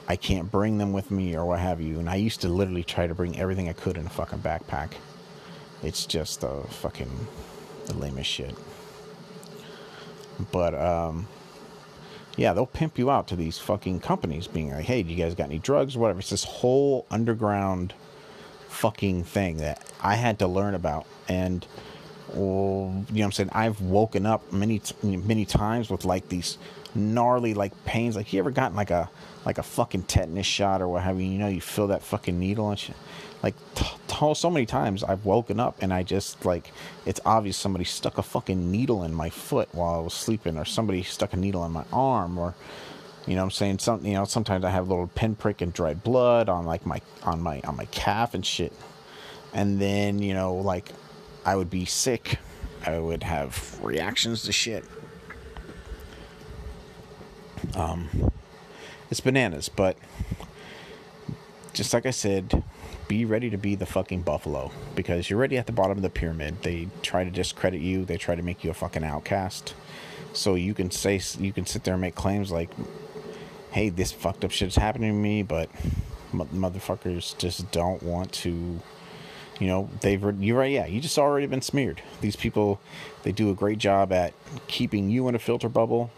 I 0.07 0.15
can't 0.15 0.51
bring 0.51 0.77
them 0.77 0.93
with 0.93 1.09
me 1.11 1.35
or 1.35 1.45
what 1.45 1.59
have 1.59 1.81
you. 1.81 1.99
And 1.99 2.09
I 2.09 2.15
used 2.15 2.41
to 2.41 2.49
literally 2.49 2.83
try 2.83 3.07
to 3.07 3.15
bring 3.15 3.37
everything 3.39 3.69
I 3.69 3.73
could 3.73 3.97
in 3.97 4.05
a 4.05 4.09
fucking 4.09 4.39
backpack. 4.39 4.91
It's 5.83 6.05
just 6.05 6.41
the 6.41 6.63
fucking 6.69 7.27
the 7.85 7.95
lamest 7.95 8.29
shit. 8.29 8.55
But 10.51 10.73
um 10.75 11.27
yeah, 12.37 12.53
they'll 12.53 12.65
pimp 12.65 12.97
you 12.97 13.09
out 13.09 13.27
to 13.29 13.35
these 13.35 13.57
fucking 13.57 14.01
companies 14.01 14.47
being 14.47 14.71
like, 14.71 14.85
hey, 14.85 15.03
do 15.03 15.13
you 15.13 15.15
guys 15.15 15.35
got 15.35 15.45
any 15.45 15.59
drugs 15.59 15.95
or 15.95 15.99
whatever? 15.99 16.19
It's 16.19 16.29
this 16.29 16.43
whole 16.43 17.05
underground 17.09 17.93
fucking 18.67 19.23
thing 19.23 19.57
that 19.57 19.81
I 20.01 20.15
had 20.15 20.39
to 20.39 20.47
learn 20.47 20.75
about. 20.75 21.05
And, 21.29 21.65
you 22.33 22.39
know 22.39 23.05
what 23.07 23.21
I'm 23.21 23.31
saying? 23.31 23.49
I've 23.53 23.81
woken 23.81 24.25
up 24.25 24.51
many, 24.51 24.81
many 25.03 25.45
times 25.45 25.89
with 25.89 26.05
like 26.05 26.29
these 26.29 26.57
gnarly 26.93 27.53
like 27.53 27.85
pains. 27.85 28.15
Like, 28.15 28.33
you 28.33 28.39
ever 28.39 28.51
gotten 28.51 28.75
like 28.75 28.91
a, 28.91 29.09
like 29.45 29.57
a 29.57 29.63
fucking 29.63 30.03
tetanus 30.03 30.45
shot 30.45 30.81
or 30.81 30.87
what 30.87 31.03
have 31.03 31.19
you? 31.19 31.27
You 31.27 31.37
know, 31.37 31.47
you 31.47 31.61
feel 31.61 31.87
that 31.87 32.01
fucking 32.01 32.37
needle 32.39 32.69
and 32.69 32.79
shit 32.79 32.95
like 33.45 33.55
t- 33.75 33.85
t- 34.07 34.17
oh, 34.21 34.33
so 34.33 34.49
many 34.49 34.65
times 34.65 35.03
I've 35.03 35.23
woken 35.23 35.59
up 35.59 35.77
and 35.79 35.93
I 35.93 36.01
just 36.01 36.43
like 36.45 36.71
it's 37.05 37.19
obvious 37.25 37.55
somebody 37.55 37.85
stuck 37.85 38.17
a 38.17 38.23
fucking 38.23 38.71
needle 38.71 39.03
in 39.03 39.13
my 39.13 39.29
foot 39.29 39.69
while 39.71 39.93
I 39.93 39.99
was 39.99 40.15
sleeping 40.15 40.57
or 40.57 40.65
somebody 40.65 41.03
stuck 41.03 41.33
a 41.33 41.37
needle 41.37 41.63
in 41.63 41.71
my 41.71 41.85
arm 41.93 42.39
or 42.39 42.55
you 43.27 43.35
know 43.35 43.43
I'm 43.43 43.51
saying 43.51 43.79
something 43.79 44.09
you 44.09 44.17
know 44.17 44.25
sometimes 44.25 44.65
I 44.65 44.71
have 44.71 44.87
a 44.87 44.89
little 44.89 45.07
pinprick 45.13 45.61
and 45.61 45.71
dried 45.71 46.03
blood 46.03 46.49
on 46.49 46.65
like 46.65 46.87
my 46.87 47.01
on 47.21 47.39
my 47.39 47.61
on 47.61 47.75
my 47.75 47.85
calf 47.85 48.33
and 48.33 48.43
shit 48.43 48.73
and 49.53 49.79
then 49.79 50.23
you 50.23 50.33
know 50.33 50.55
like 50.55 50.89
I 51.45 51.55
would 51.55 51.69
be 51.69 51.85
sick 51.85 52.39
I 52.85 52.99
would 52.99 53.23
have 53.23 53.79
reactions 53.81 54.43
to 54.43 54.51
shit 54.51 54.83
um 57.75 58.31
it's 59.09 59.19
bananas 59.19 59.69
but 59.69 59.97
just 61.73 61.93
like 61.93 62.05
I 62.05 62.11
said 62.11 62.63
be 63.07 63.25
ready 63.25 63.49
to 63.49 63.57
be 63.57 63.75
the 63.75 63.85
fucking 63.85 64.21
buffalo 64.21 64.71
because 64.95 65.29
you're 65.29 65.37
already 65.37 65.57
at 65.57 65.67
the 65.67 65.71
bottom 65.71 65.97
of 65.97 66.01
the 66.01 66.09
pyramid. 66.09 66.61
They 66.63 66.87
try 67.01 67.23
to 67.23 67.29
discredit 67.29 67.81
you. 67.81 68.05
They 68.05 68.17
try 68.17 68.35
to 68.35 68.41
make 68.41 68.63
you 68.63 68.71
a 68.71 68.73
fucking 68.73 69.03
outcast. 69.03 69.73
So 70.33 70.55
you 70.55 70.73
can 70.73 70.91
say 70.91 71.21
you 71.39 71.53
can 71.53 71.65
sit 71.65 71.83
there 71.83 71.93
and 71.93 72.01
make 72.01 72.15
claims 72.15 72.51
like, 72.51 72.69
"Hey, 73.71 73.89
this 73.89 74.11
fucked 74.11 74.43
up 74.43 74.51
shit's 74.51 74.75
happening 74.75 75.11
to 75.11 75.17
me," 75.17 75.43
but 75.43 75.69
motherfuckers 76.33 77.37
just 77.37 77.71
don't 77.71 78.01
want 78.03 78.31
to. 78.33 78.81
You 79.59 79.67
know, 79.67 79.89
they've 80.01 80.21
you're 80.41 80.57
right. 80.57 80.71
Yeah, 80.71 80.85
you 80.85 80.99
just 80.99 81.17
already 81.17 81.47
been 81.47 81.61
smeared. 81.61 82.01
These 82.21 82.35
people, 82.35 82.79
they 83.23 83.31
do 83.31 83.49
a 83.49 83.53
great 83.53 83.77
job 83.77 84.11
at 84.11 84.33
keeping 84.67 85.09
you 85.09 85.27
in 85.27 85.35
a 85.35 85.39
filter 85.39 85.69
bubble 85.69 86.11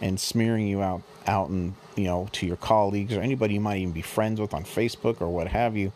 and 0.00 0.18
smearing 0.18 0.66
you 0.66 0.82
out 0.82 1.02
out 1.26 1.50
and 1.50 1.74
you 1.96 2.04
know 2.04 2.28
to 2.32 2.46
your 2.46 2.56
colleagues 2.56 3.12
or 3.12 3.20
anybody 3.20 3.54
you 3.54 3.60
might 3.60 3.78
even 3.78 3.92
be 3.92 4.00
friends 4.00 4.40
with 4.40 4.54
on 4.54 4.64
Facebook 4.64 5.20
or 5.20 5.28
what 5.28 5.48
have 5.48 5.76
you 5.76 5.92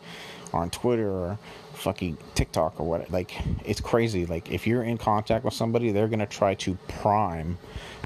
or 0.51 0.61
on 0.61 0.69
Twitter 0.69 1.09
or 1.09 1.39
fucking 1.73 2.17
TikTok 2.35 2.79
or 2.79 2.85
what. 2.87 3.11
Like, 3.11 3.33
it's 3.65 3.81
crazy. 3.81 4.25
Like, 4.25 4.51
if 4.51 4.65
you're 4.65 4.83
in 4.83 4.97
contact 4.97 5.43
with 5.43 5.53
somebody, 5.53 5.91
they're 5.91 6.07
going 6.07 6.19
to 6.19 6.25
try 6.25 6.53
to 6.55 6.75
prime 6.87 7.57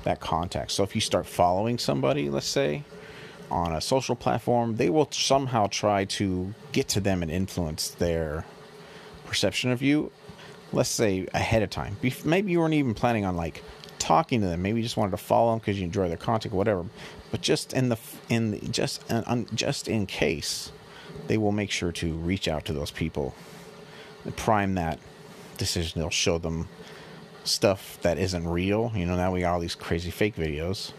that 0.03 0.19
contact. 0.19 0.71
So 0.71 0.83
if 0.83 0.95
you 0.95 1.01
start 1.01 1.25
following 1.25 1.77
somebody, 1.77 2.29
let's 2.29 2.47
say, 2.47 2.83
on 3.51 3.73
a 3.73 3.81
social 3.81 4.15
platform, 4.15 4.77
they 4.77 4.89
will 4.89 5.09
somehow 5.11 5.67
try 5.67 6.05
to 6.05 6.53
get 6.71 6.87
to 6.89 6.99
them 6.99 7.21
and 7.21 7.31
influence 7.31 7.89
their 7.89 8.45
perception 9.27 9.71
of 9.71 9.81
you. 9.81 10.11
Let's 10.73 10.89
say 10.89 11.27
ahead 11.33 11.61
of 11.63 11.69
time. 11.69 11.97
Maybe 12.25 12.51
you 12.51 12.59
weren't 12.59 12.73
even 12.73 12.93
planning 12.93 13.25
on 13.25 13.37
like 13.37 13.63
talking 13.99 14.41
to 14.41 14.47
them. 14.47 14.61
Maybe 14.61 14.79
you 14.79 14.83
just 14.83 14.97
wanted 14.97 15.11
to 15.11 15.17
follow 15.17 15.51
them 15.51 15.59
because 15.59 15.77
you 15.77 15.85
enjoy 15.85 16.07
their 16.07 16.17
content, 16.17 16.53
or 16.53 16.57
whatever. 16.57 16.85
But 17.31 17.41
just 17.41 17.73
in 17.73 17.89
the 17.89 17.97
in 18.29 18.51
the, 18.51 18.59
just 18.59 19.03
just 19.53 19.87
in 19.87 20.05
case, 20.05 20.71
they 21.27 21.37
will 21.37 21.51
make 21.51 21.71
sure 21.71 21.91
to 21.93 22.13
reach 22.13 22.47
out 22.47 22.65
to 22.65 22.73
those 22.73 22.91
people 22.91 23.35
prime 24.35 24.75
that 24.75 24.99
decision. 25.57 26.01
They'll 26.01 26.09
show 26.09 26.37
them 26.37 26.67
stuff 27.43 27.97
that 28.01 28.17
isn't 28.17 28.47
real. 28.47 28.91
You 28.95 29.05
know, 29.05 29.15
now 29.15 29.31
we 29.31 29.41
got 29.41 29.53
all 29.53 29.59
these 29.59 29.75
crazy 29.75 30.11
fake 30.11 30.35
videos. 30.35 30.91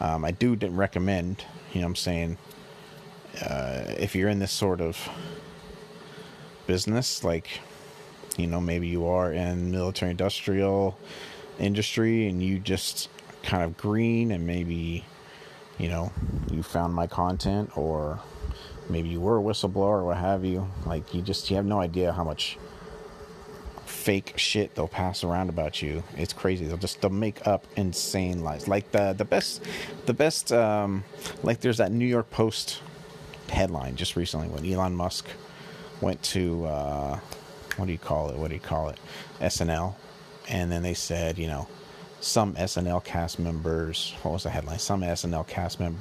Um, 0.00 0.24
I 0.24 0.30
do 0.30 0.54
recommend, 0.54 1.44
you 1.72 1.80
know 1.80 1.86
I'm 1.88 1.96
saying, 1.96 2.38
uh, 3.42 3.94
if 3.98 4.14
you're 4.14 4.28
in 4.28 4.38
this 4.38 4.52
sort 4.52 4.80
of 4.80 5.08
business, 6.66 7.24
like, 7.24 7.60
you 8.38 8.46
know, 8.46 8.60
maybe 8.60 8.86
you 8.86 9.06
are 9.06 9.32
in 9.32 9.70
military 9.70 10.10
industrial 10.10 10.98
industry 11.58 12.28
and 12.28 12.42
you 12.42 12.58
just 12.58 13.08
kind 13.42 13.62
of 13.62 13.76
green 13.76 14.30
and 14.32 14.46
maybe, 14.46 15.04
you 15.78 15.88
know, 15.88 16.12
you 16.50 16.62
found 16.62 16.94
my 16.94 17.06
content 17.06 17.76
or 17.76 18.20
maybe 18.88 19.08
you 19.08 19.20
were 19.20 19.38
a 19.38 19.42
whistleblower 19.42 20.00
or 20.00 20.04
what 20.04 20.16
have 20.16 20.44
you. 20.44 20.68
Like 20.84 21.14
you 21.14 21.22
just 21.22 21.50
you 21.50 21.56
have 21.56 21.66
no 21.66 21.80
idea 21.80 22.12
how 22.12 22.24
much 22.24 22.58
fake 23.84 24.34
shit 24.36 24.74
they'll 24.74 24.88
pass 24.88 25.24
around 25.24 25.48
about 25.48 25.82
you. 25.82 26.02
It's 26.16 26.32
crazy. 26.32 26.66
They'll 26.66 26.76
just 26.76 27.00
they'll 27.00 27.10
make 27.10 27.46
up 27.46 27.66
insane 27.76 28.42
lies. 28.42 28.68
Like 28.68 28.90
the 28.92 29.12
the 29.12 29.24
best 29.24 29.62
the 30.06 30.14
best 30.14 30.52
um 30.52 31.04
like 31.42 31.60
there's 31.60 31.78
that 31.78 31.92
New 31.92 32.06
York 32.06 32.30
Post 32.30 32.82
headline 33.48 33.96
just 33.96 34.16
recently 34.16 34.48
when 34.48 34.64
Elon 34.64 34.94
Musk 34.94 35.28
went 36.00 36.22
to 36.22 36.66
uh 36.66 37.20
what 37.76 37.86
do 37.86 37.92
you 37.92 37.98
call 37.98 38.30
it? 38.30 38.36
What 38.36 38.48
do 38.48 38.54
you 38.54 38.60
call 38.60 38.88
it? 38.88 38.98
SNL. 39.40 39.94
And 40.48 40.70
then 40.70 40.82
they 40.82 40.94
said, 40.94 41.38
you 41.38 41.46
know, 41.46 41.68
some 42.20 42.54
SNL 42.54 43.04
cast 43.04 43.38
members, 43.38 44.14
what 44.22 44.32
was 44.32 44.42
the 44.44 44.50
headline? 44.50 44.78
Some 44.78 45.02
SNL 45.02 45.46
cast 45.46 45.80
mem- 45.80 46.00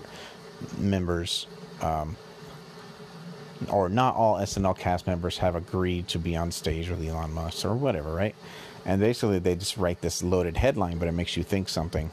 members 0.77 1.47
um, 1.81 2.15
or 3.69 3.89
not 3.89 4.15
all 4.15 4.35
SNL 4.37 4.77
cast 4.77 5.07
members 5.07 5.37
have 5.37 5.55
agreed 5.55 6.07
to 6.09 6.19
be 6.19 6.35
on 6.35 6.51
stage 6.51 6.89
with 6.89 7.01
Elon 7.05 7.33
Musk 7.33 7.65
or 7.65 7.75
whatever, 7.75 8.13
right? 8.13 8.35
And 8.85 9.01
basically, 9.01 9.39
they 9.39 9.55
just 9.55 9.77
write 9.77 10.01
this 10.01 10.21
loaded 10.21 10.57
headline, 10.57 10.97
but 10.99 11.07
it 11.07 11.13
makes 11.13 11.35
you 11.35 11.43
think 11.43 11.69
something 11.69 12.11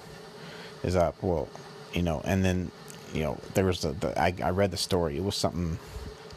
is 0.82 0.96
up. 0.96 1.22
Well, 1.22 1.48
you 1.92 2.02
know, 2.02 2.22
and 2.24 2.44
then, 2.44 2.70
you 3.12 3.22
know, 3.22 3.38
there 3.54 3.66
was 3.66 3.82
the, 3.82 3.92
the 3.92 4.18
I, 4.18 4.34
I 4.42 4.50
read 4.50 4.70
the 4.70 4.76
story. 4.76 5.16
It 5.16 5.24
was 5.24 5.36
something 5.36 5.78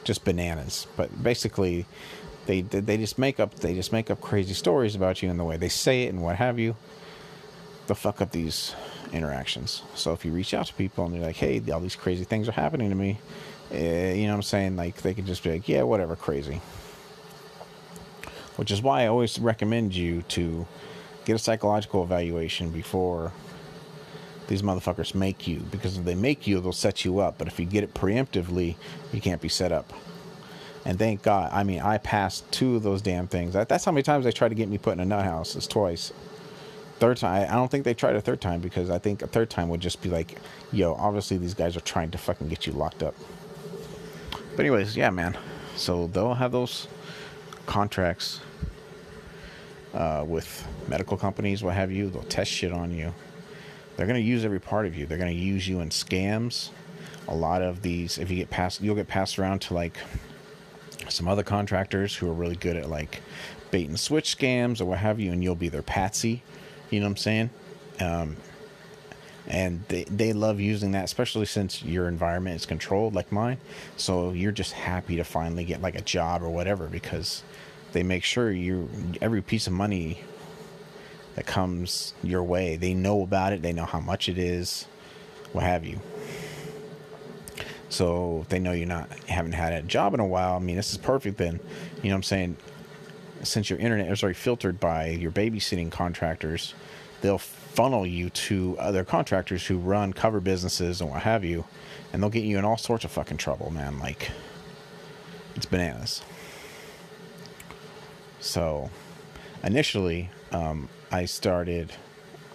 just 0.03 0.25
bananas, 0.25 0.88
but 0.97 1.23
basically, 1.23 1.85
they 2.45 2.62
they 2.62 2.97
just 2.97 3.17
make 3.17 3.39
up 3.39 3.55
they 3.55 3.73
just 3.73 3.91
make 3.91 4.12
up 4.12 4.21
crazy 4.21 4.53
stories 4.53 4.95
about 4.95 5.23
you 5.23 5.29
and 5.29 5.39
the 5.39 5.43
way 5.43 5.58
they 5.58 5.69
say 5.69 6.03
it 6.03 6.10
and 6.10 6.21
what 6.21 6.36
have 6.36 6.60
you. 6.60 6.75
They'll 7.88 7.95
fuck 7.95 8.21
up 8.21 8.31
these 8.31 8.75
interactions. 9.13 9.84
So 9.93 10.13
if 10.13 10.25
you 10.25 10.31
reach 10.31 10.53
out 10.53 10.65
to 10.67 10.73
people 10.73 11.05
and 11.05 11.15
you're 11.15 11.25
like, 11.25 11.36
"Hey, 11.36 11.62
all 11.71 11.79
these 11.79 11.95
crazy 11.95 12.23
things 12.23 12.49
are 12.49 12.53
happening 12.53 12.89
to 12.89 12.95
me," 12.95 13.19
Uh, 13.71 13.77
you 13.77 14.23
know 14.23 14.34
what 14.34 14.36
I'm 14.36 14.41
saying? 14.43 14.75
Like 14.75 15.01
they 15.01 15.13
can 15.13 15.25
just 15.25 15.43
be 15.43 15.51
like, 15.51 15.67
yeah, 15.67 15.84
whatever, 15.84 16.15
crazy. 16.15 16.62
Which 18.58 18.71
is 18.71 18.81
why 18.81 19.03
I 19.03 19.08
always 19.08 19.39
recommend 19.39 19.95
you 19.95 20.21
to 20.29 20.65
get 21.25 21.36
a 21.36 21.39
psychological 21.39 22.03
evaluation 22.03 22.69
before 22.69 23.34
these 24.47 24.62
motherfuckers 24.62 25.15
make 25.15 25.47
you. 25.47 25.60
Because 25.71 25.97
if 25.97 26.05
they 26.05 26.15
make 26.15 26.45
you, 26.45 26.62
they'll 26.62 26.71
set 26.71 27.03
you 27.03 27.19
up. 27.19 27.38
But 27.38 27.47
if 27.47 27.60
you 27.60 27.65
get 27.65 27.84
it 27.84 27.93
preemptively, 27.93 28.75
you 29.12 29.19
can't 29.19 29.41
be 29.41 29.49
set 29.49 29.71
up. 29.71 29.91
And 30.85 30.99
thank 30.99 31.23
God, 31.23 31.49
I 31.51 31.63
mean, 31.63 31.81
I 31.81 31.97
passed 31.97 32.49
two 32.51 32.75
of 32.75 32.83
those 32.83 33.01
damn 33.01 33.27
things. 33.27 33.53
That's 33.53 33.83
how 33.83 33.91
many 33.91 34.03
times 34.03 34.23
they 34.23 34.31
tried 34.31 34.49
to 34.49 34.55
get 34.55 34.69
me 34.69 34.77
put 34.77 34.93
in 34.93 34.99
a 34.99 35.05
nut 35.05 35.25
house. 35.25 35.55
It's 35.55 35.65
twice. 35.65 36.13
Third 36.99 37.17
time, 37.17 37.47
I 37.49 37.55
don't 37.55 37.69
think 37.69 37.83
they 37.83 37.95
tried 37.95 38.15
a 38.15 38.21
third 38.21 38.39
time 38.39 38.61
because 38.61 38.89
I 38.89 38.99
think 38.99 39.21
a 39.21 39.27
third 39.27 39.49
time 39.49 39.67
would 39.69 39.81
just 39.81 40.01
be 40.01 40.09
like, 40.09 40.37
yo, 40.71 40.93
obviously 40.93 41.37
these 41.37 41.55
guys 41.55 41.75
are 41.75 41.81
trying 41.81 42.11
to 42.11 42.17
fucking 42.17 42.47
get 42.47 42.67
you 42.67 42.71
locked 42.73 43.03
up. 43.03 43.15
But 44.55 44.59
anyways, 44.59 44.95
yeah, 44.95 45.09
man. 45.09 45.37
So 45.75 46.07
they'll 46.07 46.35
have 46.35 46.51
those 46.51 46.87
contracts 47.65 48.39
uh, 49.93 50.23
with 50.25 50.65
medical 50.87 51.17
companies, 51.17 51.63
what 51.63 51.73
have 51.73 51.91
you. 51.91 52.09
They'll 52.09 52.23
test 52.23 52.51
shit 52.51 52.71
on 52.71 52.91
you. 52.91 53.13
They're 53.97 54.07
gonna 54.07 54.19
use 54.19 54.45
every 54.45 54.59
part 54.59 54.85
of 54.85 54.95
you. 54.95 55.05
They're 55.05 55.17
gonna 55.17 55.31
use 55.31 55.67
you 55.67 55.79
in 55.79 55.89
scams. 55.89 56.69
A 57.27 57.35
lot 57.35 57.61
of 57.61 57.81
these, 57.81 58.17
if 58.17 58.29
you 58.29 58.37
get 58.37 58.49
passed, 58.49 58.81
you'll 58.81 58.95
get 58.95 59.07
passed 59.07 59.39
around 59.39 59.59
to 59.63 59.73
like 59.73 59.97
some 61.10 61.27
other 61.27 61.43
contractors 61.43 62.15
who 62.15 62.29
are 62.29 62.34
really 62.34 62.55
good 62.55 62.75
at 62.75 62.89
like 62.89 63.21
bait 63.71 63.88
and 63.88 63.99
switch 63.99 64.38
scams 64.38 64.81
or 64.81 64.86
what 64.86 64.99
have 64.99 65.19
you, 65.19 65.31
and 65.31 65.43
you'll 65.43 65.55
be 65.55 65.69
their 65.69 65.81
patsy. 65.81 66.43
You 66.89 66.99
know 66.99 67.05
what 67.05 67.12
I'm 67.12 67.17
saying? 67.17 67.49
Um, 67.99 68.38
and 69.47 69.84
they, 69.89 70.03
they 70.05 70.34
love 70.34 70.60
using 70.60 70.91
that 70.91 71.03
especially 71.03 71.45
since 71.45 71.84
your 71.84 72.08
environment 72.08 72.55
is 72.55 72.65
controlled 72.65 73.13
like 73.13 73.31
mine 73.31 73.58
so 73.95 74.31
you're 74.31 74.51
just 74.51 74.73
happy 74.73 75.17
to 75.17 75.23
finally 75.23 75.63
get 75.63 75.81
like 75.81 75.95
a 75.95 76.01
job 76.01 76.41
or 76.41 76.49
whatever 76.49 76.88
because 76.88 77.43
they 77.91 78.03
make 78.03 78.23
sure 78.23 78.51
you 78.51 78.89
every 79.21 79.41
piece 79.41 79.67
of 79.67 79.73
money 79.73 80.21
that 81.36 81.45
comes 81.45 82.13
your 82.23 82.43
way 82.43 82.75
they 82.75 82.93
know 82.93 83.21
about 83.21 83.53
it 83.53 83.62
they 83.62 83.73
know 83.73 83.86
how 83.86 83.99
much 83.99 84.27
it 84.27 84.38
is 84.38 84.88
what 85.51 85.63
have 85.63 85.86
you 85.86 85.99
so 87.95 88.45
they 88.49 88.60
know 88.60 88.71
you're 88.71 88.88
not 88.88 89.12
haven't 89.27 89.53
had 89.53 89.73
a 89.73 89.81
job 89.81 90.13
in 90.13 90.19
a 90.19 90.25
while 90.25 90.55
i 90.55 90.60
mean 90.60 90.75
this 90.75 90.91
is 90.91 90.97
perfect 90.97 91.38
then 91.38 91.60
you 92.01 92.10
know 92.10 92.15
what 92.15 92.15
i'm 92.15 92.23
saying 92.23 92.58
since 93.43 93.69
your 93.69 93.79
internet 93.79 94.12
is 94.12 94.23
already 94.23 94.36
filtered 94.36 94.79
by 94.79 95.08
your 95.08 95.31
babysitting 95.31 95.91
contractors 95.91 96.73
they'll 97.21 97.39
funnel 97.75 98.05
you 98.05 98.29
to 98.29 98.77
other 98.79 99.03
contractors 99.03 99.65
who 99.65 99.77
run 99.77 100.13
cover 100.13 100.39
businesses 100.39 101.01
and 101.01 101.10
what 101.10 101.21
have 101.23 101.43
you, 101.43 101.65
and 102.13 102.23
they'll 102.23 102.29
get 102.29 102.45
you 102.45 102.58
in 102.58 102.63
all 102.63 102.77
sorts 102.77 103.03
of 103.03 103.12
fucking 103.12 103.38
trouble, 103.38 103.69
man. 103.69 103.99
Like, 103.99 104.31
it's 105.55 105.65
bananas. 105.65 106.21
So, 108.39 108.89
initially, 109.62 110.29
um, 110.53 110.88
I 111.12 111.25
started, 111.25 111.91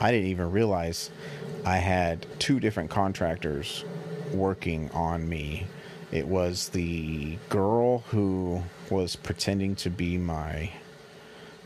I 0.00 0.10
didn't 0.10 0.28
even 0.28 0.52
realize 0.52 1.10
I 1.66 1.76
had 1.76 2.26
two 2.38 2.58
different 2.58 2.88
contractors 2.88 3.84
working 4.32 4.90
on 4.92 5.28
me. 5.28 5.66
It 6.12 6.26
was 6.26 6.70
the 6.70 7.38
girl 7.48 7.98
who 8.08 8.62
was 8.90 9.16
pretending 9.16 9.76
to 9.76 9.90
be 9.90 10.18
my 10.18 10.72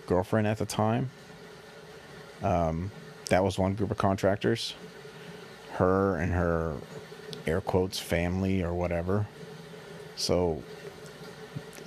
girlfriend 0.07 0.47
at 0.47 0.59
the 0.59 0.67
time. 0.67 1.11
Um, 2.43 2.91
that 3.31 3.43
was 3.43 3.59
one 3.59 3.75
group 3.75 3.91
of 3.91 3.97
contractors. 3.97 4.75
Her 5.73 6.17
and 6.17 6.33
her 6.33 6.77
air 7.47 7.61
quotes 7.61 7.99
family 7.99 8.63
or 8.63 8.75
whatever. 8.75 9.27
So 10.17 10.63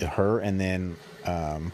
her 0.06 0.40
and 0.40 0.60
then 0.60 0.98
um, 1.26 1.72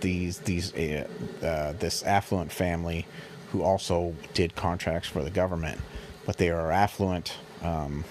these 0.00 0.38
these 0.40 0.74
uh, 0.74 1.06
uh, 1.42 1.72
this 1.72 2.02
affluent 2.02 2.52
family 2.52 3.06
who 3.52 3.62
also 3.62 4.14
did 4.34 4.54
contracts 4.54 5.08
for 5.08 5.22
the 5.22 5.30
government, 5.30 5.80
but 6.26 6.36
they 6.36 6.50
are 6.50 6.70
affluent. 6.70 7.34
Um, 7.62 8.04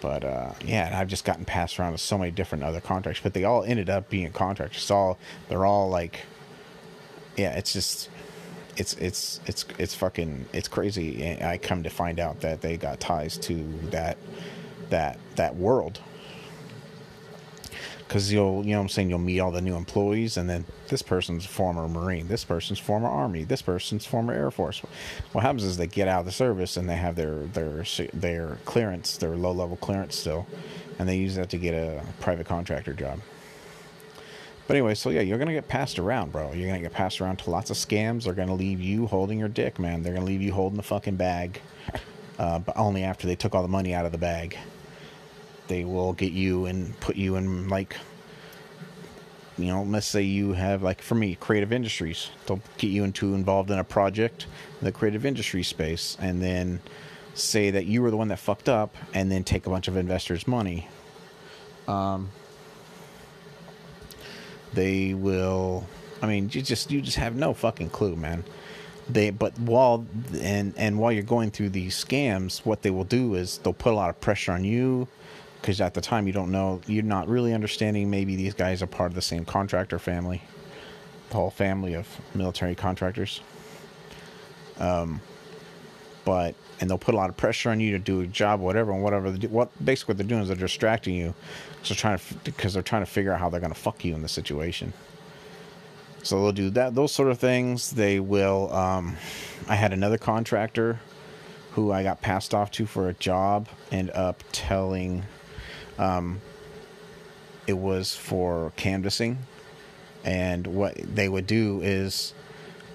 but 0.00 0.24
uh, 0.24 0.52
yeah, 0.64 0.90
I've 0.94 1.08
just 1.08 1.24
gotten 1.24 1.44
passed 1.44 1.78
around 1.78 1.92
to 1.92 1.98
so 1.98 2.18
many 2.18 2.32
different 2.32 2.64
other 2.64 2.80
contracts, 2.80 3.20
but 3.22 3.34
they 3.34 3.44
all 3.44 3.62
ended 3.62 3.88
up 3.88 4.10
being 4.10 4.32
contractors. 4.32 4.82
It's 4.82 4.90
all 4.90 5.18
they're 5.48 5.64
all 5.64 5.88
like, 5.88 6.26
yeah, 7.36 7.56
it's 7.56 7.72
just 7.72 8.10
it's 8.76 8.94
it's 8.94 9.40
it's 9.46 9.64
it's 9.78 9.94
fucking 9.94 10.46
it's 10.52 10.68
crazy. 10.68 11.22
And 11.22 11.44
I 11.44 11.58
come 11.58 11.84
to 11.84 11.90
find 11.90 12.18
out 12.18 12.40
that 12.40 12.62
they 12.62 12.76
got 12.76 12.98
ties 12.98 13.38
to 13.38 13.62
that 13.90 14.18
that 14.90 15.18
that 15.36 15.56
world 15.56 16.00
because 18.12 18.30
you'll 18.30 18.62
you 18.66 18.74
know 18.74 18.80
I'm 18.82 18.90
saying 18.90 19.08
you'll 19.08 19.18
meet 19.18 19.40
all 19.40 19.50
the 19.50 19.62
new 19.62 19.74
employees 19.74 20.36
and 20.36 20.46
then 20.48 20.66
this 20.88 21.00
person's 21.00 21.46
former 21.46 21.88
Marine, 21.88 22.28
this 22.28 22.44
person's 22.44 22.78
former 22.78 23.08
Army, 23.08 23.44
this 23.44 23.62
person's 23.62 24.04
former 24.04 24.34
Air 24.34 24.50
Force. 24.50 24.82
What 25.32 25.40
happens 25.40 25.64
is 25.64 25.78
they 25.78 25.86
get 25.86 26.08
out 26.08 26.20
of 26.20 26.26
the 26.26 26.32
service 26.32 26.76
and 26.76 26.86
they 26.86 26.96
have 26.96 27.16
their 27.16 27.44
their 27.54 27.86
their 28.12 28.58
clearance, 28.66 29.16
their 29.16 29.34
low 29.34 29.52
level 29.52 29.78
clearance 29.78 30.14
still, 30.14 30.46
and 30.98 31.08
they 31.08 31.16
use 31.16 31.36
that 31.36 31.48
to 31.50 31.56
get 31.56 31.72
a 31.72 32.02
private 32.20 32.46
contractor 32.46 32.92
job. 32.92 33.18
But 34.66 34.76
anyway, 34.76 34.94
so 34.94 35.08
yeah, 35.08 35.22
you're 35.22 35.38
gonna 35.38 35.54
get 35.54 35.68
passed 35.68 35.98
around, 35.98 36.32
bro. 36.32 36.52
You're 36.52 36.68
gonna 36.68 36.82
get 36.82 36.92
passed 36.92 37.18
around 37.22 37.38
to 37.38 37.50
lots 37.50 37.70
of 37.70 37.78
scams. 37.78 38.24
They're 38.24 38.34
gonna 38.34 38.54
leave 38.54 38.78
you 38.78 39.06
holding 39.06 39.38
your 39.38 39.48
dick, 39.48 39.78
man. 39.78 40.02
They're 40.02 40.12
gonna 40.12 40.26
leave 40.26 40.42
you 40.42 40.52
holding 40.52 40.76
the 40.76 40.82
fucking 40.82 41.16
bag, 41.16 41.62
uh, 42.38 42.58
but 42.58 42.76
only 42.76 43.04
after 43.04 43.26
they 43.26 43.36
took 43.36 43.54
all 43.54 43.62
the 43.62 43.68
money 43.68 43.94
out 43.94 44.04
of 44.04 44.12
the 44.12 44.18
bag. 44.18 44.58
They 45.72 45.86
will 45.86 46.12
get 46.12 46.32
you 46.32 46.66
and 46.66 47.00
put 47.00 47.16
you 47.16 47.36
in 47.36 47.66
like, 47.68 47.96
you 49.56 49.68
know, 49.68 49.84
let's 49.84 50.06
say 50.06 50.20
you 50.20 50.52
have 50.52 50.82
like 50.82 51.00
for 51.00 51.14
me, 51.14 51.34
creative 51.34 51.72
industries. 51.72 52.28
They'll 52.44 52.60
get 52.76 52.88
you 52.88 53.04
into 53.04 53.32
involved 53.32 53.70
in 53.70 53.78
a 53.78 53.84
project, 53.84 54.44
in 54.80 54.84
the 54.84 54.92
creative 54.92 55.24
industry 55.24 55.62
space, 55.62 56.18
and 56.20 56.42
then 56.42 56.82
say 57.32 57.70
that 57.70 57.86
you 57.86 58.02
were 58.02 58.10
the 58.10 58.18
one 58.18 58.28
that 58.28 58.38
fucked 58.38 58.68
up, 58.68 58.94
and 59.14 59.32
then 59.32 59.44
take 59.44 59.66
a 59.66 59.70
bunch 59.70 59.88
of 59.88 59.96
investors' 59.96 60.46
money. 60.46 60.88
Um, 61.88 62.28
they 64.74 65.14
will. 65.14 65.86
I 66.20 66.26
mean, 66.26 66.50
you 66.52 66.60
just 66.60 66.90
you 66.90 67.00
just 67.00 67.16
have 67.16 67.34
no 67.34 67.54
fucking 67.54 67.88
clue, 67.88 68.14
man. 68.14 68.44
They 69.08 69.30
but 69.30 69.58
while 69.58 70.04
and 70.38 70.74
and 70.76 70.98
while 70.98 71.12
you're 71.12 71.22
going 71.22 71.50
through 71.50 71.70
these 71.70 71.94
scams, 71.96 72.58
what 72.58 72.82
they 72.82 72.90
will 72.90 73.04
do 73.04 73.36
is 73.36 73.56
they'll 73.56 73.72
put 73.72 73.94
a 73.94 73.96
lot 73.96 74.10
of 74.10 74.20
pressure 74.20 74.52
on 74.52 74.64
you 74.64 75.08
because 75.62 75.80
at 75.80 75.94
the 75.94 76.00
time 76.00 76.26
you 76.26 76.32
don't 76.32 76.52
know 76.52 76.80
you're 76.86 77.02
not 77.02 77.26
really 77.28 77.54
understanding 77.54 78.10
maybe 78.10 78.36
these 78.36 78.52
guys 78.52 78.82
are 78.82 78.86
part 78.86 79.10
of 79.10 79.14
the 79.14 79.22
same 79.22 79.44
contractor 79.44 79.98
family 79.98 80.42
the 81.30 81.36
whole 81.36 81.50
family 81.50 81.94
of 81.94 82.06
military 82.34 82.74
contractors 82.74 83.40
um, 84.78 85.20
but 86.24 86.54
and 86.80 86.90
they'll 86.90 86.98
put 86.98 87.14
a 87.14 87.16
lot 87.16 87.30
of 87.30 87.36
pressure 87.36 87.70
on 87.70 87.80
you 87.80 87.92
to 87.92 87.98
do 87.98 88.20
a 88.20 88.26
job 88.26 88.60
whatever 88.60 88.92
and 88.92 89.02
whatever 89.02 89.32
do, 89.32 89.48
what 89.48 89.70
basically 89.82 90.12
what 90.12 90.18
they're 90.18 90.26
doing 90.26 90.42
is 90.42 90.48
they're 90.48 90.56
distracting 90.56 91.14
you 91.14 91.34
so 91.82 91.94
trying 91.94 92.18
to 92.18 92.34
because 92.44 92.74
they're 92.74 92.82
trying 92.82 93.02
to 93.02 93.10
figure 93.10 93.32
out 93.32 93.40
how 93.40 93.48
they're 93.50 93.60
going 93.60 93.72
to 93.72 93.78
fuck 93.78 94.04
you 94.04 94.14
in 94.14 94.22
the 94.22 94.28
situation. 94.28 94.92
So 96.22 96.40
they'll 96.40 96.52
do 96.52 96.70
that, 96.70 96.94
those 96.94 97.12
sort 97.12 97.30
of 97.30 97.38
things. 97.38 97.90
They 97.90 98.20
will. 98.20 98.72
Um, 98.72 99.16
I 99.68 99.74
had 99.74 99.92
another 99.92 100.18
contractor 100.18 101.00
who 101.72 101.90
I 101.90 102.04
got 102.04 102.20
passed 102.20 102.54
off 102.54 102.70
to 102.72 102.86
for 102.86 103.08
a 103.08 103.14
job. 103.14 103.68
End 103.90 104.10
up 104.10 104.44
telling, 104.52 105.24
um, 106.02 106.40
it 107.66 107.74
was 107.74 108.14
for 108.16 108.72
canvassing, 108.76 109.38
and 110.24 110.66
what 110.66 110.96
they 110.96 111.28
would 111.28 111.46
do 111.46 111.80
is 111.82 112.34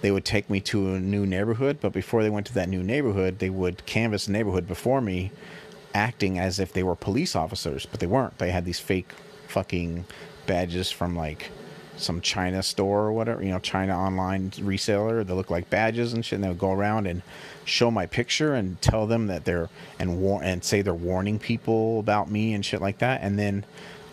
they 0.01 0.11
would 0.11 0.25
take 0.25 0.49
me 0.49 0.59
to 0.61 0.93
a 0.93 0.99
new 0.99 1.25
neighborhood. 1.25 1.77
But 1.81 1.93
before 1.93 2.21
they 2.23 2.29
went 2.29 2.47
to 2.47 2.53
that 2.55 2.69
new 2.69 2.83
neighborhood, 2.83 3.39
they 3.39 3.49
would 3.49 3.85
canvass 3.85 4.25
the 4.25 4.33
neighborhood 4.33 4.67
before 4.67 5.01
me 5.01 5.31
acting 5.93 6.37
as 6.37 6.59
if 6.59 6.73
they 6.73 6.83
were 6.83 6.95
police 6.95 7.35
officers, 7.35 7.85
but 7.85 7.99
they 7.99 8.07
weren't. 8.07 8.37
They 8.37 8.51
had 8.51 8.65
these 8.65 8.79
fake 8.79 9.11
fucking 9.47 10.05
badges 10.45 10.91
from 10.91 11.15
like 11.15 11.51
some 11.95 12.21
China 12.21 12.61
store 12.61 13.05
or 13.05 13.11
whatever, 13.11 13.41
you 13.41 13.49
know, 13.49 13.59
China 13.59 13.97
online 13.97 14.51
reseller. 14.51 15.25
They 15.25 15.33
look 15.33 15.49
like 15.49 15.69
badges 15.69 16.13
and 16.13 16.23
shit. 16.23 16.37
And 16.37 16.43
they 16.43 16.49
would 16.49 16.59
go 16.59 16.71
around 16.71 17.07
and 17.07 17.23
show 17.67 17.91
my 17.91 18.05
picture 18.05 18.53
and 18.53 18.81
tell 18.81 19.05
them 19.05 19.27
that 19.27 19.45
they're 19.45 19.69
and 19.99 20.19
war 20.21 20.41
and 20.43 20.63
say 20.63 20.81
they're 20.81 20.93
warning 20.93 21.37
people 21.37 21.99
about 21.99 22.31
me 22.31 22.53
and 22.53 22.65
shit 22.65 22.81
like 22.81 22.99
that. 22.99 23.21
And 23.21 23.37
then 23.37 23.65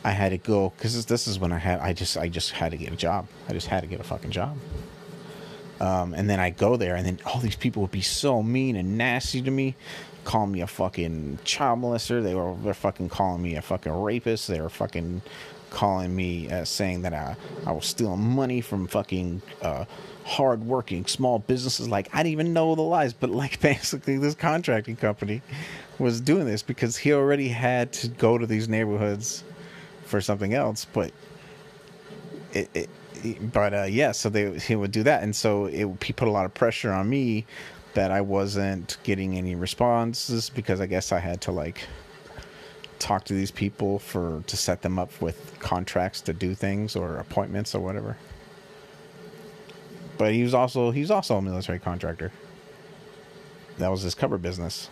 I 0.04 0.10
had 0.10 0.30
to 0.30 0.38
go 0.38 0.72
because 0.76 1.06
this 1.06 1.26
is 1.26 1.38
when 1.38 1.52
I 1.52 1.58
had 1.58 1.80
I 1.80 1.92
just 1.92 2.16
I 2.16 2.28
just 2.28 2.52
had 2.52 2.72
to 2.72 2.76
get 2.76 2.92
a 2.92 2.96
job. 2.96 3.26
I 3.48 3.52
just 3.52 3.68
had 3.68 3.80
to 3.82 3.86
get 3.86 4.00
a 4.00 4.04
fucking 4.04 4.30
job. 4.30 4.58
Um, 5.80 6.14
and 6.14 6.30
then 6.30 6.38
I 6.38 6.50
go 6.50 6.76
there, 6.76 6.94
and 6.94 7.04
then 7.04 7.18
all 7.26 7.40
these 7.40 7.56
people 7.56 7.82
would 7.82 7.90
be 7.90 8.00
so 8.00 8.42
mean 8.42 8.76
and 8.76 8.96
nasty 8.96 9.42
to 9.42 9.50
me 9.50 9.74
calling 10.24 10.52
me 10.52 10.60
a 10.60 10.66
fucking 10.66 11.38
child 11.44 11.80
molester. 11.80 12.22
They 12.22 12.34
were 12.34 12.54
they're 12.62 12.74
fucking 12.74 13.08
calling 13.08 13.42
me 13.42 13.56
a 13.56 13.62
fucking 13.62 13.92
rapist. 13.92 14.48
They 14.48 14.60
were 14.60 14.70
fucking 14.70 15.22
calling 15.70 16.14
me 16.14 16.50
uh, 16.50 16.64
saying 16.64 17.02
that 17.02 17.12
I 17.12 17.36
I 17.66 17.72
was 17.72 17.86
stealing 17.86 18.20
money 18.20 18.60
from 18.60 18.86
fucking 18.86 19.42
uh, 19.62 19.84
hardworking 20.24 21.06
small 21.06 21.38
businesses. 21.38 21.88
Like 21.88 22.08
I 22.12 22.18
didn't 22.18 22.32
even 22.32 22.52
know 22.52 22.74
the 22.74 22.82
lies, 22.82 23.12
but 23.12 23.30
like 23.30 23.60
basically 23.62 24.18
this 24.18 24.34
contracting 24.34 24.96
company 24.96 25.42
was 25.98 26.20
doing 26.20 26.46
this 26.46 26.62
because 26.62 26.96
he 26.96 27.12
already 27.12 27.48
had 27.48 27.92
to 27.92 28.08
go 28.08 28.38
to 28.38 28.46
these 28.46 28.68
neighborhoods 28.68 29.44
for 30.04 30.20
something 30.20 30.54
else, 30.54 30.86
but 30.86 31.12
it, 32.52 32.68
it 32.74 32.90
but 33.52 33.72
uh, 33.72 33.82
yeah, 33.84 34.12
so 34.12 34.28
they 34.28 34.58
he 34.58 34.76
would 34.76 34.92
do 34.92 35.02
that, 35.04 35.22
and 35.22 35.34
so 35.34 35.66
it, 35.66 35.88
he 36.02 36.12
put 36.12 36.28
a 36.28 36.30
lot 36.30 36.44
of 36.44 36.52
pressure 36.52 36.92
on 36.92 37.08
me 37.08 37.46
that 37.94 38.10
I 38.10 38.20
wasn't 38.20 38.98
getting 39.02 39.36
any 39.36 39.54
responses 39.54 40.50
because 40.50 40.80
I 40.80 40.86
guess 40.86 41.12
I 41.12 41.20
had 41.20 41.40
to 41.42 41.52
like 41.52 41.86
talk 42.98 43.24
to 43.26 43.34
these 43.34 43.50
people 43.50 43.98
for 43.98 44.42
to 44.46 44.56
set 44.56 44.82
them 44.82 44.98
up 44.98 45.20
with 45.20 45.56
contracts 45.58 46.20
to 46.22 46.32
do 46.32 46.54
things 46.54 46.96
or 46.96 47.16
appointments 47.16 47.74
or 47.74 47.80
whatever. 47.80 48.16
But 50.16 50.32
he 50.32 50.42
was 50.42 50.54
also 50.54 50.90
he's 50.90 51.10
also 51.10 51.36
a 51.36 51.42
military 51.42 51.78
contractor. 51.78 52.32
That 53.78 53.90
was 53.90 54.02
his 54.02 54.14
cover 54.14 54.38
business. 54.38 54.88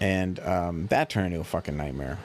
And 0.00 0.40
um, 0.40 0.86
that 0.88 1.10
turned 1.10 1.26
into 1.26 1.40
a 1.40 1.44
fucking 1.44 1.76
nightmare. 1.76 2.18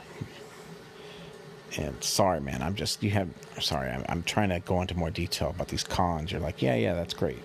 And 1.77 2.03
sorry, 2.03 2.41
man, 2.41 2.61
I'm 2.61 2.75
just 2.75 3.03
you 3.03 3.11
have 3.11 3.29
sorry. 3.59 3.89
I'm, 3.89 4.03
I'm 4.09 4.23
trying 4.23 4.49
to 4.49 4.59
go 4.59 4.81
into 4.81 4.97
more 4.97 5.11
detail 5.11 5.49
about 5.51 5.67
these 5.67 5.83
cons. 5.83 6.31
You're 6.31 6.41
like, 6.41 6.61
yeah, 6.61 6.75
yeah, 6.75 6.93
that's 6.93 7.13
great. 7.13 7.39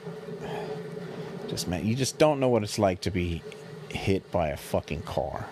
Just 1.49 1.69
man, 1.69 1.87
you 1.87 1.95
just 1.95 2.19
don't 2.19 2.41
know 2.41 2.49
what 2.49 2.63
it's 2.63 2.79
like 2.79 3.03
to 3.03 3.11
be 3.11 3.43
hit 3.91 4.31
by 4.33 4.49
a 4.49 4.57
fucking 4.57 5.03
car, 5.03 5.47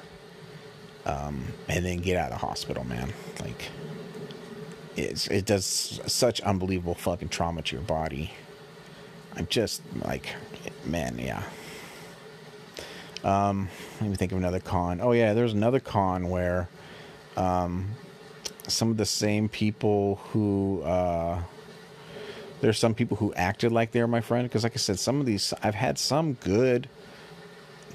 um, 1.04 1.44
and 1.68 1.84
then 1.84 1.98
get 1.98 2.16
out 2.16 2.32
of 2.32 2.40
the 2.40 2.46
hospital, 2.46 2.84
man. 2.84 3.12
Like, 3.40 3.70
it's 4.96 5.26
it 5.28 5.46
does 5.46 6.00
such 6.06 6.40
unbelievable 6.42 6.94
fucking 6.94 7.28
trauma 7.28 7.62
to 7.62 7.76
your 7.76 7.84
body, 7.84 8.32
I'm 9.36 9.46
just 9.46 9.82
like, 10.04 10.34
man, 10.84 11.18
yeah. 11.18 11.42
Um, 13.24 13.68
let 14.00 14.10
me 14.10 14.16
think 14.16 14.32
of 14.32 14.38
another 14.38 14.60
con. 14.60 15.00
Oh 15.00 15.12
yeah, 15.12 15.32
there's 15.32 15.52
another 15.52 15.80
con 15.80 16.28
where 16.28 16.68
um, 17.36 17.90
some 18.68 18.90
of 18.90 18.96
the 18.96 19.06
same 19.06 19.48
people 19.48 20.16
who 20.32 20.82
uh, 20.82 21.40
there's 22.60 22.78
some 22.78 22.94
people 22.94 23.16
who 23.16 23.32
acted 23.34 23.72
like 23.72 23.92
they're 23.92 24.06
my 24.06 24.20
friend 24.20 24.48
because, 24.48 24.64
like 24.64 24.74
I 24.74 24.76
said, 24.76 24.98
some 24.98 25.20
of 25.20 25.26
these 25.26 25.52
I've 25.62 25.74
had 25.74 25.98
some 25.98 26.34
good, 26.34 26.88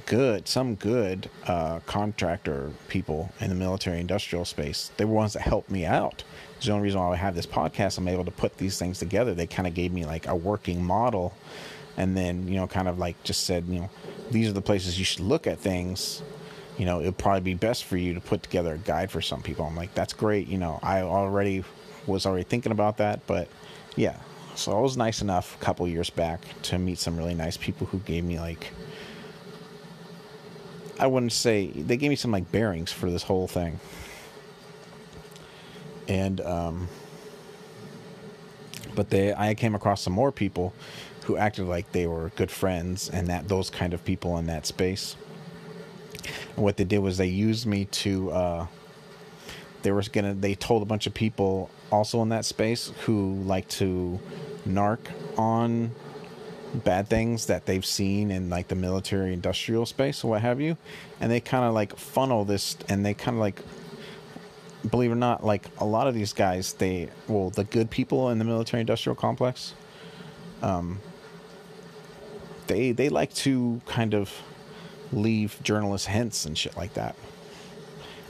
good, 0.05 0.47
some 0.47 0.75
good 0.75 1.29
uh, 1.45 1.79
contractor 1.85 2.71
people 2.87 3.31
in 3.39 3.49
the 3.49 3.55
military 3.55 3.99
industrial 3.99 4.45
space. 4.45 4.91
They 4.97 5.05
were 5.05 5.13
ones 5.13 5.33
that 5.33 5.41
helped 5.41 5.69
me 5.69 5.85
out. 5.85 6.23
It's 6.57 6.65
the 6.65 6.71
only 6.73 6.83
reason 6.83 6.99
why 6.99 7.11
I 7.11 7.15
have 7.15 7.35
this 7.35 7.45
podcast. 7.45 7.97
I'm 7.97 8.07
able 8.07 8.25
to 8.25 8.31
put 8.31 8.57
these 8.57 8.77
things 8.77 8.99
together. 8.99 9.33
They 9.33 9.47
kind 9.47 9.67
of 9.67 9.73
gave 9.73 9.93
me 9.93 10.05
like 10.05 10.27
a 10.27 10.35
working 10.35 10.83
model, 10.83 11.33
and 11.95 12.17
then 12.17 12.47
you 12.47 12.55
know, 12.55 12.67
kind 12.67 12.87
of 12.87 12.99
like 12.99 13.21
just 13.23 13.45
said, 13.45 13.65
you 13.67 13.79
know, 13.81 13.89
these 14.31 14.49
are 14.49 14.53
the 14.53 14.61
places 14.61 14.99
you 14.99 15.05
should 15.05 15.21
look 15.21 15.47
at 15.47 15.59
things 15.59 16.21
you 16.77 16.85
know, 16.85 17.01
it'd 17.01 17.17
probably 17.17 17.41
be 17.41 17.53
best 17.55 17.85
for 17.85 17.97
you 17.97 18.13
to 18.13 18.21
put 18.21 18.43
together 18.43 18.75
a 18.75 18.77
guide 18.77 19.09
for 19.09 19.21
some 19.21 19.41
people. 19.41 19.65
I'm 19.65 19.75
like, 19.75 19.93
that's 19.95 20.13
great. 20.13 20.47
You 20.47 20.59
know, 20.59 20.79
I 20.83 21.01
already 21.01 21.63
was 22.05 22.25
already 22.25 22.43
thinking 22.43 22.71
about 22.71 22.97
that, 22.97 23.25
but 23.25 23.47
yeah. 23.95 24.15
So 24.55 24.77
I 24.77 24.79
was 24.79 24.95
nice 24.95 25.21
enough 25.21 25.59
a 25.59 25.63
couple 25.63 25.87
years 25.87 26.09
back 26.09 26.41
to 26.63 26.77
meet 26.77 26.99
some 26.99 27.17
really 27.17 27.33
nice 27.33 27.57
people 27.57 27.87
who 27.87 27.99
gave 27.99 28.23
me 28.23 28.39
like, 28.39 28.71
I 30.99 31.07
wouldn't 31.07 31.31
say 31.31 31.67
they 31.67 31.97
gave 31.97 32.09
me 32.09 32.15
some 32.15 32.31
like 32.31 32.51
bearings 32.51 32.91
for 32.91 33.09
this 33.09 33.23
whole 33.23 33.47
thing. 33.47 33.79
And, 36.07 36.41
um, 36.41 36.87
but 38.95 39.09
they, 39.09 39.33
I 39.33 39.53
came 39.53 39.75
across 39.75 40.01
some 40.01 40.13
more 40.13 40.31
people 40.31 40.73
who 41.25 41.37
acted 41.37 41.65
like 41.65 41.91
they 41.91 42.07
were 42.07 42.31
good 42.35 42.49
friends 42.49 43.09
and 43.09 43.27
that 43.27 43.47
those 43.49 43.69
kind 43.69 43.93
of 43.93 44.03
people 44.05 44.37
in 44.37 44.47
that 44.47 44.65
space 44.65 45.17
and 46.55 46.63
what 46.63 46.77
they 46.77 46.83
did 46.83 46.99
was 46.99 47.17
they 47.17 47.27
used 47.27 47.65
me 47.65 47.85
to. 47.85 48.31
Uh, 48.31 48.67
they 49.83 49.91
were 49.91 50.03
gonna. 50.11 50.33
They 50.33 50.55
told 50.55 50.81
a 50.81 50.85
bunch 50.85 51.07
of 51.07 51.13
people 51.13 51.69
also 51.91 52.21
in 52.21 52.29
that 52.29 52.45
space 52.45 52.91
who 53.05 53.35
like 53.43 53.67
to 53.69 54.19
narc 54.67 54.99
on 55.37 55.91
bad 56.83 57.07
things 57.07 57.45
that 57.45 57.65
they've 57.65 57.85
seen 57.85 58.29
in 58.29 58.49
like 58.49 58.67
the 58.67 58.75
military 58.75 59.33
industrial 59.33 59.85
space 59.85 60.21
or 60.23 60.31
what 60.31 60.41
have 60.41 60.59
you 60.59 60.75
and 61.21 61.31
they 61.31 61.39
kind 61.39 61.63
of 61.63 61.73
like 61.73 61.95
funnel 61.95 62.43
this 62.43 62.75
and 62.89 63.05
they 63.05 63.13
kind 63.13 63.37
of 63.37 63.39
like 63.39 63.61
believe 64.89 65.09
it 65.09 65.13
or 65.13 65.17
not 65.17 65.43
like 65.45 65.65
a 65.79 65.85
lot 65.85 66.07
of 66.07 66.13
these 66.13 66.33
guys 66.33 66.73
they 66.73 67.09
well 67.27 67.49
the 67.49 67.63
good 67.63 67.89
people 67.89 68.29
in 68.29 68.39
the 68.39 68.45
military 68.45 68.81
industrial 68.81 69.15
complex 69.15 69.73
um 70.61 70.99
they 72.67 72.91
they 72.91 73.09
like 73.09 73.33
to 73.33 73.81
kind 73.85 74.13
of 74.13 74.31
leave 75.11 75.57
journalists 75.63 76.07
hints 76.07 76.45
and 76.45 76.57
shit 76.57 76.75
like 76.77 76.93
that. 76.93 77.15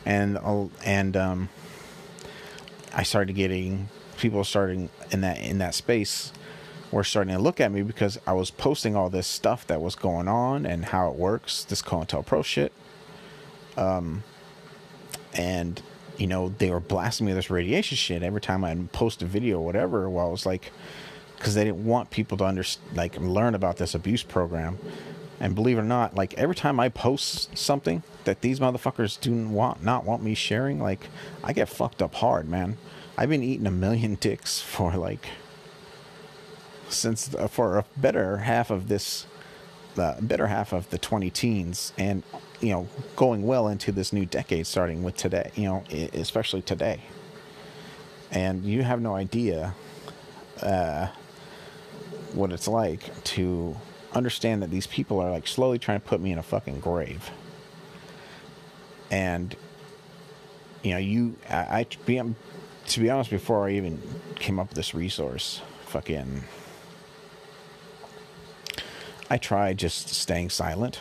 And 0.06 0.40
and 0.86 1.18
um, 1.18 1.50
I 2.94 3.04
started 3.04 3.36
getting 3.36 3.90
people 4.18 4.44
starting 4.44 4.90
in 5.12 5.22
that 5.22 5.40
in 5.40 5.58
that 5.58 5.76
space 5.76 6.32
were 6.92 7.04
starting 7.04 7.36
to 7.36 7.42
look 7.42 7.60
at 7.60 7.72
me 7.72 7.82
because 7.82 8.18
I 8.26 8.32
was 8.32 8.50
posting 8.50 8.96
all 8.96 9.10
this 9.10 9.28
stuff 9.28 9.68
that 9.68 9.82
was 9.82 9.96
going 9.96 10.30
on 10.30 10.66
and 10.66 10.86
how 10.86 11.10
it 11.10 11.18
works, 11.18 11.66
this 11.66 11.82
COINTELPRO 11.82 12.46
shit. 12.46 12.72
Um, 13.76 14.24
and 15.34 15.82
you 16.18 16.28
know 16.28 16.50
they 16.58 16.70
were 16.70 16.80
blasting 16.80 17.26
me 17.26 17.32
with 17.32 17.38
this 17.38 17.50
radiation 17.50 17.98
shit 17.98 18.24
every 18.24 18.42
time 18.42 18.64
I 18.64 18.76
post 18.92 19.22
a 19.22 19.26
video 19.26 19.60
or 19.60 19.66
whatever. 19.66 20.10
Well, 20.10 20.28
I 20.28 20.32
was 20.32 20.46
like, 20.46 20.72
because 21.38 21.56
they 21.56 21.64
didn't 21.64 21.86
want 21.86 22.10
people 22.10 22.38
to 22.38 22.46
under 22.46 22.64
like 22.96 23.20
learn 23.20 23.56
about 23.56 23.78
this 23.78 23.94
abuse 23.96 24.24
program. 24.24 24.78
And 25.40 25.54
believe 25.54 25.78
it 25.78 25.82
or 25.82 25.84
not, 25.84 26.16
like 26.16 26.34
every 26.34 26.56
time 26.56 26.80
I 26.80 26.90
post 26.90 27.56
something 27.56 28.02
that 28.24 28.42
these 28.42 28.60
motherfuckers 28.60 29.20
do 29.22 29.32
want 29.48 29.84
not 29.84 30.04
want 30.04 30.24
me 30.24 30.34
sharing, 30.34 30.80
like 30.82 31.08
I 31.44 31.54
get 31.54 31.70
fucked 31.70 32.02
up 32.02 32.16
hard, 32.16 32.50
man. 32.50 32.78
I've 33.18 33.30
been 33.30 33.44
eating 33.44 33.68
a 33.68 33.72
million 33.72 34.16
dicks 34.16 34.60
for 34.60 34.94
like 34.94 35.28
since 36.90 37.36
uh, 37.36 37.48
for 37.48 37.78
a 37.78 37.86
better 37.96 38.38
half 38.38 38.72
of 38.72 38.88
this 38.88 39.28
the 39.98 40.16
better 40.22 40.48
half 40.48 40.72
of 40.72 40.90
the 40.90 40.98
20 40.98 41.30
teens 41.30 41.92
and 41.98 42.24
you 42.62 42.72
know 42.72 42.88
going 43.16 43.46
well 43.46 43.68
into 43.68 43.92
this 43.92 44.14
new 44.14 44.26
decade 44.26 44.66
starting 44.66 45.04
with 45.04 45.16
today 45.18 45.52
you 45.56 45.66
know 45.66 45.84
especially 46.14 46.62
today 46.62 47.02
and 48.32 48.64
you 48.64 48.84
have 48.84 49.02
no 49.02 49.16
idea 49.16 49.74
uh, 50.62 51.08
what 52.34 52.52
it's 52.52 52.68
like 52.68 53.24
to 53.24 53.76
understand 54.14 54.62
that 54.62 54.70
these 54.70 54.88
people 54.88 55.20
are 55.20 55.32
like 55.32 55.48
slowly 55.48 55.80
trying 55.80 56.00
to 56.00 56.06
put 56.06 56.22
me 56.22 56.32
in 56.32 56.38
a 56.38 56.44
fucking 56.44 56.80
grave. 56.80 57.30
And 59.10 59.56
you 60.84 60.92
know, 60.92 60.98
you 60.98 61.36
I, 61.50 61.80
I 61.80 61.84
to 61.84 63.00
be 63.00 63.10
honest, 63.10 63.30
before 63.30 63.68
I 63.68 63.74
even 63.74 64.02
came 64.36 64.60
up 64.60 64.70
with 64.70 64.76
this 64.76 64.94
resource, 64.94 65.62
fucking 65.86 66.44
I 69.30 69.38
tried 69.38 69.78
just 69.78 70.10
staying 70.10 70.52
silent 70.52 71.00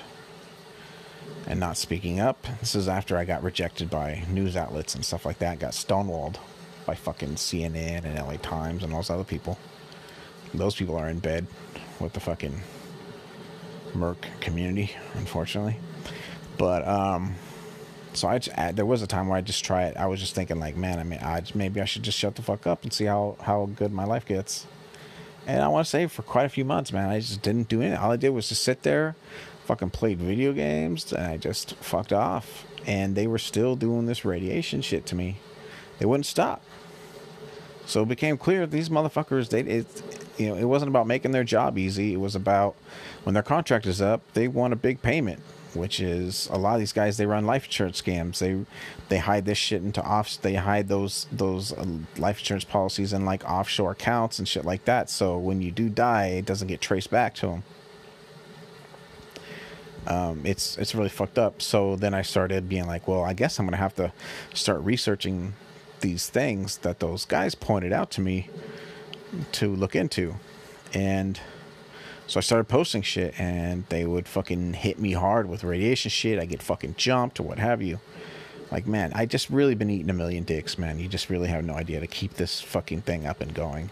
and 1.47 1.61
not 1.61 1.77
speaking 1.77 2.19
up. 2.19 2.47
This 2.61 2.75
is 2.75 2.89
after 2.89 3.17
I 3.17 3.25
got 3.25 3.45
rejected 3.45 3.89
by 3.89 4.25
news 4.29 4.57
outlets 4.57 4.95
and 4.97 5.05
stuff 5.05 5.25
like 5.25 5.39
that, 5.39 5.61
got 5.61 5.73
stonewalled 5.73 6.37
by 6.87 6.97
fucking 6.97 7.37
CNN 7.37 8.05
and 8.05 8.19
LA 8.19 8.37
Times 8.37 8.83
and 8.83 8.93
all 8.93 8.99
those 8.99 9.11
other 9.11 9.25
people. 9.25 9.59
Those 10.53 10.75
people 10.75 10.97
are 10.97 11.09
in 11.09 11.21
bed 11.21 11.47
with 12.01 12.15
the 12.15 12.21
fucking 12.21 12.61
Merc 13.95 14.27
community, 14.41 14.95
unfortunately. 15.15 15.77
But 16.59 16.87
um, 16.87 17.37
so 18.13 18.29
I, 18.29 18.39
just, 18.39 18.77
there 18.77 18.87
was 18.87 19.03
a 19.03 19.07
time 19.07 19.29
where 19.29 19.39
I 19.39 19.41
just 19.41 19.65
tried. 19.65 19.97
I 19.97 20.07
was 20.07 20.19
just 20.19 20.35
thinking 20.35 20.59
like, 20.59 20.77
man, 20.77 20.99
I 20.99 21.05
mean, 21.05 21.21
I 21.21 21.43
maybe 21.55 21.81
I 21.81 21.85
should 21.85 22.03
just 22.03 22.19
shut 22.19 22.35
the 22.35 22.43
fuck 22.43 22.67
up 22.67 22.83
and 22.83 22.93
see 22.93 23.05
how 23.05 23.37
how 23.41 23.67
good 23.77 23.93
my 23.93 24.05
life 24.05 24.27
gets. 24.27 24.67
And 25.47 25.63
I 25.63 25.69
want 25.69 25.87
to 25.87 25.91
say 25.91 26.07
for 26.09 26.23
quite 26.23 26.45
a 26.45 26.49
few 26.49 26.65
months, 26.65 26.93
man, 26.93 27.09
I 27.09 27.21
just 27.21 27.43
didn't 27.43 27.69
do 27.69 27.81
anything. 27.81 27.99
All 27.99 28.11
I 28.11 28.17
did 28.17 28.31
was 28.31 28.49
just 28.49 28.65
sit 28.65 28.83
there, 28.83 29.15
fucking 29.65 29.91
played 29.91 30.19
video 30.19 30.53
games, 30.53 31.13
and 31.13 31.25
I 31.25 31.37
just 31.37 31.77
fucked 31.77 32.13
off. 32.13 32.65
And 32.85 33.15
they 33.15 33.27
were 33.27 33.39
still 33.39 33.77
doing 33.77 34.07
this 34.07 34.25
radiation 34.25 34.81
shit 34.83 35.07
to 35.07 35.15
me. 35.15 35.39
They 35.99 36.07
wouldn't 36.07 36.27
stop. 36.27 36.63
So 37.87 38.03
it 38.03 38.09
became 38.09 38.37
clear 38.37 38.67
these 38.67 38.89
motherfuckers, 38.89 39.51
they 39.51 39.61
it, 39.61 39.87
you 40.37 40.49
know, 40.49 40.57
it 40.57 40.65
wasn't 40.65 40.89
about 40.89 41.07
making 41.07 41.31
their 41.31 41.45
job 41.45 41.79
easy. 41.79 42.13
It 42.13 42.21
was 42.21 42.35
about 42.35 42.75
when 43.23 43.35
their 43.35 43.45
contract 43.45 43.87
is 43.87 44.03
up, 44.03 44.23
they 44.35 44.49
want 44.49 44.73
a 44.73 44.77
big 44.77 45.03
payment, 45.03 45.41
which 45.77 46.01
is 46.01 46.49
a 46.51 46.59
lot 46.59 46.75
of 46.75 46.81
these 46.81 46.93
guys. 46.93 47.17
They 47.17 47.27
run 47.27 47.47
life 47.47 47.65
insurance 47.67 48.01
scams. 48.01 48.39
They 48.39 48.65
they 49.09 49.19
hide 49.19 49.45
this 49.45 49.59
shit 49.59 49.83
into 49.83 50.03
off. 50.03 50.41
They 50.41 50.55
hide 50.55 50.89
those 50.89 51.27
those 51.31 51.73
uh, 51.73 51.87
life 52.19 52.41
insurance 52.41 52.65
policies 52.65 53.13
in 53.13 53.25
like 53.25 53.45
offshore 53.45 53.93
accounts 53.93 54.39
and 54.39 54.49
shit 54.49 54.65
like 54.65 54.85
that. 54.85 55.11
So 55.11 55.39
when 55.39 55.63
you 55.63 55.71
do 55.71 55.89
die, 55.89 56.27
it 56.29 56.47
doesn't 56.47 56.69
get 56.69 56.81
traced 56.81 57.11
back 57.11 57.35
to 57.37 57.47
them. 57.47 57.63
Um, 60.07 60.43
it's 60.45 60.79
it's 60.79 60.95
really 60.95 61.09
fucked 61.09 61.39
up. 61.39 61.61
So 61.61 61.97
then 61.97 62.15
I 62.15 62.23
started 62.23 62.69
being 62.69 62.87
like, 62.87 63.09
well, 63.09 63.25
I 63.25 63.33
guess 63.33 63.59
I'm 63.59 63.67
gonna 63.67 63.77
have 63.77 63.95
to 63.97 64.13
start 64.55 64.81
researching 64.83 65.55
these 66.01 66.29
things 66.29 66.79
that 66.79 67.01
those 67.01 67.25
guys 67.25 67.55
pointed 67.55 67.93
out 67.93 68.11
to 68.13 68.21
me 68.21 68.51
to 69.53 69.75
look 69.75 69.97
into. 69.97 70.37
And 70.95 71.41
so 72.27 72.39
I 72.39 72.41
started 72.41 72.65
posting 72.65 73.03
shit 73.03 73.39
and 73.39 73.85
they 73.89 74.05
would 74.05 74.27
fucking 74.27 74.75
hit 74.75 74.99
me 74.99 75.13
hard 75.13 75.49
with 75.49 75.63
radiation 75.63 76.11
shit. 76.11 76.41
I 76.41 76.45
get 76.45 76.63
fucking 76.63 76.97
jumped 76.97 77.39
or 77.39 77.45
what 77.45 77.59
have 77.59 77.83
you. 77.83 78.01
Like, 78.73 78.87
man, 78.87 79.13
I 79.15 79.27
just 79.27 79.49
really 79.49 79.77
been 79.77 79.91
eating 79.91 80.11
a 80.11 80.15
million 80.15 80.43
dicks, 80.43 80.77
man. 80.77 80.99
You 80.99 81.07
just 81.07 81.31
really 81.31 81.49
have 81.49 81.65
no 81.65 81.75
idea 81.75 82.01
to 82.01 82.07
keep 82.09 82.35
this 82.35 82.61
fucking 82.61 83.03
thing 83.03 83.27
up 83.27 83.41
and 83.41 83.55
going. 83.55 83.91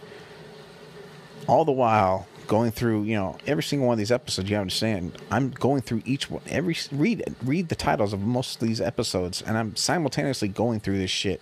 All 1.46 1.64
the 1.64 1.72
while 1.72 2.26
going 2.48 2.72
through, 2.72 3.04
you 3.04 3.14
know, 3.14 3.36
every 3.46 3.62
single 3.62 3.86
one 3.86 3.94
of 3.94 3.98
these 3.98 4.10
episodes, 4.10 4.50
you 4.50 4.56
understand, 4.56 5.16
I'm 5.30 5.50
going 5.50 5.82
through 5.82 6.02
each 6.04 6.28
one. 6.28 6.42
Every 6.48 6.76
read 6.90 7.22
read 7.44 7.68
the 7.68 7.76
titles 7.76 8.12
of 8.12 8.20
most 8.20 8.60
of 8.60 8.66
these 8.66 8.80
episodes 8.80 9.42
and 9.42 9.56
I'm 9.56 9.76
simultaneously 9.76 10.48
going 10.48 10.80
through 10.80 10.98
this 10.98 11.10
shit 11.10 11.40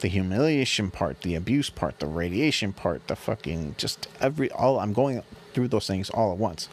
the 0.00 0.08
humiliation 0.08 0.90
part, 0.90 1.20
the 1.20 1.34
abuse 1.34 1.68
part, 1.68 1.98
the 1.98 2.06
radiation 2.06 2.72
part, 2.72 3.06
the 3.06 3.16
fucking 3.16 3.74
just 3.76 4.08
every 4.18 4.50
all 4.50 4.80
I'm 4.80 4.94
going 4.94 5.22
through 5.52 5.68
those 5.68 5.86
things 5.86 6.10
all 6.10 6.32
at 6.32 6.38
once. 6.38 6.68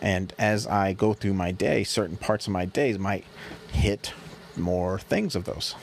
And 0.00 0.32
as 0.38 0.66
I 0.66 0.92
go 0.92 1.14
through 1.14 1.34
my 1.34 1.50
day, 1.50 1.84
certain 1.84 2.16
parts 2.16 2.46
of 2.46 2.52
my 2.52 2.64
days 2.64 2.98
might 2.98 3.24
hit 3.72 4.12
more 4.56 4.98
things 4.98 5.34
of 5.34 5.44
those. 5.44 5.74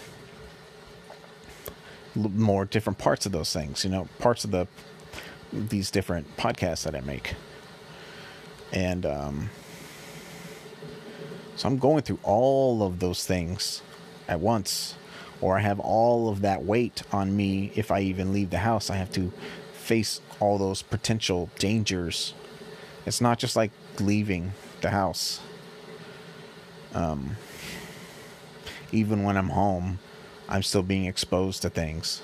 More 2.16 2.66
different 2.66 3.00
parts 3.00 3.26
of 3.26 3.32
those 3.32 3.54
things, 3.54 3.84
you 3.84 3.90
know, 3.90 4.08
parts 4.20 4.44
of 4.44 4.52
the 4.52 4.68
these 5.54 5.92
different 5.92 6.38
podcasts 6.38 6.84
that 6.84 6.96
I 6.96 7.02
make. 7.02 7.36
And 8.72 9.06
um 9.06 9.50
so 11.56 11.68
I'm 11.68 11.78
going 11.78 12.02
through 12.04 12.20
all 12.24 12.84
of 12.84 13.00
those 13.00 13.26
things 13.26 13.82
at 14.28 14.40
once 14.40 14.96
or 15.42 15.58
I 15.58 15.62
have 15.62 15.80
all 15.80 16.30
of 16.30 16.42
that 16.42 16.64
weight 16.64 17.04
on 17.12 17.36
me 17.36 17.72
if 17.76 17.92
I 17.92 18.02
even 18.02 18.32
leave 18.32 18.52
the 18.52 18.60
house. 18.60 18.90
I 18.90 18.96
have 18.96 19.12
to 19.14 19.32
face 19.92 20.22
all 20.40 20.58
those 20.58 20.82
potential 20.82 21.50
dangers 21.60 22.34
it's 23.06 23.22
not 23.22 23.40
just 23.40 23.56
like 23.56 23.72
leaving 24.00 24.54
the 24.82 24.90
house. 24.90 25.40
Um, 26.94 27.36
even 28.92 29.24
when 29.24 29.38
I'm 29.38 29.50
home, 29.50 30.00
I'm 30.50 30.64
still 30.64 30.84
being 30.84 31.06
exposed 31.06 31.62
to 31.64 31.70
things. 31.70 32.22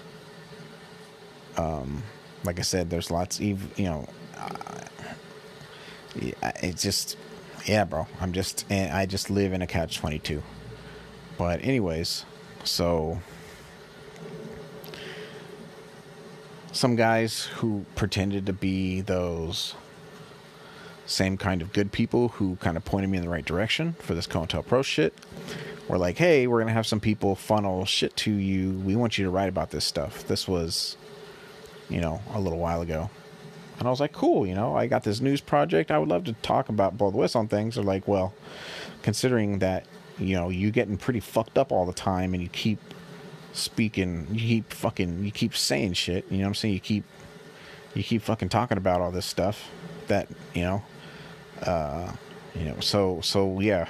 Um, 1.55 2.03
like 2.43 2.59
I 2.59 2.61
said, 2.61 2.89
there's 2.89 3.09
lots, 3.09 3.41
even 3.41 3.69
you 3.75 3.85
know, 3.85 4.07
uh, 4.37 4.51
it's 6.61 6.83
just, 6.83 7.17
yeah, 7.65 7.83
bro. 7.83 8.07
I'm 8.21 8.33
just, 8.33 8.65
I 8.71 9.05
just 9.05 9.29
live 9.29 9.53
in 9.53 9.61
a 9.61 9.67
catch 9.67 9.97
twenty 9.97 10.19
two. 10.19 10.43
But 11.37 11.63
anyways, 11.63 12.25
so 12.63 13.19
some 16.71 16.95
guys 16.95 17.45
who 17.45 17.85
pretended 17.95 18.45
to 18.45 18.53
be 18.53 19.01
those 19.01 19.75
same 21.05 21.37
kind 21.37 21.61
of 21.61 21.71
good 21.71 21.91
people 21.91 22.29
who 22.29 22.57
kind 22.57 22.75
of 22.75 22.83
pointed 22.83 23.09
me 23.09 23.17
in 23.17 23.23
the 23.23 23.29
right 23.29 23.45
direction 23.45 23.93
for 23.99 24.13
this 24.13 24.27
COINTELPRO 24.27 24.83
shit 24.83 25.13
were 25.87 25.97
like, 25.97 26.17
hey, 26.17 26.47
we're 26.47 26.57
going 26.57 26.67
to 26.67 26.73
have 26.73 26.85
some 26.85 26.99
people 26.99 27.35
funnel 27.35 27.85
shit 27.85 28.15
to 28.17 28.31
you. 28.31 28.71
We 28.79 28.95
want 28.95 29.17
you 29.17 29.23
to 29.23 29.31
write 29.31 29.47
about 29.49 29.71
this 29.71 29.85
stuff. 29.85 30.27
This 30.27 30.47
was, 30.47 30.97
you 31.89 32.01
know, 32.01 32.21
a 32.33 32.39
little 32.39 32.59
while 32.59 32.81
ago. 32.81 33.09
And 33.79 33.87
I 33.87 33.91
was 33.91 33.99
like, 33.99 34.11
cool, 34.11 34.45
you 34.45 34.55
know, 34.55 34.75
I 34.75 34.87
got 34.87 35.03
this 35.03 35.21
news 35.21 35.39
project. 35.39 35.91
I 35.91 35.99
would 35.99 36.09
love 36.09 36.25
to 36.25 36.33
talk 36.33 36.67
about 36.69 36.97
blow 36.97 37.11
the 37.11 37.17
whistle 37.17 37.39
on 37.39 37.47
things. 37.47 37.75
They're 37.75 37.83
like, 37.83 38.07
well, 38.07 38.33
considering 39.01 39.59
that, 39.59 39.85
you 40.19 40.35
know, 40.35 40.49
you 40.49 40.71
getting 40.71 40.97
pretty 40.97 41.19
fucked 41.19 41.57
up 41.57 41.71
all 41.71 41.85
the 41.85 41.93
time 41.93 42.33
and 42.33 42.41
you 42.41 42.49
keep 42.49 42.79
speaking, 43.57 44.27
you 44.31 44.39
keep 44.39 44.73
fucking, 44.73 45.23
you 45.23 45.31
keep 45.31 45.55
saying 45.55 45.93
shit, 45.93 46.25
you 46.29 46.37
know 46.37 46.43
what 46.43 46.49
I'm 46.49 46.55
saying? 46.55 46.73
You 46.75 46.79
keep, 46.79 47.03
you 47.93 48.03
keep 48.03 48.21
fucking 48.21 48.49
talking 48.49 48.77
about 48.77 49.01
all 49.01 49.11
this 49.11 49.25
stuff 49.25 49.69
that, 50.07 50.27
you 50.53 50.61
know, 50.61 50.83
uh, 51.63 52.11
you 52.55 52.65
know, 52.65 52.79
so, 52.79 53.19
so 53.21 53.59
yeah. 53.59 53.87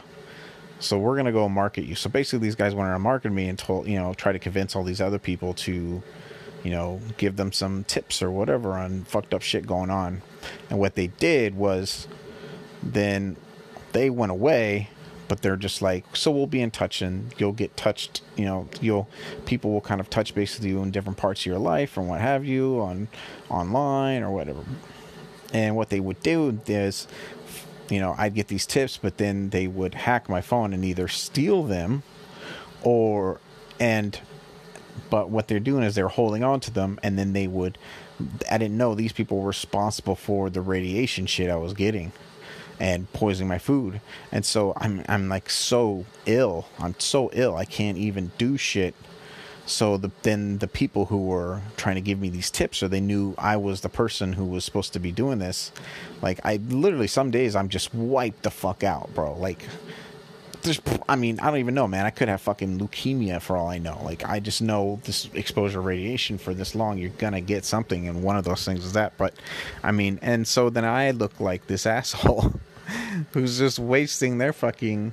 So 0.80 0.99
we're 0.99 1.15
to 1.26 1.32
go 1.32 1.49
market 1.49 1.86
you. 1.86 1.95
So 1.95 2.09
basically 2.09 2.39
these 2.39 2.55
guys 2.55 2.76
went 2.76 2.88
around 2.88 3.01
marketing 3.01 3.36
me 3.36 3.49
and 3.49 3.57
told, 3.57 3.88
you 3.88 3.97
know, 3.97 4.13
try 4.13 4.32
to 4.32 4.39
convince 4.39 4.76
all 4.76 4.84
these 4.84 5.01
other 5.01 5.18
people 5.18 5.53
to, 5.55 6.03
you 6.63 6.72
know, 6.72 7.01
give 7.18 7.36
them 7.36 7.51
some 7.51 7.84
tips 7.86 8.22
or 8.22 8.30
whatever 8.30 8.74
on 8.74 9.03
fucked 9.05 9.34
up 9.34 9.41
shit 9.41 9.65
going 9.65 9.89
on. 9.89 10.22
And 10.70 10.78
what 10.78 10.95
they 10.95 11.07
did 11.07 11.55
was 11.55 12.07
then 12.84 13.38
they 13.91 14.09
went 14.09 14.32
away, 14.32 14.89
but 15.28 15.41
they're 15.41 15.57
just 15.57 15.82
like, 15.82 16.15
so 16.15 16.32
we'll 16.32 16.47
be 16.47 16.61
in 16.61 16.71
touch 16.71 17.01
and 17.01 17.34
you'll 17.38 17.53
get 17.53 17.75
touched, 17.75 18.21
you 18.36 18.45
know, 18.45 18.67
you'll, 18.82 19.07
people 19.45 19.71
will 19.71 19.82
kind 19.82 19.99
of 19.99 20.09
touch 20.09 20.34
base 20.34 20.57
with 20.57 20.65
you 20.65 20.82
in 20.82 20.91
different 20.91 21.17
parts 21.17 21.41
of 21.41 21.45
your 21.45 21.59
life 21.59 21.97
and 21.97 22.07
what 22.07 22.21
have 22.21 22.45
you 22.45 22.80
on 22.80 23.07
online 23.49 24.23
or 24.23 24.32
whatever. 24.32 24.63
And 25.53 25.75
what 25.75 25.89
they 25.89 25.99
would 25.99 26.21
do 26.21 26.59
is, 26.67 27.07
you 27.89 27.99
know, 27.99 28.15
I'd 28.17 28.36
get 28.36 28.47
these 28.47 28.65
tips, 28.65 28.97
but 28.97 29.17
then 29.17 29.49
they 29.49 29.67
would 29.67 29.93
hack 29.93 30.30
my 30.30 30.41
phone 30.41 30.73
and 30.73 30.84
either 30.84 31.07
steal 31.07 31.63
them 31.63 32.03
or, 32.84 33.39
and 33.80 34.19
but 35.09 35.30
what 35.30 35.47
they're 35.47 35.59
doing 35.59 35.84
is 35.84 35.95
they're 35.95 36.07
holding 36.07 36.43
on 36.43 36.59
to 36.61 36.71
them 36.71 36.99
and 37.03 37.17
then 37.17 37.34
they 37.34 37.47
would 37.47 37.78
i 38.49 38.57
didn't 38.57 38.78
know 38.78 38.95
these 38.95 39.13
people 39.13 39.39
were 39.39 39.47
responsible 39.47 40.15
for 40.15 40.49
the 40.49 40.61
radiation 40.61 41.25
shit 41.25 41.49
i 41.49 41.55
was 41.55 41.73
getting 41.73 42.11
and 42.80 43.11
poisoning 43.13 43.47
my 43.47 43.57
food. 43.57 44.01
And 44.32 44.45
so 44.45 44.73
i'm 44.78 45.03
i'm 45.07 45.30
like 45.30 45.49
so 45.49 46.05
ill. 46.25 46.67
I'm 46.80 46.95
so 46.99 47.30
ill 47.34 47.55
i 47.55 47.65
can't 47.65 47.97
even 47.97 48.32
do 48.38 48.57
shit. 48.57 48.95
So 49.65 49.97
the, 49.97 50.11
then 50.21 50.59
the 50.59 50.67
people 50.67 51.07
who 51.07 51.25
were 51.25 51.61
trying 51.75 51.95
to 51.95 52.01
give 52.01 52.21
me 52.21 52.30
these 52.30 52.49
tips 52.49 52.82
or 52.82 52.88
they 52.88 53.01
knew 53.01 53.36
i 53.38 53.57
was 53.57 53.82
the 53.82 53.89
person 53.89 54.34
who 54.34 54.45
was 54.45 54.63
supposed 54.63 54.93
to 54.93 54.99
be 54.99 55.11
doing 55.11 55.39
this 55.39 55.73
like 56.21 56.39
i 56.45 56.55
literally 56.69 57.07
some 57.07 57.32
days 57.32 57.53
i'm 57.53 57.67
just 57.67 57.93
wiped 57.93 58.43
the 58.43 58.49
fuck 58.49 58.84
out 58.84 59.13
bro. 59.13 59.34
Like 59.38 59.65
there's, 60.68 60.82
I 61.09 61.15
mean, 61.15 61.39
I 61.39 61.49
don't 61.49 61.59
even 61.59 61.74
know, 61.74 61.88
man. 61.88 62.05
I 62.05 62.09
could 62.09 62.28
have 62.28 62.41
fucking 62.41 62.80
leukemia 62.80 63.41
for 63.41 63.57
all 63.57 63.68
I 63.68 63.78
know. 63.78 63.99
Like, 64.03 64.28
I 64.28 64.39
just 64.39 64.61
know 64.61 64.99
this 65.03 65.30
exposure 65.34 65.82
radiation 65.82 66.38
for 66.38 66.53
this 66.53 66.76
long, 66.76 66.97
you're 66.97 67.09
gonna 67.09 67.41
get 67.41 67.65
something, 67.65 68.07
and 68.07 68.22
one 68.24 68.38
of 68.38 68.43
those 68.43 68.63
things 68.63 68.86
is 68.86 68.93
that. 68.93 69.18
But, 69.18 69.34
I 69.84 69.91
mean, 69.91 70.20
and 70.22 70.47
so 70.47 70.70
then 70.70 70.86
I 70.86 71.11
look 71.11 71.39
like 71.39 71.68
this 71.68 71.86
asshole 71.97 72.53
who's 73.34 73.57
just 73.57 73.80
wasting 73.80 74.38
their 74.38 74.53
fucking 74.53 75.11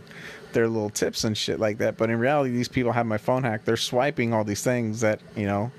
their 0.53 0.69
little 0.69 0.91
tips 0.91 1.25
and 1.25 1.37
shit 1.37 1.59
like 1.59 1.79
that. 1.79 1.97
But 1.97 2.11
in 2.11 2.19
reality, 2.19 2.51
these 2.51 2.69
people 2.69 2.93
have 2.93 3.07
my 3.07 3.19
phone 3.19 3.43
hacked. 3.43 3.67
They're 3.67 3.77
swiping 3.77 4.33
all 4.33 4.45
these 4.45 4.63
things 4.63 5.01
that 5.01 5.21
you 5.35 5.47
know 5.47 5.73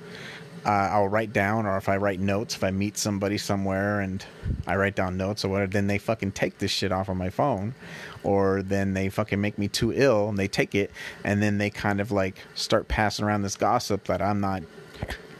uh, 0.65 0.89
I'll 0.91 1.07
write 1.07 1.31
down, 1.31 1.65
or 1.65 1.77
if 1.77 1.87
I 1.87 1.97
write 1.97 2.19
notes, 2.19 2.55
if 2.55 2.63
I 2.63 2.71
meet 2.71 2.97
somebody 2.97 3.37
somewhere 3.37 3.99
and 3.99 4.25
I 4.65 4.75
write 4.75 4.95
down 4.95 5.15
notes 5.15 5.45
or 5.45 5.49
whatever, 5.49 5.71
then 5.71 5.87
they 5.87 5.99
fucking 5.99 6.31
take 6.31 6.57
this 6.57 6.71
shit 6.71 6.91
off 6.91 7.07
of 7.07 7.17
my 7.17 7.29
phone, 7.29 7.75
or 8.25 8.63
then 8.63 8.93
they 8.93 9.07
fucking 9.09 9.39
make 9.39 9.57
me 9.57 9.67
too 9.67 9.93
ill 9.93 10.27
and 10.27 10.37
they 10.37 10.47
take 10.47 10.73
it 10.75 10.91
and 11.23 11.41
then 11.41 11.57
they 11.57 11.69
kind 11.69 12.01
of 12.01 12.11
like 12.11 12.37
start 12.55 12.87
passing 12.87 13.23
around 13.23 13.43
this 13.43 13.55
gossip 13.55 14.05
that 14.05 14.21
I'm 14.21 14.41
not 14.41 14.63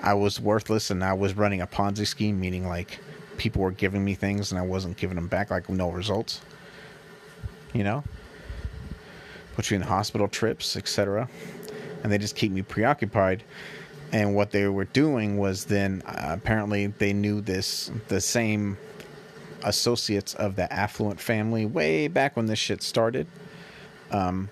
I 0.02 0.14
was 0.14 0.40
worthless 0.40 0.92
and 0.92 1.04
I 1.04 1.14
was 1.14 1.36
running 1.36 1.62
a 1.62 1.68
Ponzi 1.68 2.06
scheme 2.06 2.40
meaning 2.40 2.68
like 2.68 3.00
people 3.38 3.62
were 3.62 3.72
giving 3.72 4.06
me 4.06 4.14
things 4.14 4.52
and 4.52 4.60
I 4.60 4.64
wasn't 4.64 4.98
giving 4.98 5.16
them 5.16 5.28
back 5.28 5.52
like 5.52 5.68
no 5.68 5.90
results. 5.90 6.42
You 7.74 7.84
know? 7.84 8.04
Put 9.56 9.72
you 9.72 9.76
in 9.76 9.82
hospital 9.82 10.28
trips 10.28 10.78
etc 10.78 11.28
and 12.04 12.12
they 12.12 12.20
just 12.20 12.36
keep 12.36 12.52
me 12.52 12.62
preoccupied. 12.62 13.44
And 14.12 14.36
what 14.36 14.52
they 14.52 14.68
were 14.68 14.86
doing 14.86 15.38
was 15.38 15.66
then 15.66 16.04
uh, 16.06 16.28
apparently 16.30 16.88
they 16.88 17.14
knew 17.14 17.42
this 17.42 17.92
the 18.08 18.22
same 18.22 18.78
associates 19.66 20.34
of 20.36 20.56
the 20.56 20.72
affluent 20.72 21.20
family 21.20 21.66
way 21.66 22.08
back 22.08 22.38
when 22.38 22.46
this 22.46 22.60
shit 22.60 22.82
started, 22.82 23.28
um, 24.12 24.50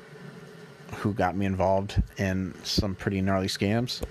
who 0.95 1.13
got 1.13 1.35
me 1.35 1.45
involved 1.45 2.01
in 2.17 2.53
some 2.63 2.95
pretty 2.95 3.21
gnarly 3.21 3.47
scams. 3.47 4.01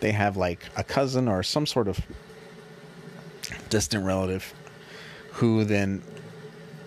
They 0.00 0.12
have 0.12 0.36
like 0.36 0.64
a 0.76 0.82
cousin 0.82 1.28
or 1.28 1.42
some 1.42 1.66
sort 1.66 1.86
of 1.86 2.00
distant 3.68 4.04
relative 4.04 4.52
who 5.32 5.64
then 5.64 6.02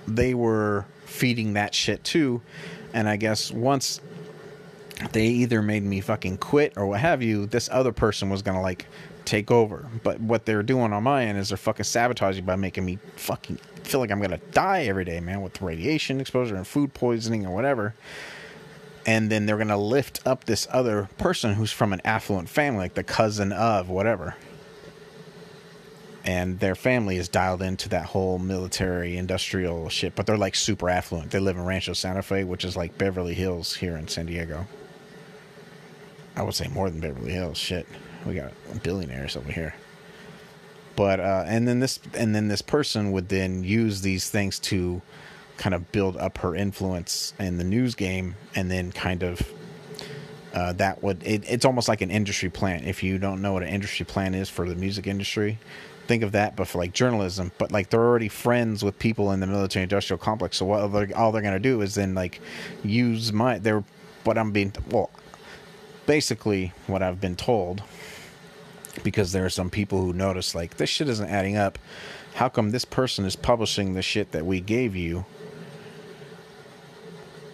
they 0.07 0.33
were 0.33 0.85
feeding 1.05 1.53
that 1.53 1.73
shit 1.73 2.03
too. 2.03 2.41
And 2.93 3.07
I 3.07 3.15
guess 3.15 3.51
once 3.51 4.01
they 5.11 5.27
either 5.27 5.61
made 5.61 5.83
me 5.83 6.01
fucking 6.01 6.37
quit 6.37 6.73
or 6.75 6.87
what 6.87 6.99
have 6.99 7.21
you, 7.21 7.45
this 7.45 7.69
other 7.71 7.91
person 7.91 8.29
was 8.29 8.41
gonna 8.41 8.61
like 8.61 8.85
take 9.25 9.51
over. 9.51 9.89
But 10.03 10.19
what 10.19 10.45
they're 10.45 10.63
doing 10.63 10.93
on 10.93 11.03
my 11.03 11.25
end 11.25 11.37
is 11.37 11.49
they're 11.49 11.57
fucking 11.57 11.85
sabotaging 11.85 12.45
by 12.45 12.55
making 12.55 12.85
me 12.85 12.99
fucking 13.15 13.57
feel 13.83 13.99
like 13.99 14.11
I'm 14.11 14.21
gonna 14.21 14.39
die 14.51 14.83
every 14.83 15.05
day, 15.05 15.19
man, 15.19 15.41
with 15.41 15.61
radiation 15.61 16.19
exposure 16.21 16.55
and 16.55 16.65
food 16.65 16.93
poisoning 16.93 17.45
or 17.45 17.53
whatever. 17.53 17.95
And 19.05 19.29
then 19.29 19.45
they're 19.45 19.57
gonna 19.57 19.77
lift 19.77 20.25
up 20.25 20.45
this 20.45 20.67
other 20.71 21.09
person 21.17 21.53
who's 21.53 21.71
from 21.71 21.93
an 21.93 22.01
affluent 22.05 22.49
family, 22.49 22.79
like 22.79 22.93
the 22.93 23.03
cousin 23.03 23.51
of 23.51 23.89
whatever. 23.89 24.35
And 26.25 26.59
their 26.61 26.75
family 26.75 27.17
is 27.17 27.27
dialed 27.27 27.61
into 27.61 27.89
that 27.89 28.05
whole 28.05 28.39
military 28.39 29.17
industrial 29.17 29.89
shit, 29.89 30.15
but 30.15 30.25
they're 30.25 30.37
like 30.37 30.55
super 30.55 30.89
affluent. 30.89 31.31
They 31.31 31.39
live 31.39 31.57
in 31.57 31.65
Rancho 31.65 31.91
Santa 31.93 32.21
Fe, 32.21 32.45
which 32.45 32.63
is 32.63 32.77
like 32.77 32.97
Beverly 32.97 33.33
Hills 33.33 33.75
here 33.75 33.97
in 33.97 34.07
San 34.07 34.27
Diego. 34.27 34.65
I 36.37 36.43
would 36.43 36.55
say 36.55 36.69
more 36.69 36.89
than 36.89 37.01
Beverly 37.01 37.33
Hills. 37.33 37.57
Shit 37.57 37.85
we 38.25 38.35
got 38.35 38.51
billionaires 38.83 39.35
over 39.35 39.51
here. 39.51 39.73
But 40.95 41.19
uh, 41.19 41.43
and 41.47 41.67
then 41.67 41.79
this 41.79 41.99
and 42.13 42.35
then 42.35 42.47
this 42.47 42.61
person 42.61 43.11
would 43.11 43.29
then 43.29 43.63
use 43.63 44.01
these 44.01 44.29
things 44.29 44.59
to 44.59 45.01
kind 45.57 45.75
of 45.75 45.91
build 45.91 46.17
up 46.17 46.39
her 46.39 46.55
influence 46.55 47.33
in 47.39 47.57
the 47.57 47.63
news 47.63 47.95
game, 47.95 48.35
and 48.55 48.69
then 48.69 48.91
kind 48.91 49.23
of 49.23 49.41
uh, 50.53 50.73
that 50.73 51.01
would 51.01 51.23
it, 51.23 51.43
it's 51.47 51.65
almost 51.65 51.87
like 51.87 52.01
an 52.01 52.11
industry 52.11 52.49
plant. 52.49 52.85
If 52.85 53.01
you 53.01 53.17
don't 53.17 53.41
know 53.41 53.53
what 53.53 53.63
an 53.63 53.69
industry 53.69 54.05
plant 54.05 54.35
is 54.35 54.49
for 54.49 54.69
the 54.69 54.75
music 54.75 55.07
industry, 55.07 55.57
think 56.05 56.21
of 56.21 56.33
that, 56.33 56.55
but 56.55 56.67
for 56.67 56.77
like 56.77 56.93
journalism. 56.93 57.51
But 57.57 57.71
like 57.71 57.89
they're 57.89 57.99
already 57.99 58.29
friends 58.29 58.83
with 58.83 58.99
people 58.99 59.31
in 59.31 59.39
the 59.39 59.47
military 59.47 59.83
industrial 59.83 60.19
complex, 60.19 60.57
so 60.57 60.65
what 60.65 60.87
they're, 60.89 61.17
all 61.17 61.31
they're 61.31 61.41
gonna 61.41 61.59
do 61.59 61.81
is 61.81 61.95
then 61.95 62.13
like 62.13 62.39
use 62.83 63.33
my 63.33 63.57
they're 63.57 63.83
what 64.25 64.37
I'm 64.37 64.51
being 64.51 64.73
well, 64.91 65.09
basically 66.05 66.71
what 66.85 67.01
I've 67.01 67.19
been 67.19 67.35
told 67.35 67.81
because 69.01 69.31
there 69.31 69.45
are 69.45 69.49
some 69.49 69.69
people 69.69 70.01
who 70.01 70.13
notice 70.13 70.53
like 70.53 70.77
this 70.77 70.89
shit 70.89 71.09
isn't 71.09 71.29
adding 71.29 71.57
up. 71.57 71.79
How 72.35 72.49
come 72.49 72.71
this 72.71 72.85
person 72.85 73.25
is 73.25 73.35
publishing 73.35 73.93
the 73.93 74.01
shit 74.01 74.31
that 74.31 74.45
we 74.45 74.59
gave 74.59 74.95
you? 74.95 75.25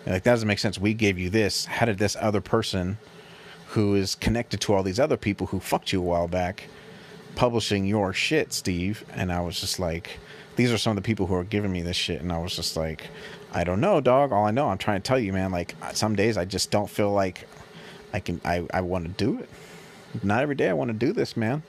Like 0.05 0.23
that 0.23 0.31
doesn't 0.31 0.47
make 0.47 0.59
sense. 0.59 0.79
We 0.79 0.93
gave 0.93 1.17
you 1.17 1.29
this. 1.29 1.65
How 1.65 1.85
did 1.85 1.97
this 1.97 2.15
other 2.19 2.41
person 2.41 2.97
who 3.67 3.95
is 3.95 4.15
connected 4.15 4.59
to 4.61 4.73
all 4.73 4.83
these 4.83 4.99
other 4.99 5.17
people 5.17 5.47
who 5.47 5.59
fucked 5.59 5.93
you 5.93 5.99
a 6.01 6.03
while 6.03 6.27
back 6.27 6.65
publishing 7.35 7.85
your 7.85 8.11
shit, 8.11 8.51
Steve? 8.51 9.05
And 9.13 9.31
I 9.31 9.41
was 9.41 9.59
just 9.59 9.79
like, 9.79 10.19
these 10.55 10.71
are 10.71 10.77
some 10.77 10.91
of 10.91 10.95
the 10.95 11.05
people 11.05 11.27
who 11.27 11.35
are 11.35 11.43
giving 11.43 11.71
me 11.71 11.81
this 11.81 11.95
shit. 11.95 12.21
And 12.21 12.31
I 12.31 12.39
was 12.39 12.55
just 12.55 12.75
like, 12.75 13.07
I 13.53 13.63
don't 13.63 13.79
know, 13.79 14.01
dog. 14.01 14.31
All 14.31 14.45
I 14.45 14.51
know, 14.51 14.69
I'm 14.69 14.77
trying 14.77 15.01
to 15.01 15.07
tell 15.07 15.19
you, 15.19 15.31
man. 15.31 15.51
Like 15.51 15.75
uh, 15.81 15.93
some 15.93 16.15
days 16.15 16.37
I 16.37 16.45
just 16.45 16.71
don't 16.71 16.89
feel 16.89 17.11
like 17.11 17.47
I 18.13 18.19
can. 18.19 18.41
I 18.43 18.65
I 18.73 18.81
want 18.81 19.05
to 19.05 19.11
do 19.11 19.39
it 19.39 19.49
not 20.23 20.41
every 20.41 20.55
day 20.55 20.69
I 20.69 20.73
want 20.73 20.89
to 20.89 20.97
do 21.05 21.13
this, 21.13 21.37
man. 21.37 21.63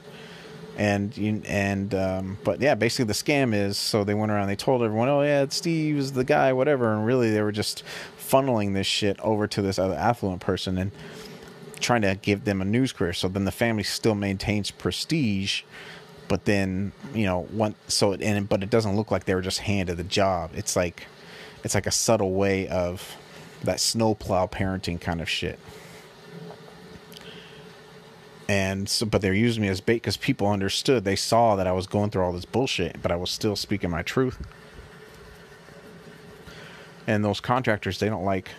and 0.76 1.16
you 1.16 1.42
and 1.46 1.94
um, 1.94 2.38
but 2.44 2.60
yeah, 2.60 2.74
basically 2.74 3.04
the 3.04 3.12
scam 3.12 3.54
is 3.54 3.76
so 3.76 4.04
they 4.04 4.14
went 4.14 4.32
around, 4.32 4.48
they 4.48 4.56
told 4.56 4.82
everyone, 4.82 5.08
oh 5.08 5.22
yeah, 5.22 5.46
Steve's 5.48 6.12
the 6.12 6.24
guy, 6.24 6.52
whatever, 6.52 6.92
and 6.92 7.04
really 7.04 7.30
they 7.30 7.42
were 7.42 7.52
just 7.52 7.82
funneling 8.18 8.74
this 8.74 8.86
shit 8.86 9.18
over 9.20 9.46
to 9.46 9.60
this 9.60 9.78
other 9.78 9.94
affluent 9.94 10.40
person 10.40 10.78
and 10.78 10.92
trying 11.80 12.02
to 12.02 12.18
give 12.22 12.44
them 12.44 12.60
a 12.60 12.64
news 12.64 12.92
career. 12.92 13.12
So 13.12 13.28
then 13.28 13.44
the 13.44 13.52
family 13.52 13.82
still 13.82 14.14
maintains 14.14 14.70
prestige, 14.70 15.62
but 16.28 16.44
then 16.44 16.92
you 17.14 17.26
know 17.26 17.42
one 17.50 17.74
so 17.88 18.12
it, 18.12 18.22
and 18.22 18.48
but 18.48 18.62
it 18.62 18.70
doesn't 18.70 18.96
look 18.96 19.10
like 19.10 19.24
they 19.24 19.34
were 19.34 19.42
just 19.42 19.60
handed 19.60 19.96
the 19.96 20.04
job. 20.04 20.52
It's 20.54 20.76
like 20.76 21.06
it's 21.64 21.74
like 21.74 21.86
a 21.86 21.90
subtle 21.92 22.32
way 22.32 22.68
of 22.68 23.16
that 23.64 23.80
snowplow 23.80 24.46
parenting 24.46 24.98
kind 24.98 25.20
of 25.20 25.28
shit. 25.28 25.58
And 28.50 28.88
so, 28.88 29.06
but 29.06 29.22
they're 29.22 29.32
using 29.32 29.62
me 29.62 29.68
as 29.68 29.80
bait 29.80 29.94
because 29.94 30.16
people 30.16 30.48
understood. 30.48 31.04
They 31.04 31.14
saw 31.14 31.54
that 31.54 31.68
I 31.68 31.72
was 31.72 31.86
going 31.86 32.10
through 32.10 32.24
all 32.24 32.32
this 32.32 32.44
bullshit, 32.44 33.00
but 33.00 33.12
I 33.12 33.14
was 33.14 33.30
still 33.30 33.54
speaking 33.54 33.90
my 33.90 34.02
truth. 34.02 34.44
And 37.06 37.24
those 37.24 37.38
contractors, 37.38 38.00
they 38.00 38.08
don't 38.08 38.24
like 38.24 38.50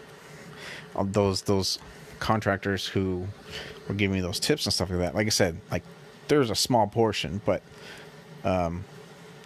uh, 0.96 1.04
those 1.06 1.42
those 1.42 1.78
contractors 2.20 2.88
who 2.88 3.28
were 3.90 3.94
giving 3.94 4.16
me 4.16 4.22
those 4.22 4.40
tips 4.40 4.66
and 4.66 4.72
stuff 4.72 4.90
like 4.92 5.00
that. 5.00 5.14
Like 5.14 5.28
I 5.28 5.30
said, 5.30 5.60
like 5.70 5.84
there's 6.30 6.50
a 6.50 6.56
small 6.56 6.88
portion, 6.88 7.42
but 7.44 7.62
um, 8.46 8.86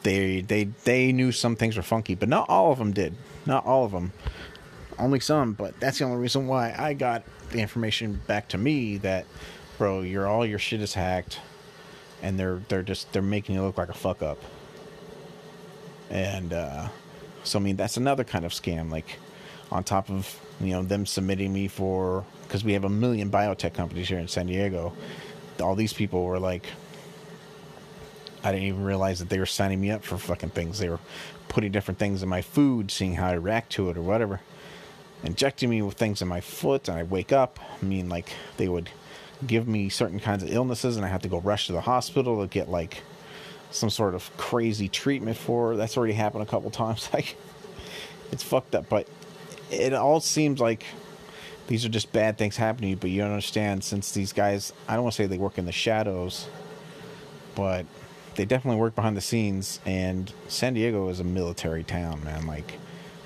they 0.04 0.42
they 0.42 0.66
they 0.84 1.12
knew 1.12 1.32
some 1.32 1.56
things 1.56 1.76
were 1.76 1.82
funky, 1.82 2.14
but 2.14 2.30
not 2.30 2.48
all 2.50 2.72
of 2.72 2.78
them 2.78 2.94
did. 2.94 3.16
Not 3.48 3.66
all 3.66 3.84
of 3.84 3.92
them. 3.92 4.14
Only 5.00 5.22
some, 5.22 5.54
but 5.54 5.80
that's 5.80 5.98
the 5.98 6.06
only 6.06 6.18
reason 6.18 6.46
why 6.46 6.76
I 6.78 6.94
got 6.94 7.24
the 7.50 7.58
information 7.62 8.22
back 8.28 8.50
to 8.50 8.60
me 8.60 8.98
that, 9.00 9.26
bro, 9.78 10.02
your 10.02 10.28
all 10.28 10.46
your 10.46 10.60
shit 10.60 10.82
is 10.82 10.94
hacked, 10.94 11.40
and 12.22 12.40
they're 12.40 12.62
they're 12.68 12.84
just 12.84 13.12
they're 13.14 13.22
making 13.22 13.56
you 13.56 13.62
look 13.62 13.78
like 13.78 13.90
a 13.90 13.94
fuck 13.94 14.22
up. 14.22 14.42
And 16.10 16.54
uh, 16.54 16.90
so 17.44 17.60
I 17.60 17.62
mean 17.62 17.76
that's 17.76 17.98
another 17.98 18.24
kind 18.24 18.46
of 18.46 18.52
scam. 18.52 18.92
Like 18.92 19.18
on 19.72 19.84
top 19.84 20.10
of 20.10 20.40
you 20.60 20.72
know 20.72 20.84
them 20.84 21.06
submitting 21.06 21.52
me 21.52 21.68
for 21.68 22.26
because 22.44 22.64
we 22.64 22.74
have 22.74 22.84
a 22.84 22.90
million 22.90 23.30
biotech 23.30 23.74
companies 23.74 24.08
here 24.08 24.20
in 24.20 24.28
San 24.28 24.48
Diego. 24.48 24.94
All 25.62 25.76
these 25.76 25.94
people 25.94 26.24
were 26.26 26.40
like, 26.40 26.66
I 28.44 28.52
didn't 28.52 28.68
even 28.68 28.84
realize 28.84 29.20
that 29.20 29.30
they 29.30 29.40
were 29.40 29.46
signing 29.46 29.82
me 29.82 29.92
up 29.92 30.04
for 30.04 30.18
fucking 30.18 30.50
things. 30.52 30.80
They 30.80 30.90
were 30.90 31.00
putting 31.48 31.72
different 31.72 31.98
things 31.98 32.22
in 32.22 32.30
my 32.30 32.42
food, 32.42 32.92
seeing 32.92 33.16
how 33.16 33.28
I 33.28 33.34
react 33.34 33.72
to 33.74 33.90
it 33.90 33.98
or 33.98 34.02
whatever. 34.02 34.42
Injecting 35.24 35.70
me 35.70 35.82
with 35.82 35.96
things 35.96 36.22
in 36.22 36.28
my 36.28 36.42
foot, 36.42 36.88
and 36.88 36.98
I 36.98 37.04
wake 37.04 37.32
up. 37.32 37.60
I 37.82 37.86
mean, 37.86 38.10
like 38.10 38.32
they 38.58 38.68
would 38.68 38.90
give 39.46 39.68
me 39.68 39.90
certain 39.90 40.20
kinds 40.20 40.44
of 40.44 40.52
illnesses, 40.52 40.98
and 40.98 41.06
I 41.06 41.10
have 41.10 41.22
to 41.24 41.30
go 41.30 41.40
rush 41.40 41.68
to 41.68 41.74
the 41.74 41.82
hospital 41.82 42.42
to 42.42 42.48
get 42.48 42.70
like 42.70 43.04
some 43.72 43.90
sort 43.90 44.16
of 44.16 44.36
crazy 44.38 44.88
treatment 44.88 45.38
for. 45.38 45.76
That's 45.76 45.98
already 45.98 46.14
happened 46.14 46.44
a 46.44 46.46
couple 46.46 46.70
times. 46.72 47.10
Like 47.14 47.36
it's 48.32 48.44
fucked 48.44 48.76
up, 48.76 48.90
but 48.90 49.08
it 49.72 49.94
all 49.94 50.20
seems 50.20 50.60
like 50.60 50.86
these 51.68 51.86
are 51.86 51.90
just 51.90 52.12
bad 52.12 52.38
things 52.38 52.58
happening 52.58 52.90
to 52.90 52.92
you. 52.92 52.96
But 52.98 53.10
you 53.10 53.22
don't 53.22 53.32
understand, 53.32 53.84
since 53.84 54.12
these 54.12 54.34
guys, 54.34 54.74
I 54.88 54.96
don't 54.96 55.04
want 55.04 55.16
to 55.16 55.24
say 55.24 55.28
they 55.28 55.38
work 55.38 55.58
in 55.58 55.66
the 55.66 55.72
shadows, 55.72 56.48
but 57.56 57.86
they 58.36 58.46
definitely 58.46 58.80
work 58.80 58.96
behind 58.96 59.18
the 59.18 59.22
scenes. 59.22 59.80
And 59.86 60.32
San 60.48 60.74
Diego 60.74 61.10
is 61.10 61.20
a 61.20 61.24
military 61.24 61.84
town, 61.84 62.24
man. 62.24 62.46
Like, 62.46 62.74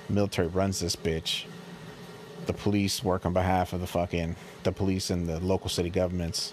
military 0.08 0.48
runs 0.48 0.80
this 0.80 0.96
bitch. 0.96 1.44
The 2.50 2.58
police 2.58 3.04
work 3.04 3.26
on 3.26 3.32
behalf 3.32 3.72
of 3.72 3.80
the 3.80 3.86
fucking 3.86 4.34
the 4.64 4.72
police 4.72 5.10
and 5.10 5.28
the 5.28 5.38
local 5.38 5.70
city 5.70 5.88
governments 5.88 6.52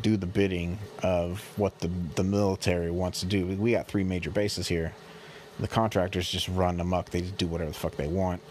do 0.00 0.16
the 0.16 0.26
bidding 0.26 0.76
of 1.04 1.40
what 1.56 1.78
the 1.78 1.88
the 2.16 2.24
military 2.24 2.90
wants 2.90 3.20
to 3.20 3.26
do. 3.26 3.46
We 3.46 3.70
got 3.70 3.86
three 3.86 4.02
major 4.02 4.32
bases 4.32 4.66
here. 4.66 4.92
The 5.60 5.68
contractors 5.68 6.28
just 6.28 6.48
run 6.48 6.80
amok. 6.80 7.10
They 7.10 7.20
just 7.20 7.38
do 7.38 7.46
whatever 7.46 7.70
the 7.70 7.78
fuck 7.78 7.94
they 7.94 8.08
want. 8.08 8.42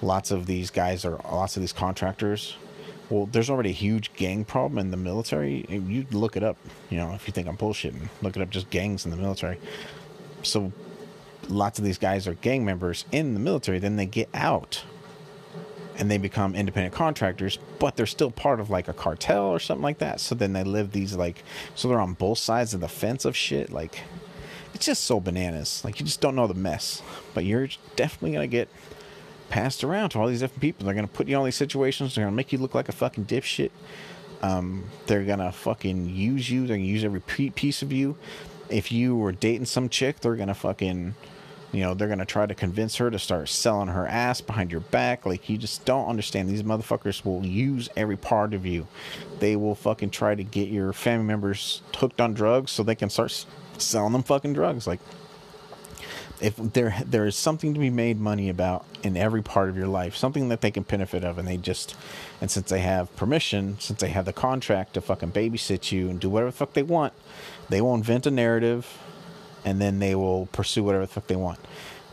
Lots 0.00 0.30
of 0.30 0.46
these 0.46 0.70
guys 0.70 1.04
are 1.04 1.18
lots 1.24 1.56
of 1.56 1.60
these 1.60 1.72
contractors. 1.72 2.54
Well, 3.10 3.26
there's 3.26 3.50
already 3.50 3.70
a 3.70 3.80
huge 3.88 4.12
gang 4.14 4.44
problem 4.44 4.78
in 4.78 4.92
the 4.92 4.96
military. 4.96 5.66
You 5.68 6.06
look 6.12 6.36
it 6.36 6.44
up, 6.44 6.56
you 6.88 6.98
know, 6.98 7.14
if 7.14 7.26
you 7.26 7.32
think 7.32 7.48
I'm 7.48 7.56
bullshitting, 7.56 8.10
look 8.22 8.36
it 8.36 8.42
up. 8.42 8.50
Just 8.50 8.70
gangs 8.70 9.04
in 9.04 9.10
the 9.10 9.16
military. 9.16 9.58
So, 10.44 10.72
lots 11.48 11.80
of 11.80 11.84
these 11.84 11.98
guys 11.98 12.28
are 12.28 12.34
gang 12.34 12.64
members 12.64 13.06
in 13.10 13.34
the 13.34 13.40
military. 13.40 13.80
Then 13.80 13.96
they 13.96 14.06
get 14.06 14.28
out 14.32 14.84
and 15.98 16.10
they 16.10 16.18
become 16.18 16.54
independent 16.54 16.94
contractors, 16.94 17.58
but 17.78 17.96
they're 17.96 18.06
still 18.06 18.30
part 18.30 18.60
of 18.60 18.70
like 18.70 18.86
a 18.86 18.92
cartel 18.92 19.46
or 19.46 19.58
something 19.58 19.82
like 19.82 19.98
that. 19.98 20.20
So 20.20 20.34
then 20.34 20.52
they 20.52 20.62
live 20.62 20.92
these 20.92 21.16
like, 21.16 21.42
so 21.74 21.88
they're 21.88 22.00
on 22.00 22.14
both 22.14 22.38
sides 22.38 22.72
of 22.72 22.80
the 22.80 22.88
fence 22.88 23.24
of 23.24 23.36
shit. 23.36 23.70
Like, 23.70 24.00
it's 24.74 24.86
just 24.86 25.04
so 25.04 25.18
bananas. 25.18 25.82
Like, 25.84 25.98
you 25.98 26.06
just 26.06 26.20
don't 26.20 26.36
know 26.36 26.46
the 26.46 26.54
mess, 26.54 27.02
but 27.34 27.44
you're 27.44 27.68
definitely 27.96 28.32
gonna 28.32 28.46
get 28.46 28.68
passed 29.50 29.82
around 29.82 30.10
to 30.10 30.20
all 30.20 30.28
these 30.28 30.40
different 30.40 30.60
people. 30.60 30.84
They're 30.84 30.94
gonna 30.94 31.08
put 31.08 31.26
you 31.26 31.34
in 31.34 31.38
all 31.38 31.44
these 31.44 31.56
situations. 31.56 32.14
They're 32.14 32.24
gonna 32.24 32.36
make 32.36 32.52
you 32.52 32.58
look 32.58 32.74
like 32.74 32.88
a 32.88 32.92
fucking 32.92 33.26
dipshit. 33.26 33.70
Um, 34.40 34.84
they're 35.06 35.24
gonna 35.24 35.50
fucking 35.50 36.10
use 36.10 36.48
you. 36.48 36.66
They're 36.66 36.76
gonna 36.76 36.86
use 36.86 37.02
every 37.02 37.20
piece 37.20 37.82
of 37.82 37.92
you. 37.92 38.16
If 38.68 38.92
you 38.92 39.16
were 39.16 39.32
dating 39.32 39.66
some 39.66 39.88
chick, 39.88 40.20
they're 40.20 40.36
gonna 40.36 40.54
fucking 40.54 41.16
you 41.72 41.82
know, 41.82 41.94
they're 41.94 42.08
going 42.08 42.18
to 42.18 42.24
try 42.24 42.46
to 42.46 42.54
convince 42.54 42.96
her 42.96 43.10
to 43.10 43.18
start 43.18 43.48
selling 43.48 43.88
her 43.88 44.06
ass 44.06 44.40
behind 44.40 44.72
your 44.72 44.80
back. 44.80 45.26
Like, 45.26 45.48
you 45.48 45.58
just 45.58 45.84
don't 45.84 46.08
understand. 46.08 46.48
These 46.48 46.62
motherfuckers 46.62 47.24
will 47.24 47.44
use 47.44 47.88
every 47.96 48.16
part 48.16 48.54
of 48.54 48.64
you. 48.64 48.86
They 49.38 49.54
will 49.54 49.74
fucking 49.74 50.10
try 50.10 50.34
to 50.34 50.42
get 50.42 50.68
your 50.68 50.92
family 50.92 51.26
members 51.26 51.82
hooked 51.94 52.20
on 52.20 52.32
drugs 52.32 52.70
so 52.70 52.82
they 52.82 52.94
can 52.94 53.10
start 53.10 53.44
selling 53.76 54.12
them 54.12 54.22
fucking 54.22 54.54
drugs. 54.54 54.86
Like, 54.86 55.00
if 56.40 56.56
there 56.56 56.94
there 57.04 57.26
is 57.26 57.34
something 57.36 57.74
to 57.74 57.80
be 57.80 57.90
made 57.90 58.20
money 58.20 58.48
about 58.48 58.86
in 59.02 59.16
every 59.16 59.42
part 59.42 59.68
of 59.68 59.76
your 59.76 59.88
life, 59.88 60.14
something 60.14 60.48
that 60.48 60.60
they 60.60 60.70
can 60.70 60.84
benefit 60.84 61.24
of, 61.24 61.36
and 61.38 61.48
they 61.48 61.56
just 61.56 61.96
and 62.40 62.50
since 62.50 62.70
they 62.70 62.80
have 62.80 63.14
permission, 63.16 63.76
since 63.80 64.00
they 64.00 64.10
have 64.10 64.24
the 64.24 64.32
contract 64.32 64.94
to 64.94 65.00
fucking 65.00 65.32
babysit 65.32 65.90
you 65.90 66.08
and 66.08 66.20
do 66.20 66.30
whatever 66.30 66.50
the 66.50 66.56
fuck 66.56 66.74
they 66.74 66.82
want, 66.82 67.12
they 67.68 67.80
will 67.80 67.94
invent 67.94 68.26
a 68.26 68.30
narrative 68.30 68.98
and 69.68 69.82
then 69.82 69.98
they 69.98 70.14
will 70.14 70.46
pursue 70.46 70.82
whatever 70.82 71.04
the 71.04 71.12
fuck 71.12 71.26
they 71.26 71.36
want. 71.36 71.58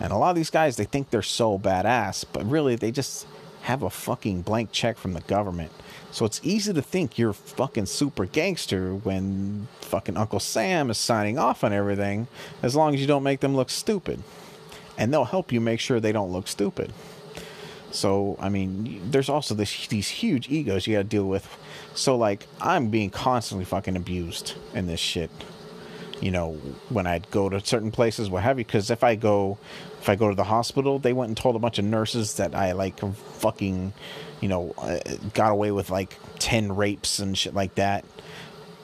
And 0.02 0.12
a 0.12 0.18
lot 0.18 0.32
of 0.32 0.36
these 0.36 0.50
guys, 0.50 0.76
they 0.76 0.84
think 0.84 1.10
they're 1.10 1.22
so 1.22 1.58
badass, 1.58 2.26
but 2.34 2.46
really 2.46 2.76
they 2.76 2.92
just 2.92 3.26
have 3.62 3.82
a 3.82 3.90
fucking 3.90 4.42
blank 4.42 4.74
check 4.74 4.98
from 4.98 5.14
the 5.14 5.22
government. 5.22 5.72
So 6.12 6.26
it's 6.26 6.42
easy 6.44 6.74
to 6.74 6.82
think 6.82 7.18
you're 7.18 7.34
fucking 7.34 7.86
super 7.86 8.26
gangster 8.26 8.94
when 8.94 9.70
fucking 9.80 10.18
Uncle 10.18 10.42
Sam 10.42 10.90
is 10.90 10.98
signing 10.98 11.40
off 11.40 11.64
on 11.64 11.72
everything, 11.72 12.28
as 12.62 12.76
long 12.76 12.94
as 12.94 13.00
you 13.00 13.08
don't 13.08 13.24
make 13.24 13.40
them 13.40 13.56
look 13.56 13.70
stupid. 13.70 14.22
And 14.98 15.14
they'll 15.14 15.26
help 15.26 15.54
you 15.54 15.62
make 15.62 15.80
sure 15.80 16.02
they 16.02 16.12
don't 16.12 16.32
look 16.32 16.50
stupid. 16.50 16.92
So, 17.92 18.36
I 18.42 18.50
mean, 18.50 19.02
there's 19.12 19.30
also 19.30 19.56
this, 19.56 19.88
these 19.88 20.10
huge 20.10 20.50
egos 20.50 20.88
you 20.88 20.96
gotta 20.96 21.06
deal 21.06 21.28
with. 21.28 21.48
So, 21.94 22.18
like, 22.18 22.48
I'm 22.60 22.90
being 22.90 23.10
constantly 23.10 23.64
fucking 23.64 23.96
abused 23.96 24.56
in 24.74 24.88
this 24.88 25.00
shit 25.00 25.32
you 26.22 26.32
know, 26.32 26.54
when 26.90 27.08
I'd 27.08 27.30
go 27.32 27.50
to 27.50 27.66
certain 27.66 27.92
places, 27.92 28.30
what 28.30 28.44
have 28.44 28.58
you. 28.58 28.66
Because 28.66 28.90
if 28.90 29.04
I 29.04 29.16
go, 29.16 29.58
if 30.00 30.10
I 30.10 30.16
go 30.16 30.30
to 30.30 30.36
the 30.36 30.46
hospital, 30.46 31.00
they 31.00 31.14
went 31.14 31.30
and 31.30 31.38
told 31.38 31.56
a 31.56 31.60
bunch 31.60 31.80
of 31.80 31.86
nurses 31.86 32.36
that 32.36 32.56
I 32.56 32.72
like 32.72 33.00
fucking, 33.00 33.94
you 34.42 34.48
know, 34.48 34.74
uh, 34.78 35.00
got 35.34 35.52
away 35.52 35.72
with 35.72 35.90
like 35.90 36.18
ten 36.40 36.76
rapes 36.76 37.20
and 37.20 37.38
shit 37.38 37.54
like 37.54 37.76
that. 37.76 38.06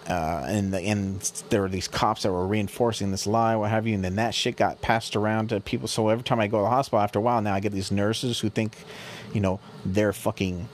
Uh, 0.10 0.44
and 0.48 0.74
the, 0.74 0.80
and 0.82 1.22
there 1.50 1.62
were 1.62 1.70
these 1.70 1.88
cops 1.88 2.24
that 2.24 2.32
were 2.32 2.46
reinforcing 2.46 3.12
this 3.12 3.28
lie, 3.28 3.56
what 3.56 3.70
have 3.70 3.86
you, 3.86 3.94
and 3.94 4.04
then 4.04 4.16
that 4.16 4.34
shit 4.34 4.58
got 4.58 4.82
passed 4.82 5.16
around 5.16 5.50
to 5.50 5.60
people. 5.62 5.88
So 5.88 6.10
every 6.10 6.24
time 6.24 6.40
I 6.40 6.48
go 6.48 6.58
to 6.58 6.64
the 6.64 6.70
hospital, 6.70 7.00
after 7.00 7.20
a 7.20 7.22
while, 7.22 7.42
now 7.42 7.54
I 7.54 7.60
get 7.60 7.72
these 7.72 7.92
nurses 7.92 8.40
who 8.40 8.50
think, 8.50 8.76
you 9.32 9.40
know, 9.40 9.60
they're 9.86 10.12
fucking 10.12 10.68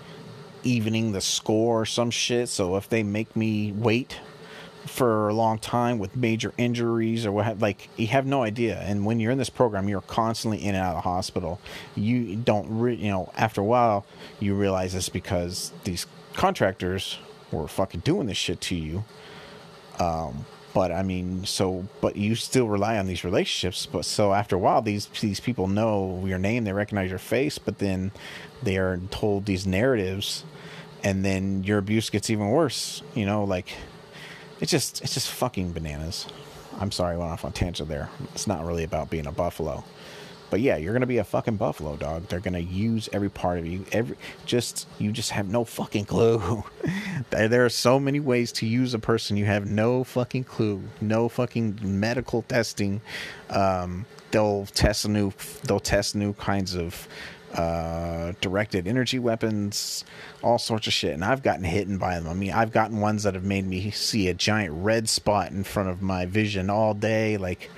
evening 0.63 1.11
the 1.11 1.21
score 1.21 1.81
or 1.81 1.85
some 1.85 2.09
shit. 2.09 2.49
So 2.49 2.77
if 2.77 2.87
they 2.89 3.03
make 3.03 3.35
me 3.35 3.73
wait 3.73 4.17
for 4.87 5.29
a 5.29 5.33
long 5.33 5.59
time 5.59 5.99
with 5.99 6.15
major 6.15 6.53
injuries 6.57 7.25
or 7.25 7.31
what 7.31 7.59
like 7.59 7.89
you 7.97 8.07
have 8.07 8.25
no 8.25 8.43
idea 8.43 8.79
and 8.81 9.05
when 9.05 9.19
you're 9.19 9.31
in 9.31 9.37
this 9.37 9.49
program 9.49 9.87
you're 9.87 10.01
constantly 10.01 10.63
in 10.63 10.75
and 10.75 10.77
out 10.77 10.95
of 10.95 11.03
the 11.03 11.09
hospital 11.09 11.59
you 11.95 12.35
don't 12.35 12.67
re- 12.69 12.95
you 12.95 13.09
know 13.09 13.31
after 13.35 13.61
a 13.61 13.63
while 13.63 14.05
you 14.39 14.55
realize 14.55 14.93
this 14.93 15.09
because 15.09 15.71
these 15.83 16.05
contractors 16.33 17.19
were 17.51 17.67
fucking 17.67 17.99
doing 18.01 18.27
this 18.27 18.37
shit 18.37 18.61
to 18.61 18.75
you 18.75 19.03
um, 19.99 20.45
but 20.77 20.91
I 20.91 21.01
mean, 21.01 21.43
so 21.43 21.87
but 22.01 22.17
you 22.17 22.35
still 22.35 22.67
rely 22.67 22.99
on 22.99 23.07
these 23.07 23.23
relationships. 23.23 23.87
But 23.87 24.05
so 24.05 24.31
after 24.31 24.55
a 24.55 24.59
while, 24.59 24.83
these 24.83 25.07
these 25.21 25.39
people 25.39 25.67
know 25.67 26.23
your 26.25 26.37
name, 26.37 26.65
they 26.65 26.71
recognize 26.73 27.09
your 27.09 27.17
face, 27.17 27.57
but 27.57 27.79
then 27.79 28.11
they 28.61 28.77
are 28.77 28.99
told 29.09 29.45
these 29.45 29.65
narratives, 29.65 30.43
and 31.03 31.25
then 31.25 31.63
your 31.63 31.79
abuse 31.79 32.11
gets 32.11 32.29
even 32.29 32.49
worse. 32.49 33.01
You 33.15 33.25
know, 33.25 33.43
like 33.43 33.73
it's 34.59 34.71
just 34.71 35.01
it's 35.01 35.13
just 35.13 35.29
fucking 35.29 35.71
bananas. 35.71 36.27
I'm 36.79 36.91
sorry, 36.91 37.15
I 37.15 37.17
went 37.17 37.31
off 37.31 37.45
on 37.45 37.51
tangent 37.53 37.89
there. 37.89 38.09
It's 38.33 38.47
not 38.47 38.65
really 38.65 38.83
about 38.83 39.09
being 39.09 39.25
a 39.25 39.31
buffalo, 39.31 39.83
But 40.49 40.61
yeah, 40.61 40.77
you're 40.77 40.93
gonna 40.93 41.05
be 41.07 41.17
a 41.17 41.23
fucking 41.23 41.57
buffalo 41.57 41.95
dog. 41.95 42.27
They're 42.27 42.39
gonna 42.39 42.59
use 42.59 43.09
every 43.11 43.29
part 43.29 43.59
of 43.59 43.65
you. 43.65 43.85
Every 43.91 44.15
just 44.45 44.87
you 44.99 45.11
just 45.11 45.31
have 45.31 45.47
no 45.49 45.65
fucking 45.65 46.05
clue. 46.05 46.63
there, 47.29 47.65
are 47.65 47.69
so 47.69 47.99
many 47.99 48.19
ways 48.19 48.51
to 48.53 48.65
use 48.67 48.93
a 48.93 48.99
person. 48.99 49.37
You 49.37 49.45
have 49.45 49.69
no 49.69 50.03
fucking 50.03 50.45
clue. 50.45 50.83
No 51.01 51.29
fucking 51.29 51.79
medical 51.81 52.43
testing. 52.43 53.01
Um, 53.49 54.05
they'll 54.31 54.65
test 54.67 55.07
new. 55.07 55.33
They'll 55.63 55.79
test 55.79 56.15
new 56.15 56.33
kinds 56.33 56.75
of 56.75 57.07
uh, 57.57 58.33
directed 58.39 58.87
energy 58.87 59.17
weapons, 59.17 60.05
all 60.43 60.59
sorts 60.59 60.87
of 60.87 60.93
shit. 60.93 61.13
And 61.13 61.25
I've 61.25 61.41
gotten 61.41 61.63
hit 61.63 61.87
by 61.99 62.19
them. 62.19 62.29
I 62.29 62.33
mean, 62.33 62.53
I've 62.53 62.71
gotten 62.71 62.99
ones 62.99 63.23
that 63.23 63.33
have 63.33 63.43
made 63.43 63.65
me 63.65 63.89
see 63.91 64.27
a 64.27 64.33
giant 64.33 64.73
red 64.75 65.09
spot 65.09 65.51
in 65.51 65.63
front 65.63 65.89
of 65.89 66.01
my 66.01 66.27
vision 66.27 66.69
all 66.69 66.93
day. 66.93 67.35
Like 67.37 67.71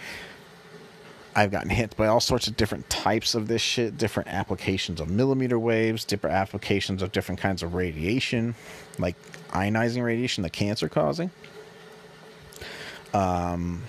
I've 1.33 1.51
gotten 1.51 1.69
hit 1.69 1.95
by 1.95 2.07
all 2.07 2.19
sorts 2.19 2.47
of 2.47 2.57
different 2.57 2.89
types 2.89 3.35
of 3.35 3.47
this 3.47 3.61
shit, 3.61 3.97
different 3.97 4.27
applications 4.27 4.99
of 4.99 5.09
millimeter 5.09 5.57
waves, 5.57 6.03
different 6.03 6.35
applications 6.35 7.01
of 7.01 7.13
different 7.13 7.39
kinds 7.39 7.63
of 7.63 7.73
radiation, 7.73 8.55
like 8.97 9.15
ionizing 9.51 10.03
radiation, 10.03 10.43
the 10.43 10.49
cancer 10.49 10.89
causing. 10.89 11.31
Um, 13.13 13.83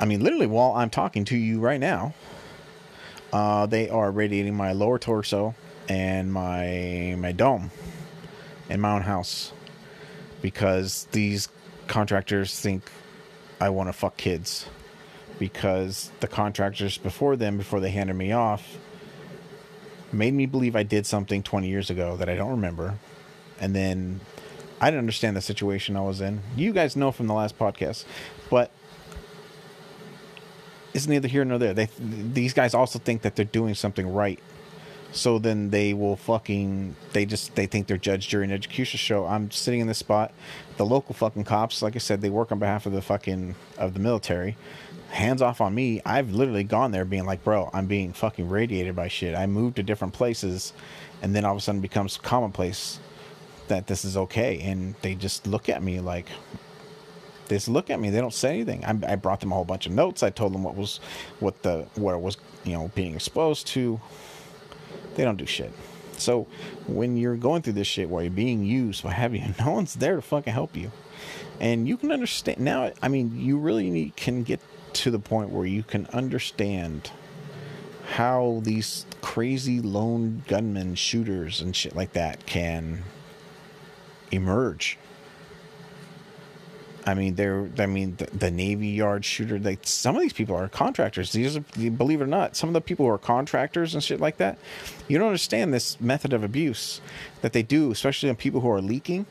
I 0.00 0.04
mean, 0.04 0.22
literally, 0.22 0.46
while 0.46 0.72
I'm 0.72 0.90
talking 0.90 1.24
to 1.26 1.36
you 1.36 1.60
right 1.60 1.80
now, 1.80 2.14
uh, 3.36 3.66
they 3.66 3.90
are 3.90 4.10
radiating 4.10 4.54
my 4.54 4.72
lower 4.72 4.98
torso 4.98 5.54
and 5.90 6.32
my 6.32 7.14
my 7.18 7.32
dome 7.32 7.70
in 8.70 8.80
my 8.80 8.92
own 8.92 9.02
house 9.02 9.52
because 10.40 11.06
these 11.12 11.50
contractors 11.86 12.58
think 12.58 12.90
I 13.60 13.68
want 13.68 13.90
to 13.90 13.92
fuck 13.92 14.16
kids 14.16 14.70
because 15.38 16.10
the 16.20 16.28
contractors 16.28 16.96
before 16.96 17.36
them, 17.36 17.58
before 17.58 17.78
they 17.78 17.90
handed 17.90 18.14
me 18.14 18.32
off, 18.32 18.78
made 20.10 20.32
me 20.32 20.46
believe 20.46 20.74
I 20.74 20.82
did 20.82 21.04
something 21.04 21.42
20 21.42 21.68
years 21.68 21.90
ago 21.90 22.16
that 22.16 22.30
I 22.30 22.36
don't 22.36 22.52
remember. 22.52 22.98
And 23.60 23.74
then 23.74 24.20
I 24.80 24.86
didn't 24.86 25.00
understand 25.00 25.36
the 25.36 25.42
situation 25.42 25.94
I 25.94 26.00
was 26.00 26.22
in. 26.22 26.40
You 26.56 26.72
guys 26.72 26.96
know 26.96 27.12
from 27.12 27.26
the 27.26 27.34
last 27.34 27.58
podcast, 27.58 28.06
but 28.48 28.70
it's 30.96 31.06
neither 31.06 31.28
here 31.28 31.44
nor 31.44 31.58
there. 31.58 31.74
They 31.74 31.88
these 31.98 32.54
guys 32.54 32.74
also 32.74 32.98
think 32.98 33.22
that 33.22 33.36
they're 33.36 33.44
doing 33.44 33.74
something 33.74 34.12
right. 34.12 34.40
So 35.12 35.38
then 35.38 35.70
they 35.70 35.94
will 35.94 36.16
fucking 36.16 36.96
they 37.12 37.26
just 37.26 37.54
they 37.54 37.66
think 37.66 37.86
they're 37.86 37.98
judge 37.98 38.32
and 38.34 38.52
execution 38.52 38.98
show. 38.98 39.26
I'm 39.26 39.50
sitting 39.50 39.80
in 39.80 39.86
this 39.86 39.98
spot. 39.98 40.32
The 40.78 40.86
local 40.86 41.14
fucking 41.14 41.44
cops 41.44 41.82
like 41.82 41.94
i 41.96 41.98
said 41.98 42.20
they 42.20 42.30
work 42.30 42.50
on 42.50 42.58
behalf 42.58 42.86
of 42.86 42.92
the 42.92 43.02
fucking 43.02 43.54
of 43.78 43.94
the 43.94 44.00
military. 44.00 44.56
Hands 45.10 45.40
off 45.40 45.60
on 45.60 45.74
me. 45.74 46.02
I've 46.04 46.32
literally 46.32 46.64
gone 46.64 46.90
there 46.90 47.04
being 47.04 47.26
like 47.26 47.44
bro 47.44 47.70
i'm 47.72 47.86
being 47.86 48.12
fucking 48.12 48.48
radiated 48.48 48.96
by 48.96 49.08
shit. 49.08 49.34
I 49.36 49.46
moved 49.46 49.76
to 49.76 49.82
different 49.82 50.14
places 50.14 50.72
and 51.22 51.34
then 51.34 51.44
all 51.44 51.52
of 51.52 51.58
a 51.58 51.60
sudden 51.60 51.80
becomes 51.80 52.16
commonplace 52.18 52.98
that 53.68 53.86
this 53.86 54.04
is 54.04 54.16
okay. 54.16 54.60
And 54.60 54.94
they 55.02 55.14
just 55.14 55.46
look 55.46 55.68
at 55.68 55.82
me 55.82 56.00
like 56.00 56.26
they 57.46 57.56
just 57.56 57.68
look 57.68 57.90
at 57.90 58.00
me 58.00 58.10
they 58.10 58.20
don't 58.20 58.34
say 58.34 58.50
anything 58.50 58.84
I, 58.84 59.12
I 59.12 59.16
brought 59.16 59.40
them 59.40 59.52
a 59.52 59.54
whole 59.54 59.64
bunch 59.64 59.86
of 59.86 59.92
notes 59.92 60.22
i 60.22 60.30
told 60.30 60.52
them 60.52 60.62
what 60.62 60.76
was 60.76 61.00
what 61.40 61.62
the 61.62 61.86
what 61.94 62.14
it 62.14 62.20
was 62.20 62.36
you 62.64 62.72
know 62.72 62.90
being 62.94 63.14
exposed 63.14 63.66
to 63.68 64.00
they 65.16 65.24
don't 65.24 65.36
do 65.36 65.46
shit. 65.46 65.72
So 66.18 66.46
when 66.86 67.16
you're 67.16 67.36
going 67.36 67.62
through 67.62 67.74
this 67.74 67.86
shit 67.86 68.08
while 68.08 68.22
you're 68.22 68.30
being 68.30 68.64
used, 68.64 69.02
what 69.02 69.14
have 69.14 69.34
you, 69.34 69.42
no 69.58 69.72
one's 69.72 69.94
there 69.94 70.16
to 70.16 70.22
fucking 70.22 70.52
help 70.52 70.76
you. 70.76 70.92
And 71.58 71.88
you 71.88 71.96
can 71.96 72.12
understand 72.12 72.60
now. 72.60 72.92
I 73.02 73.08
mean, 73.08 73.38
you 73.38 73.58
really 73.58 73.90
need, 73.90 74.16
can 74.16 74.42
get 74.42 74.60
to 74.94 75.10
the 75.10 75.18
point 75.18 75.50
where 75.50 75.66
you 75.66 75.82
can 75.82 76.06
understand 76.08 77.10
how 78.12 78.60
these 78.62 79.04
crazy 79.20 79.80
lone 79.80 80.44
gunmen, 80.46 80.94
shooters, 80.94 81.60
and 81.60 81.74
shit 81.74 81.96
like 81.96 82.12
that 82.12 82.46
can 82.46 83.02
emerge 84.30 84.98
I 87.06 87.14
mean, 87.14 87.36
they're. 87.36 87.68
I 87.78 87.86
mean, 87.86 88.16
the, 88.16 88.26
the, 88.26 88.50
Navy 88.50 88.88
Yard 88.88 89.24
shooter. 89.24 89.60
Like 89.60 89.78
some 89.82 90.16
of 90.16 90.22
these 90.22 90.32
people 90.32 90.56
are 90.56 90.68
contractors. 90.68 91.30
These 91.30 91.56
are, 91.56 91.60
believe 91.60 92.20
it 92.20 92.24
or 92.24 92.26
not, 92.26 92.56
some 92.56 92.68
of 92.68 92.74
the 92.74 92.80
people 92.80 93.06
who 93.06 93.12
are 93.12 93.18
contractors 93.18 93.94
and 93.94 94.02
shit 94.02 94.20
like 94.20 94.38
that. 94.38 94.58
You 95.06 95.16
don't 95.16 95.28
understand 95.28 95.72
this 95.72 96.00
method 96.00 96.32
of 96.32 96.42
abuse 96.42 97.00
that 97.42 97.52
they 97.52 97.62
do, 97.62 97.92
especially 97.92 98.28
on 98.28 98.34
people 98.34 98.60
who 98.60 98.70
are 98.70 98.80
leaking. 98.80 99.26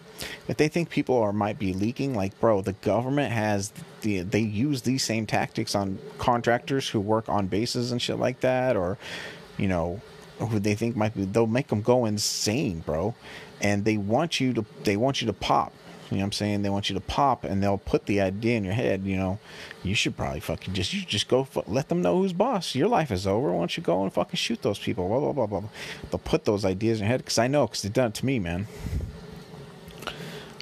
If 0.48 0.56
they 0.56 0.70
think 0.70 0.90
people 0.90 1.18
are 1.18 1.34
might 1.34 1.60
be 1.60 1.74
leaking, 1.74 2.16
like 2.16 2.40
bro, 2.40 2.62
the 2.62 2.74
government 2.74 3.34
has 3.34 3.74
the 4.02 4.22
they 4.22 4.40
use 4.40 4.84
these 4.84 5.04
same 5.04 5.26
tactics 5.26 5.76
on 5.76 6.00
contractors 6.18 6.88
who 6.88 7.02
work 7.02 7.28
on 7.28 7.48
bases 7.48 7.92
and 7.92 8.02
shit 8.02 8.18
like 8.18 8.40
that, 8.40 8.78
or 8.78 8.98
you 9.58 9.68
know, 9.68 10.00
who 10.40 10.60
they 10.60 10.76
think 10.76 10.96
might 10.96 11.14
be. 11.14 11.26
They'll 11.26 11.46
make 11.46 11.68
them 11.68 11.82
go 11.82 12.06
insane, 12.06 12.80
bro, 12.86 13.16
and 13.60 13.84
they 13.84 13.98
want 13.98 14.40
you 14.40 14.54
to 14.54 14.66
they 14.86 14.96
want 14.96 15.20
you 15.20 15.28
to 15.28 15.34
pop 15.34 15.74
you 16.12 16.18
know 16.18 16.22
what 16.22 16.26
I'm 16.26 16.32
saying? 16.34 16.62
They 16.62 16.70
want 16.70 16.90
you 16.90 16.94
to 16.94 17.02
pop 17.02 17.44
and 17.44 17.64
they'll 17.64 17.80
put 17.80 18.06
the 18.06 18.22
idea 18.22 18.58
in 18.58 18.64
your 18.64 18.74
head, 18.74 19.04
you 19.04 19.18
know, 19.18 19.40
you 19.84 19.96
should 19.96 20.16
probably 20.16 20.40
fucking 20.40 20.74
just, 20.76 20.94
you 20.94 21.02
just 21.02 21.28
go, 21.28 21.48
let 21.68 21.90
them 21.90 22.04
know 22.04 22.18
who's 22.18 22.32
boss. 22.32 22.76
Your 22.76 22.88
life 22.88 23.10
is 23.10 23.26
over. 23.26 23.52
Why 23.52 23.60
don't 23.60 23.76
you 23.76 23.82
go 23.82 24.04
and 24.04 24.14
fucking 24.14 24.38
shoot 24.38 24.62
those 24.62 24.78
people? 24.78 25.08
Blah, 25.08 25.20
blah, 25.20 25.32
blah, 25.32 25.46
blah. 25.48 25.70
They'll 26.12 26.20
put 26.20 26.46
those 26.46 26.64
ideas 26.64 27.00
in 27.00 27.06
your 27.06 27.12
head 27.12 27.22
because 27.22 27.40
I 27.40 27.48
know 27.48 27.66
because 27.66 27.82
they've 27.82 27.94
done 27.94 28.10
it 28.10 28.14
to 28.16 28.26
me, 28.26 28.38
man. 28.38 28.68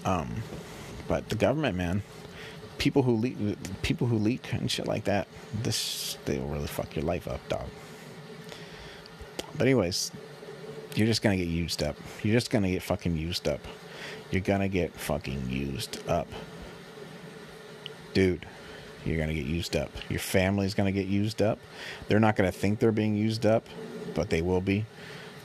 Um, 0.06 0.44
but 1.10 1.28
the 1.28 1.36
government, 1.36 1.76
man, 1.76 2.04
people 2.78 3.04
who 3.04 3.16
leak, 3.16 3.38
people 3.82 4.08
who 4.08 4.18
leak 4.18 4.54
and 4.54 4.72
shit 4.72 4.88
like 4.88 5.04
that, 5.06 5.28
this, 5.62 6.18
they'll 6.24 6.48
really 6.48 6.68
fuck 6.68 6.96
your 6.96 7.04
life 7.04 7.28
up, 7.28 7.48
dog. 7.50 7.68
But 9.58 9.68
anyways, 9.68 10.12
you're 10.96 11.08
just 11.08 11.22
gonna 11.22 11.38
get 11.38 11.48
used 11.48 11.84
up. 11.84 11.98
You're 12.24 12.34
just 12.34 12.50
gonna 12.50 12.72
get 12.72 12.82
fucking 12.82 13.18
used 13.18 13.48
up 13.48 13.60
you're 14.34 14.42
gonna 14.42 14.68
get 14.68 14.94
fucking 14.94 15.50
used 15.50 16.08
up. 16.10 16.28
Dude, 18.14 18.46
you're 19.06 19.18
gonna 19.18 19.34
get 19.34 19.46
used 19.46 19.76
up. 19.76 19.92
Your 20.10 20.20
family's 20.20 20.74
gonna 20.74 20.92
get 20.92 21.08
used 21.08 21.42
up. 21.42 21.60
They're 22.08 22.20
not 22.20 22.36
gonna 22.36 22.52
think 22.52 22.80
they're 22.80 22.92
being 22.92 23.16
used 23.16 23.46
up, 23.46 23.68
but 24.16 24.30
they 24.30 24.42
will 24.42 24.62
be. 24.62 24.86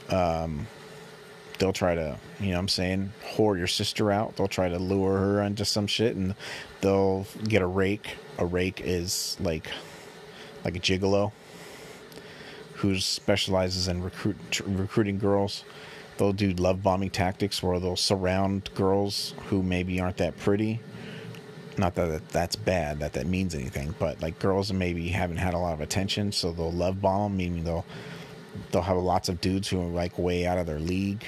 Um, 0.09 0.67
they'll 1.59 1.73
try 1.73 1.95
to, 1.95 2.17
you 2.41 2.49
know 2.49 2.53
what 2.55 2.61
I'm 2.61 2.69
saying, 2.69 3.13
whore 3.35 3.59
your 3.59 3.67
sister 3.67 4.11
out. 4.11 4.37
They'll 4.37 4.49
try 4.49 4.69
to 4.69 4.79
lure 4.79 5.19
her 5.19 5.43
into 5.43 5.65
some 5.65 5.87
shit 5.87 6.17
and 6.17 6.35
they'll 6.81 7.27
get 7.45 7.63
a 7.63 7.67
rake. 7.67 8.17
A 8.39 8.47
rake 8.47 8.81
is 8.83 9.37
like 9.41 9.69
like 10.65 10.77
a 10.77 10.81
gigolo 10.81 11.33
who 12.75 12.99
specializes 12.99 13.89
in 13.89 14.03
recruit 14.03 14.61
recruiting 14.65 15.19
girls 15.19 15.65
they'll 16.19 16.33
do 16.33 16.53
love 16.53 16.83
bombing 16.83 17.11
tactics 17.11 17.63
where 17.63 17.79
they'll 17.79 17.97
surround 17.97 18.71
girls 18.75 19.35
who 19.47 19.63
maybe 19.63 20.01
aren't 20.01 20.19
that 20.19 20.37
pretty. 20.39 20.81
Not 21.77 21.95
that 21.95 22.29
that's 22.31 22.57
bad, 22.57 22.99
that 23.01 23.13
that 23.13 23.27
means 23.27 23.55
anything, 23.55 23.95
but 23.99 24.21
like 24.21 24.39
girls 24.41 24.73
maybe 24.73 25.09
haven't 25.09 25.37
had 25.37 25.55
a 25.55 25.59
lot 25.59 25.75
of 25.75 25.81
attention, 25.81 26.33
so 26.33 26.51
they'll 26.51 26.73
love 26.73 27.01
bomb, 27.01 27.37
meaning 27.37 27.65
they'll 27.65 27.87
they'll 28.73 28.83
have 28.83 28.97
lots 28.97 29.29
of 29.29 29.41
dudes 29.41 29.69
who 29.69 29.81
are 29.81 29.87
like 29.87 30.19
way 30.19 30.45
out 30.45 30.59
of 30.59 30.67
their 30.67 30.81
league, 30.81 31.25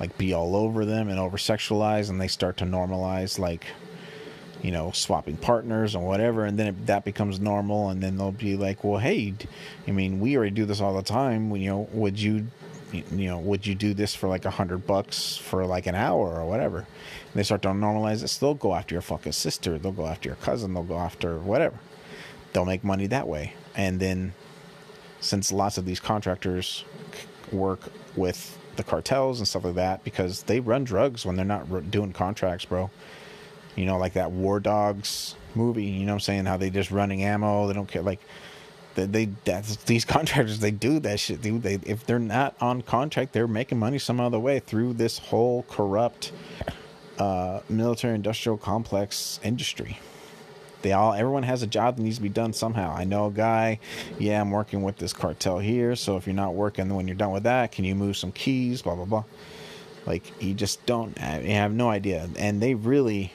like 0.00 0.18
be 0.18 0.34
all 0.34 0.56
over 0.56 0.84
them 0.84 1.08
and 1.08 1.20
over 1.20 1.36
sexualize, 1.36 2.10
and 2.10 2.20
they 2.20 2.28
start 2.28 2.56
to 2.56 2.64
normalize 2.64 3.38
like 3.38 3.66
you 4.62 4.70
know, 4.70 4.92
swapping 4.92 5.36
partners 5.36 5.96
and 5.96 6.04
whatever, 6.04 6.44
and 6.44 6.56
then 6.56 6.68
it, 6.68 6.86
that 6.86 7.04
becomes 7.04 7.40
normal, 7.40 7.90
and 7.90 8.00
then 8.00 8.16
they'll 8.16 8.30
be 8.30 8.56
like, 8.56 8.84
"Well, 8.84 8.98
hey, 8.98 9.34
I 9.88 9.90
mean, 9.90 10.20
we 10.20 10.36
already 10.36 10.52
do 10.52 10.64
this 10.64 10.80
all 10.80 10.94
the 10.94 11.02
time. 11.02 11.54
You 11.56 11.68
know, 11.68 11.88
would 11.92 12.18
you 12.18 12.46
you 12.92 13.26
know, 13.26 13.38
would 13.38 13.66
you 13.66 13.74
do 13.74 13.94
this 13.94 14.14
for 14.14 14.28
like 14.28 14.44
a 14.44 14.50
hundred 14.50 14.86
bucks 14.86 15.36
for 15.36 15.64
like 15.66 15.86
an 15.86 15.94
hour 15.94 16.40
or 16.40 16.46
whatever? 16.46 16.78
And 16.78 16.86
they 17.34 17.42
start 17.42 17.62
to 17.62 17.68
normalize 17.68 18.22
it. 18.22 18.38
they'll 18.40 18.54
go 18.54 18.74
after 18.74 18.94
your 18.94 19.02
fucking 19.02 19.32
sister. 19.32 19.78
They'll 19.78 19.92
go 19.92 20.06
after 20.06 20.28
your 20.28 20.36
cousin. 20.36 20.74
They'll 20.74 20.82
go 20.82 20.98
after 20.98 21.38
whatever. 21.38 21.78
They'll 22.52 22.64
make 22.64 22.84
money 22.84 23.06
that 23.08 23.26
way. 23.26 23.54
And 23.74 23.98
then, 23.98 24.34
since 25.20 25.50
lots 25.50 25.78
of 25.78 25.86
these 25.86 26.00
contractors 26.00 26.84
work 27.50 27.80
with 28.16 28.58
the 28.76 28.82
cartels 28.82 29.38
and 29.38 29.48
stuff 29.48 29.64
like 29.64 29.74
that, 29.76 30.04
because 30.04 30.42
they 30.44 30.60
run 30.60 30.84
drugs 30.84 31.24
when 31.24 31.36
they're 31.36 31.44
not 31.44 31.90
doing 31.90 32.12
contracts, 32.12 32.64
bro. 32.64 32.90
You 33.76 33.86
know, 33.86 33.96
like 33.96 34.12
that 34.14 34.32
War 34.32 34.60
Dogs 34.60 35.36
movie. 35.54 35.84
You 35.84 36.06
know 36.06 36.12
what 36.12 36.16
I'm 36.16 36.20
saying? 36.20 36.44
How 36.46 36.56
they 36.56 36.70
just 36.70 36.90
running 36.90 37.22
ammo. 37.22 37.66
They 37.66 37.72
don't 37.72 37.88
care. 37.88 38.02
Like 38.02 38.20
they 38.94 39.26
that's 39.44 39.76
these 39.84 40.04
contractors 40.16 40.60
they 40.60 40.70
do 40.70 40.98
that 41.00 41.20
shit 41.20 41.42
dude. 41.42 41.62
They 41.62 41.74
if 41.84 42.06
they're 42.06 42.18
not 42.18 42.54
on 42.60 42.82
contract 42.82 43.32
they're 43.32 43.48
making 43.48 43.78
money 43.78 43.98
some 43.98 44.20
other 44.20 44.38
way 44.38 44.58
through 44.58 44.94
this 44.94 45.18
whole 45.18 45.64
corrupt 45.68 46.32
uh, 47.18 47.60
military 47.68 48.14
industrial 48.14 48.58
complex 48.58 49.40
industry. 49.42 49.98
They 50.82 50.92
all 50.92 51.12
everyone 51.12 51.44
has 51.44 51.62
a 51.62 51.66
job 51.66 51.96
that 51.96 52.02
needs 52.02 52.16
to 52.16 52.22
be 52.22 52.28
done 52.28 52.52
somehow. 52.52 52.94
I 52.94 53.04
know 53.04 53.26
a 53.26 53.30
guy 53.30 53.78
yeah 54.18 54.40
i'm 54.40 54.50
working 54.50 54.82
with 54.82 54.96
this 54.96 55.12
cartel 55.12 55.58
here 55.58 55.94
so 55.94 56.16
if 56.16 56.26
you're 56.26 56.34
not 56.34 56.54
working 56.54 56.94
when 56.94 57.06
you're 57.06 57.16
done 57.16 57.30
with 57.30 57.44
that 57.44 57.72
can 57.72 57.84
you 57.84 57.94
move 57.94 58.16
some 58.16 58.32
keys 58.32 58.82
blah 58.82 58.94
blah 58.94 59.04
blah. 59.04 59.24
Like 60.06 60.42
you 60.42 60.54
just 60.54 60.84
don't 60.86 61.16
you 61.18 61.52
have 61.52 61.72
no 61.72 61.88
idea. 61.88 62.28
And 62.36 62.60
they 62.60 62.74
really 62.74 63.32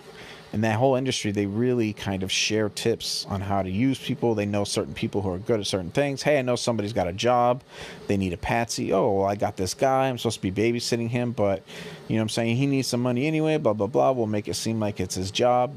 in 0.54 0.62
that 0.62 0.78
whole 0.78 0.96
industry, 0.96 1.32
they 1.32 1.46
really 1.46 1.94
kind 1.94 2.24
of 2.24 2.32
share 2.32 2.70
tips 2.70 3.26
on 3.30 3.42
how 3.42 3.62
to 3.62 3.70
use 3.70 4.00
people. 4.00 4.34
They 4.34 4.46
know 4.46 4.64
certain 4.64 4.94
people 4.94 5.22
who 5.22 5.32
are 5.32 5.38
good 5.38 5.60
at 5.60 5.68
certain 5.68 5.92
things. 5.92 6.24
Hey, 6.24 6.40
I 6.40 6.42
know 6.42 6.56
somebody's 6.56 6.94
got 6.94 7.08
a 7.08 7.14
job. 7.14 7.64
They 8.08 8.16
need 8.16 8.34
a 8.34 8.38
patsy. 8.38 8.94
Oh, 8.94 9.12
well, 9.12 9.26
I 9.26 9.36
got 9.36 9.58
this 9.58 9.74
guy. 9.74 10.08
I'm 10.08 10.18
supposed 10.18 10.42
to 10.42 10.52
be 10.52 10.72
babysitting 10.72 11.10
him, 11.10 11.32
but 11.32 11.64
you 12.08 12.16
know 12.16 12.22
I'm 12.22 12.30
saying? 12.30 12.56
He 12.56 12.66
needs 12.66 12.88
some 12.88 13.02
money 13.02 13.28
anyway, 13.28 13.58
blah, 13.58 13.74
blah, 13.74 13.88
blah. 13.88 14.12
We'll 14.12 14.28
make 14.28 14.48
it 14.48 14.56
seem 14.56 14.80
like 14.80 15.00
it's 15.00 15.16
his 15.16 15.32
job. 15.32 15.76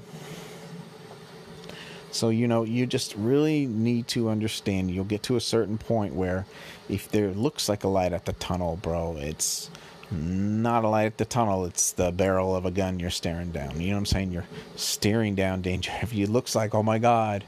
So, 2.12 2.29
you 2.31 2.49
know, 2.49 2.64
you 2.64 2.87
just 2.87 3.14
really 3.16 3.66
need 3.66 4.09
to 4.09 4.31
understand. 4.31 4.91
You'll 4.91 5.05
get 5.05 5.23
to 5.25 5.37
a 5.37 5.41
certain 5.41 5.79
point 5.79 6.14
where 6.14 6.45
if 6.89 7.09
there 7.09 7.31
looks 7.31 7.68
like 7.68 7.85
a 7.85 7.89
light 7.89 8.12
at 8.12 8.25
the 8.25 8.33
tunnel, 8.35 8.77
bro, 8.77 9.16
it's 9.16 9.71
not 10.11 10.85
a 10.85 10.89
light 10.89 11.07
at 11.07 11.19
the 11.19 11.25
tunnel. 11.25 11.65
It's 11.65 11.93
the 11.93 12.11
barrel 12.11 12.55
of 12.55 12.67
a 12.67 12.71
gun 12.71 12.99
you're 12.99 13.11
staring 13.11 13.51
down. 13.53 13.81
You 13.81 13.89
know 13.89 13.95
what 13.95 13.99
I'm 13.99 14.07
saying? 14.07 14.33
You're 14.33 14.47
staring 14.77 15.35
down 15.35 15.63
danger. 15.63 15.93
If 16.03 16.13
it 16.13 16.29
looks 16.29 16.55
like, 16.55 16.75
oh 16.75 16.83
my 16.83 16.99
God, 16.99 17.45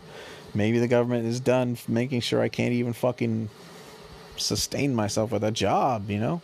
maybe 0.54 0.78
the 0.78 0.88
government 0.88 1.26
is 1.26 1.40
done 1.40 1.76
making 1.88 2.20
sure 2.20 2.40
I 2.40 2.48
can't 2.48 2.72
even 2.72 2.92
fucking 2.92 3.48
sustain 4.36 4.94
myself 4.94 5.32
with 5.32 5.44
a 5.44 5.50
job, 5.50 6.10
you 6.10 6.18
know? 6.18 6.40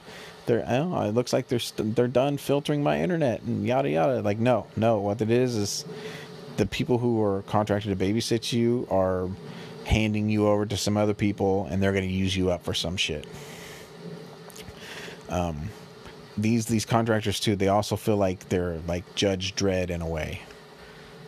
They're, 0.47 0.65
it 0.67 1.15
looks 1.15 1.33
like 1.35 1.49
they're 1.49 1.59
st- 1.59 1.95
they're 1.95 2.09
done 2.09 2.39
filtering 2.39 2.83
my 2.83 3.03
internet 3.03 3.43
and 3.43 3.67
yada 3.67 3.91
yada. 3.91 4.23
Like, 4.23 4.39
no, 4.39 4.67
no. 4.77 4.99
What 4.99 5.21
it 5.21 5.31
is 5.31 5.55
is 5.55 5.85
the 6.57 6.65
people 6.65 6.97
who 6.97 7.23
are 7.23 7.43
contracted 7.43 7.97
to 7.97 8.05
babysit 8.05 8.51
you 8.53 8.89
are 8.91 9.29
handing 9.85 10.31
you 10.31 10.49
over 10.49 10.65
to 10.65 10.77
some 10.77 10.97
other 10.97 11.13
people 11.13 11.67
and 11.71 11.83
they're 11.83 11.93
going 11.93 12.09
to 12.09 12.15
use 12.15 12.35
you 12.35 12.51
up 12.51 12.65
for 12.65 12.73
some 12.73 12.97
shit. 12.97 13.27
Um, 15.29 15.69
these 16.43 16.67
these 16.67 16.85
contractors 16.85 17.41
too, 17.41 17.57
they 17.57 17.69
also 17.69 17.97
feel 17.97 18.17
like 18.17 18.49
they're 18.49 18.79
like 18.87 19.15
Judge 19.15 19.55
Dredd 19.55 19.91
in 19.91 20.01
a 20.01 20.09
way. 20.09 20.43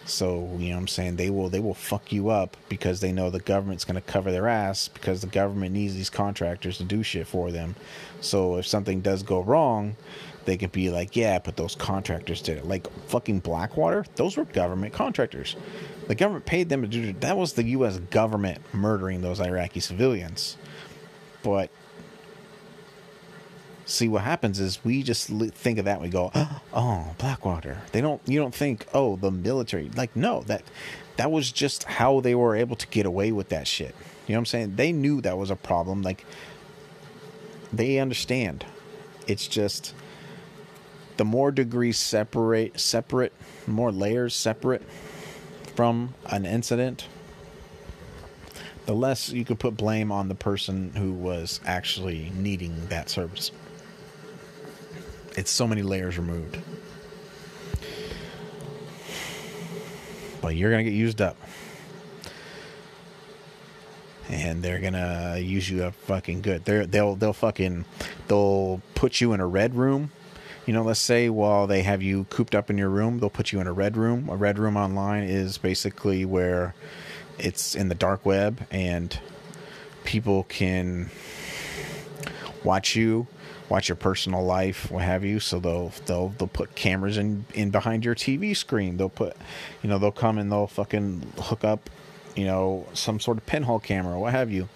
So, 0.07 0.57
you 0.59 0.71
know 0.71 0.75
what 0.75 0.81
I'm 0.81 0.89
saying? 0.89 1.17
They 1.17 1.31
will 1.31 1.49
they 1.49 1.61
will 1.61 1.75
fuck 1.75 2.13
you 2.13 2.31
up 2.31 2.57
because 2.69 3.01
they 3.01 3.13
know 3.13 3.31
the 3.31 3.41
government's 3.41 3.85
going 3.85 3.95
to 3.97 4.01
cover 4.01 4.33
their 4.33 4.49
ass 4.49 4.89
because 4.89 5.21
the 5.21 5.27
government 5.29 5.73
needs 5.73 5.95
these 5.95 6.11
contractors 6.11 6.79
to 6.79 6.85
do 6.85 7.03
shit 7.03 7.27
for 7.27 7.51
them. 7.51 7.77
So, 8.21 8.57
if 8.57 8.67
something 8.67 9.01
does 9.01 9.23
go 9.23 9.41
wrong, 9.41 9.97
they 10.47 10.57
could 10.57 10.73
be 10.73 10.91
like, 10.91 11.17
yeah, 11.17 11.39
but 11.39 11.57
those 11.57 11.75
contractors 11.77 12.43
did 12.43 12.59
it. 12.59 12.67
Like 12.67 12.91
fucking 13.09 13.41
Blackwater, 13.41 14.05
those 14.17 14.37
were 14.37 14.45
government 14.45 14.93
contractors. 14.93 15.55
The 16.09 16.15
government 16.15 16.45
paid 16.45 16.69
them 16.69 16.83
to 16.83 16.89
do. 16.89 17.13
That 17.21 17.37
was 17.37 17.53
the 17.53 17.65
U.S. 17.65 17.99
government 17.99 18.61
murdering 18.73 19.21
those 19.21 19.41
Iraqi 19.41 19.79
civilians. 19.79 20.57
But 21.43 21.71
see, 23.91 24.09
what 24.09 24.23
happens 24.23 24.61
is 24.61 24.85
we 24.85 25.03
just 25.03 25.29
think 25.29 25.79
of 25.79 25.85
that. 25.85 26.01
We 26.01 26.09
go, 26.09 26.31
oh, 26.73 27.15
Blackwater. 27.19 27.79
They 27.93 28.01
don't. 28.01 28.21
You 28.27 28.39
don't 28.41 28.55
think, 28.55 28.87
oh, 28.95 29.17
the 29.17 29.31
military. 29.31 29.91
Like, 29.95 30.15
no, 30.17 30.43
that 30.43 30.63
that 31.17 31.31
was 31.31 31.53
just 31.53 31.85
how 31.85 32.21
they 32.21 32.35
were 32.35 32.57
able 32.57 32.77
to 32.77 32.87
get 32.89 33.07
away 33.07 33.33
with 33.33 33.51
that 33.51 33.67
shit. 33.67 33.95
You 34.27 34.35
know 34.35 34.39
what 34.39 34.43
I'm 34.43 34.47
saying? 34.47 34.77
They 34.77 34.93
knew 34.93 35.21
that 35.21 35.37
was 35.37 35.51
a 35.51 35.57
problem. 35.57 36.03
Like, 36.03 36.25
they 37.73 37.99
understand. 37.99 38.65
It's 39.27 39.47
just 39.47 39.95
the 41.17 41.25
more 41.25 41.53
degrees 41.53 41.99
separate 41.99 42.81
separate 42.81 43.33
more 43.67 43.93
layers 43.93 44.35
separate 44.35 44.83
from 45.77 46.15
an 46.25 46.47
incident 46.47 47.07
the 48.87 48.95
less 48.95 49.29
you 49.29 49.45
could 49.45 49.59
put 49.59 49.77
blame 49.77 50.11
on 50.11 50.29
the 50.29 50.35
person 50.35 50.93
who 50.97 51.13
was 51.13 51.61
actually 51.67 52.33
needing 52.35 52.87
that 52.87 53.11
service 53.11 53.53
it's 55.41 55.51
so 55.51 55.67
many 55.67 55.81
layers 55.81 56.19
removed. 56.19 56.59
But 60.43 60.55
you're 60.55 60.71
gonna 60.71 60.85
get 60.85 60.93
used 60.93 61.23
up. 61.23 61.39
And 64.29 64.63
they're 64.63 64.81
gonna 64.81 65.39
use 65.39 65.69
you 65.71 65.85
up 65.85 65.95
fucking 65.95 66.43
good. 66.43 66.67
They're 66.67 66.85
they'll 66.85 67.17
they'll 67.17 67.33
fucking 67.33 67.87
they'll 68.29 68.83
put 68.95 69.23
you 69.23 69.33
in 69.33 69.41
a 69.41 69.47
red 69.47 69.75
room. 69.75 70.11
You 70.67 70.75
know, 70.75 70.83
let's 70.83 71.01
say 71.01 71.31
while 71.31 71.67
they 71.67 71.83
have 71.85 72.03
you 72.03 72.25
cooped 72.29 72.55
up 72.55 72.69
in 72.69 72.77
your 72.77 72.91
room, 72.91 73.19
they'll 73.19 73.31
put 73.31 73.51
you 73.51 73.61
in 73.63 73.67
a 73.67 73.73
red 73.73 73.97
room. 73.97 74.29
A 74.29 74.37
red 74.37 74.59
room 74.59 74.77
online 74.77 75.23
is 75.23 75.57
basically 75.57 76.27
where 76.27 76.75
it's 77.39 77.75
in 77.75 77.89
the 77.89 77.95
dark 77.95 78.27
web 78.27 78.67
and 78.71 79.19
people 80.05 80.45
can 80.45 81.09
watch 82.63 82.95
you, 82.95 83.27
watch 83.71 83.89
your 83.89 83.97
personal 83.97 84.45
life, 84.45 84.91
what 84.91 85.05
have 85.05 85.25
you. 85.25 85.41
So 85.41 85.59
they'll 85.59 85.93
they'll 86.07 86.29
they'll 86.31 86.49
put 86.49 86.75
cameras 86.75 87.17
in 87.17 87.47
in 87.55 87.71
behind 87.71 88.05
your 88.05 88.15
TV 88.15 88.55
screen. 88.57 88.97
They'll 88.99 89.09
put, 89.09 89.37
you 89.83 89.89
know, 89.89 89.99
they'll 89.99 90.13
come 90.13 90.39
and 90.39 90.53
they'll 90.53 90.67
fucking 90.67 91.33
hook 91.39 91.65
up, 91.65 91.89
you 92.37 92.45
know, 92.45 92.87
some 92.93 93.21
sort 93.21 93.39
of 93.39 93.47
pinhole 93.47 93.81
camera, 93.81 94.19
what 94.19 94.33
have 94.33 94.51
you. 94.51 94.69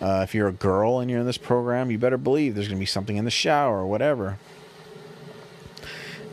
Uh, 0.00 0.20
if 0.24 0.34
you're 0.34 0.48
a 0.48 0.52
girl 0.52 0.98
and 0.98 1.10
you're 1.10 1.20
in 1.20 1.26
this 1.26 1.38
program, 1.38 1.90
you 1.90 1.98
better 1.98 2.18
believe 2.18 2.54
there's 2.54 2.68
gonna 2.68 2.80
be 2.80 2.86
something 2.86 3.16
in 3.16 3.24
the 3.24 3.30
shower 3.30 3.78
or 3.78 3.86
whatever 3.86 4.38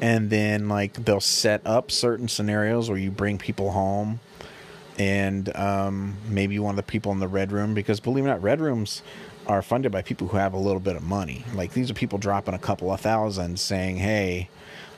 and 0.02 0.30
then 0.30 0.68
like 0.68 0.94
they'll 1.06 1.20
set 1.20 1.62
up 1.66 1.92
certain 1.92 2.28
scenarios 2.28 2.90
where 2.90 3.00
you 3.00 3.12
bring 3.12 3.38
people 3.38 3.72
home 3.72 4.20
and 4.98 5.56
um, 5.56 6.16
maybe 6.28 6.58
one 6.60 6.72
of 6.72 6.78
the 6.78 6.84
people 6.84 7.12
in 7.12 7.20
the 7.20 7.28
red 7.28 7.52
room 7.52 7.74
because 7.74 8.00
believe 8.00 8.26
it 8.26 8.28
or 8.28 8.32
not 8.32 8.42
red 8.42 8.62
rooms 8.62 9.02
are 9.48 9.62
funded 9.62 9.92
by 9.92 10.02
people 10.02 10.28
who 10.28 10.38
have 10.38 10.54
a 10.54 10.58
little 10.58 10.80
bit 10.80 10.96
of 10.96 11.04
money. 11.04 11.44
Like 11.54 11.74
these 11.74 11.92
are 11.92 11.94
people 11.94 12.18
dropping 12.18 12.54
a 12.54 12.60
couple 12.60 12.92
of 12.92 13.00
thousand 13.02 13.60
saying 13.60 13.98
hey 13.98 14.50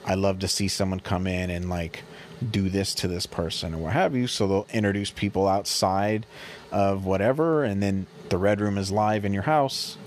i 0.06 0.14
love 0.14 0.40
to 0.40 0.48
see 0.48 0.68
someone 0.68 1.00
come 1.02 1.28
in 1.28 1.50
and 1.50 1.70
like 1.70 2.04
do 2.52 2.70
this 2.70 2.96
to 2.96 3.08
this 3.08 3.26
person 3.26 3.74
or 3.74 3.78
what 3.80 3.94
have 3.94 4.16
you. 4.16 4.28
So 4.28 4.48
they'll 4.48 4.68
introduce 4.72 5.12
people 5.12 5.48
outside 5.48 6.26
of 6.72 7.06
whatever 7.06 7.64
and 7.64 7.82
then 7.82 8.06
the 8.30 8.38
red 8.38 8.62
room 8.62 8.78
is 8.78 8.92
live 8.92 9.26
in 9.26 9.34
your 9.34 9.44
house 9.44 9.98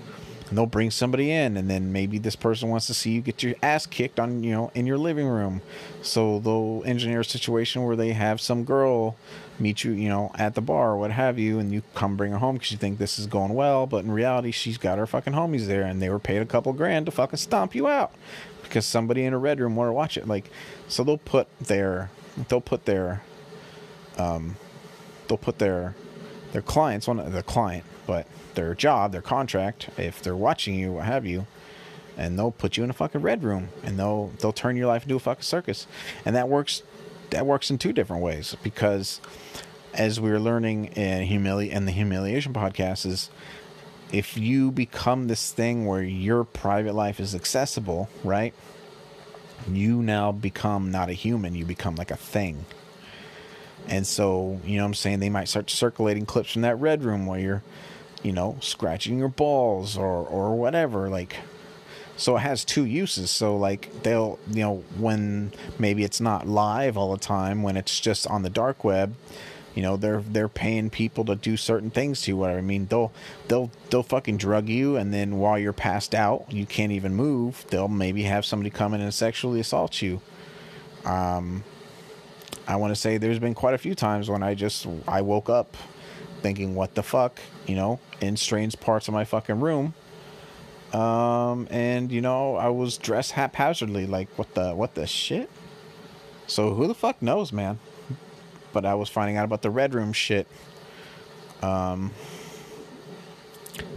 and 0.51 0.59
they'll 0.59 0.67
bring 0.67 0.91
somebody 0.91 1.31
in 1.31 1.57
and 1.57 1.71
then 1.71 1.93
maybe 1.93 2.19
this 2.19 2.37
person 2.37 2.69
wants 2.69 2.87
to 2.89 2.95
see 2.95 3.13
you 3.13 3.23
get 3.23 3.43
your 3.43 3.55
ass 3.63 3.87
kicked 3.87 4.21
on 4.21 4.43
you 4.43 4.53
know 4.53 4.71
in 4.75 4.87
your 4.87 4.99
living 4.99 5.27
room. 5.27 5.63
So 6.03 6.39
they'll 6.41 6.83
engineer 6.85 7.21
a 7.21 7.25
situation 7.25 7.85
where 7.85 7.97
they 7.97 8.13
have 8.13 8.41
some 8.41 8.65
girl 8.65 9.17
meet 9.59 9.85
you 9.85 9.93
you 9.93 10.09
know 10.09 10.33
at 10.37 10.55
the 10.55 10.61
bar 10.61 10.93
or 10.93 10.99
what 10.99 11.13
have 11.13 11.39
you 11.39 11.59
and 11.59 11.73
you 11.73 11.83
come 11.95 12.17
bring 12.17 12.33
her 12.33 12.39
home 12.39 12.57
because 12.57 12.73
you 12.73 12.79
think 12.79 12.99
this 12.99 13.19
is 13.19 13.27
going 13.27 13.53
well 13.53 13.87
but 13.87 14.05
in 14.05 14.11
reality 14.11 14.51
she's 14.51 14.79
got 14.79 14.97
her 14.97 15.07
fucking 15.07 15.35
homies 15.35 15.67
there 15.67 15.83
and 15.83 16.01
they 16.01 16.09
were 16.09 16.19
paid 16.19 16.41
a 16.41 16.47
couple 16.47 16.73
grand 16.73 17.05
to 17.05 17.13
fucking 17.13 17.37
stomp 17.37 17.75
you 17.75 17.87
out 17.87 18.13
because 18.71 18.87
somebody 18.87 19.25
in 19.25 19.33
a 19.33 19.39
red 19.39 19.61
room 19.61 19.75
wanted 19.77 19.89
to 19.89 19.95
watch 19.95 20.17
it. 20.17 20.27
Like 20.29 20.51
so 20.89 21.05
they'll 21.05 21.19
put 21.19 21.47
their 21.59 22.11
they'll 22.49 22.61
put 22.61 22.87
their 22.87 23.23
um 24.17 24.57
they'll 25.29 25.37
put 25.37 25.59
their 25.59 25.95
their 26.53 26.63
clients 26.63 27.07
one 27.07 27.17
the 27.33 27.43
client 27.43 27.85
but 28.07 28.27
their 28.55 28.75
job, 28.75 29.13
their 29.13 29.23
contract, 29.23 29.91
if 29.97 30.23
they're 30.23 30.37
watching 30.37 30.75
you, 30.75 30.93
what 30.93 31.05
have 31.05 31.27
you, 31.27 31.47
and 32.17 32.39
they'll 32.39 32.51
put 32.51 32.77
you 32.77 32.85
in 32.85 32.91
a 32.91 32.95
fucking 32.95 33.23
red 33.23 33.43
room 33.43 33.69
and 33.83 33.99
they'll 33.99 34.31
they'll 34.39 34.53
turn 34.53 34.77
your 34.77 34.87
life 34.87 35.05
into 35.05 35.17
a 35.17 35.21
fucking 35.21 35.43
circus. 35.43 35.87
And 36.25 36.37
that 36.37 36.49
works 36.49 36.83
that 37.31 37.47
works 37.47 37.71
in 37.71 37.79
two 37.79 37.93
different 37.93 38.23
ways 38.23 38.57
because 38.63 39.21
as 39.95 40.21
we 40.21 40.31
are 40.31 40.39
learning 40.39 40.87
in 40.87 41.27
humili 41.29 41.71
in 41.71 41.87
the 41.87 41.93
humiliation 41.93 42.53
podcast 42.53 43.07
is 43.07 43.31
if 44.13 44.37
you 44.37 44.71
become 44.71 45.29
this 45.29 45.53
thing 45.53 45.87
where 45.87 46.03
your 46.03 46.45
private 46.45 46.95
life 46.95 47.21
is 47.21 47.35
accessible, 47.35 48.09
right? 48.25 48.55
You 49.71 50.03
now 50.03 50.33
become 50.33 50.91
not 50.91 51.11
a 51.11 51.13
human, 51.13 51.55
you 51.55 51.65
become 51.65 51.95
like 51.95 52.11
a 52.11 52.17
thing. 52.17 52.65
And 53.89 54.07
so, 54.07 54.61
you 54.65 54.77
know 54.77 54.83
what 54.83 54.89
I'm 54.89 54.95
saying? 54.95 55.21
They 55.21 55.31
might 55.31 55.49
start 55.49 55.71
circulating 55.71 56.27
clips 56.27 56.53
from 56.53 56.63
that 56.63 56.77
red 56.77 57.03
room 57.05 57.27
where 57.27 57.41
you're 57.41 57.63
you 58.23 58.33
know, 58.33 58.57
scratching 58.61 59.19
your 59.19 59.29
balls 59.29 59.97
or 59.97 60.27
or 60.27 60.57
whatever 60.57 61.09
like 61.09 61.37
so 62.21 62.37
it 62.37 62.41
has 62.41 62.67
two 62.67 62.85
uses. 62.85 63.31
So 63.31 63.57
like 63.57 64.03
they'll 64.03 64.39
you 64.51 64.63
know 64.63 64.85
when 64.99 65.53
maybe 65.79 66.05
it's 66.05 66.21
not 66.21 66.47
live 66.47 66.97
all 66.97 67.13
the 67.13 67.19
time 67.19 67.63
when 67.63 67.77
it's 67.77 67.99
just 67.99 68.27
on 68.27 68.43
the 68.43 68.51
dark 68.51 68.85
web 68.85 69.15
you 69.75 69.83
know 69.83 69.97
they're 69.97 70.21
they're 70.21 70.49
paying 70.49 70.91
people 70.91 71.25
to 71.25 71.37
do 71.37 71.57
certain 71.57 71.91
things 71.91 72.23
to 72.23 72.33
you 72.33 72.37
whatever. 72.37 72.59
I 72.59 72.63
mean 72.63 72.87
they'll 72.87 73.13
they'll 73.49 73.71
they'll 73.89 74.03
fucking 74.03 74.37
drug 74.37 74.69
you 74.69 74.97
and 74.97 75.15
then 75.15 75.39
while 75.39 75.59
you're 75.59 75.73
passed 75.73 76.15
out 76.15 76.47
you 76.51 76.67
can't 76.67 76.93
even 76.93 77.15
move. 77.15 77.65
They'll 77.71 77.89
maybe 77.89 78.25
have 78.25 78.45
somebody 78.45 78.71
come 78.71 78.93
in 78.93 79.01
and 79.01 79.15
sexually 79.15 79.61
assault 79.61 80.03
you. 80.03 80.21
Um 81.05 81.65
i 82.69 82.77
want 82.77 82.91
to 82.91 83.01
say 83.01 83.17
there's 83.17 83.39
been 83.39 83.55
quite 83.55 83.73
a 83.73 83.79
few 83.79 83.95
times 83.95 84.29
when 84.29 84.43
i 84.43 84.55
just 84.55 84.87
i 85.09 85.23
woke 85.23 85.49
up 85.49 85.77
thinking, 86.41 86.75
what 86.75 86.95
the 86.95 87.03
fuck, 87.03 87.41
you 87.71 87.77
know, 87.77 88.01
in 88.21 88.37
strange 88.37 88.79
parts 88.81 89.09
of 89.09 89.15
my 89.15 89.25
fucking 89.25 89.61
room. 89.61 89.95
Um, 90.93 91.69
and 91.71 92.11
you 92.11 92.21
know, 92.21 92.57
I 92.57 92.69
was 92.69 92.99
dressed 92.99 93.33
haphazardly, 93.33 94.07
like 94.07 94.29
what 94.37 94.55
the 94.55 94.75
what 94.75 94.95
the 94.97 95.07
shit. 95.07 95.49
So 96.49 96.75
who 96.75 96.89
the 96.89 96.95
fuck 96.95 97.23
knows, 97.23 97.53
man? 97.53 97.79
But 98.73 98.85
I 98.85 98.95
was 98.95 99.09
finding 99.09 99.37
out 99.37 99.45
about 99.45 99.63
the 99.63 99.71
red 99.71 99.95
room 99.95 100.13
shit. 100.13 100.49
Um, 101.63 102.11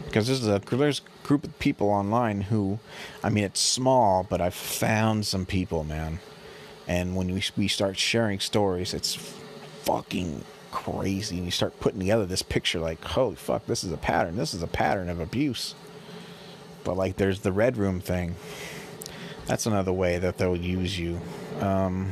because 0.05 0.27
there's 0.27 0.45
a 0.47 0.59
there's 0.59 1.01
a 1.01 1.27
group 1.27 1.43
of 1.43 1.57
people 1.57 1.89
online 1.89 2.41
who, 2.41 2.77
I 3.23 3.29
mean, 3.29 3.43
it's 3.43 3.59
small, 3.59 4.23
but 4.29 4.39
I've 4.41 4.53
found 4.53 5.25
some 5.25 5.45
people, 5.47 5.83
man, 5.83 6.19
And 6.87 7.15
when 7.15 7.33
we, 7.33 7.41
we 7.57 7.67
start 7.67 7.97
sharing 7.97 8.39
stories, 8.39 8.93
it's 8.93 9.15
fucking 9.85 10.43
crazy. 10.73 11.37
And 11.37 11.45
you 11.45 11.51
start 11.51 11.79
putting 11.79 11.99
together 11.99 12.25
this 12.25 12.41
picture 12.41 12.79
like, 12.79 13.03
holy 13.03 13.35
fuck, 13.35 13.65
this 13.67 13.83
is 13.83 13.91
a 13.91 13.97
pattern. 13.97 14.35
This 14.35 14.53
is 14.53 14.63
a 14.63 14.67
pattern 14.67 15.07
of 15.07 15.19
abuse. 15.19 15.75
But 16.83 16.97
like, 16.97 17.15
there's 17.15 17.41
the 17.41 17.51
red 17.51 17.77
room 17.77 18.01
thing. 18.01 18.35
That's 19.45 19.65
another 19.65 19.93
way 19.93 20.17
that 20.17 20.37
they'll 20.37 20.57
use 20.57 20.97
you. 20.97 21.21
Um, 21.61 22.11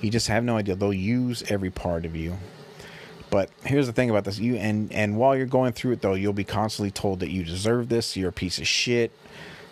you 0.00 0.10
just 0.10 0.28
have 0.28 0.42
no 0.44 0.56
idea. 0.56 0.74
They'll 0.74 0.92
use 0.92 1.42
every 1.48 1.70
part 1.70 2.04
of 2.04 2.16
you. 2.16 2.36
But 3.30 3.50
here's 3.64 3.86
the 3.86 3.92
thing 3.92 4.10
about 4.10 4.24
this: 4.24 4.38
you 4.38 4.56
and 4.56 4.90
and 4.90 5.18
while 5.18 5.36
you're 5.36 5.46
going 5.46 5.72
through 5.72 5.92
it, 5.92 6.00
though, 6.00 6.14
you'll 6.14 6.32
be 6.32 6.44
constantly 6.44 6.90
told 6.90 7.20
that 7.20 7.30
you 7.30 7.44
deserve 7.44 7.90
this. 7.90 8.16
You're 8.16 8.30
a 8.30 8.32
piece 8.32 8.58
of 8.58 8.66
shit. 8.66 9.12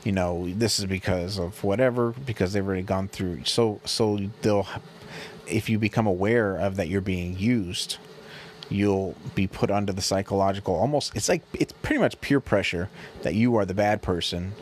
You 0.05 0.13
know 0.13 0.47
this 0.49 0.79
is 0.79 0.85
because 0.85 1.39
of 1.39 1.65
whatever 1.65 2.13
because 2.13 2.53
they've 2.53 2.65
already 2.65 2.83
gone 2.83 3.09
through. 3.09 3.45
So 3.45 3.81
so 3.87 4.21
they'll 4.43 4.67
if 5.47 5.69
you 5.69 5.79
become 5.79 6.07
aware 6.07 6.57
of 6.57 6.77
that 6.77 6.89
you're 6.89 7.01
being 7.01 7.39
used, 7.39 7.99
you'll 8.69 9.15
be 9.35 9.47
put 9.47 9.71
under 9.71 9.93
the 9.93 10.03
psychological 10.03 10.75
almost. 10.75 11.15
It's 11.15 11.29
like 11.29 11.43
it's 11.53 11.73
pretty 11.73 12.01
much 12.01 12.21
peer 12.21 12.41
pressure 12.41 12.89
that 13.23 13.35
you 13.35 13.57
are 13.57 13.65
the 13.65 13.75
bad 13.75 14.03
person, 14.03 14.53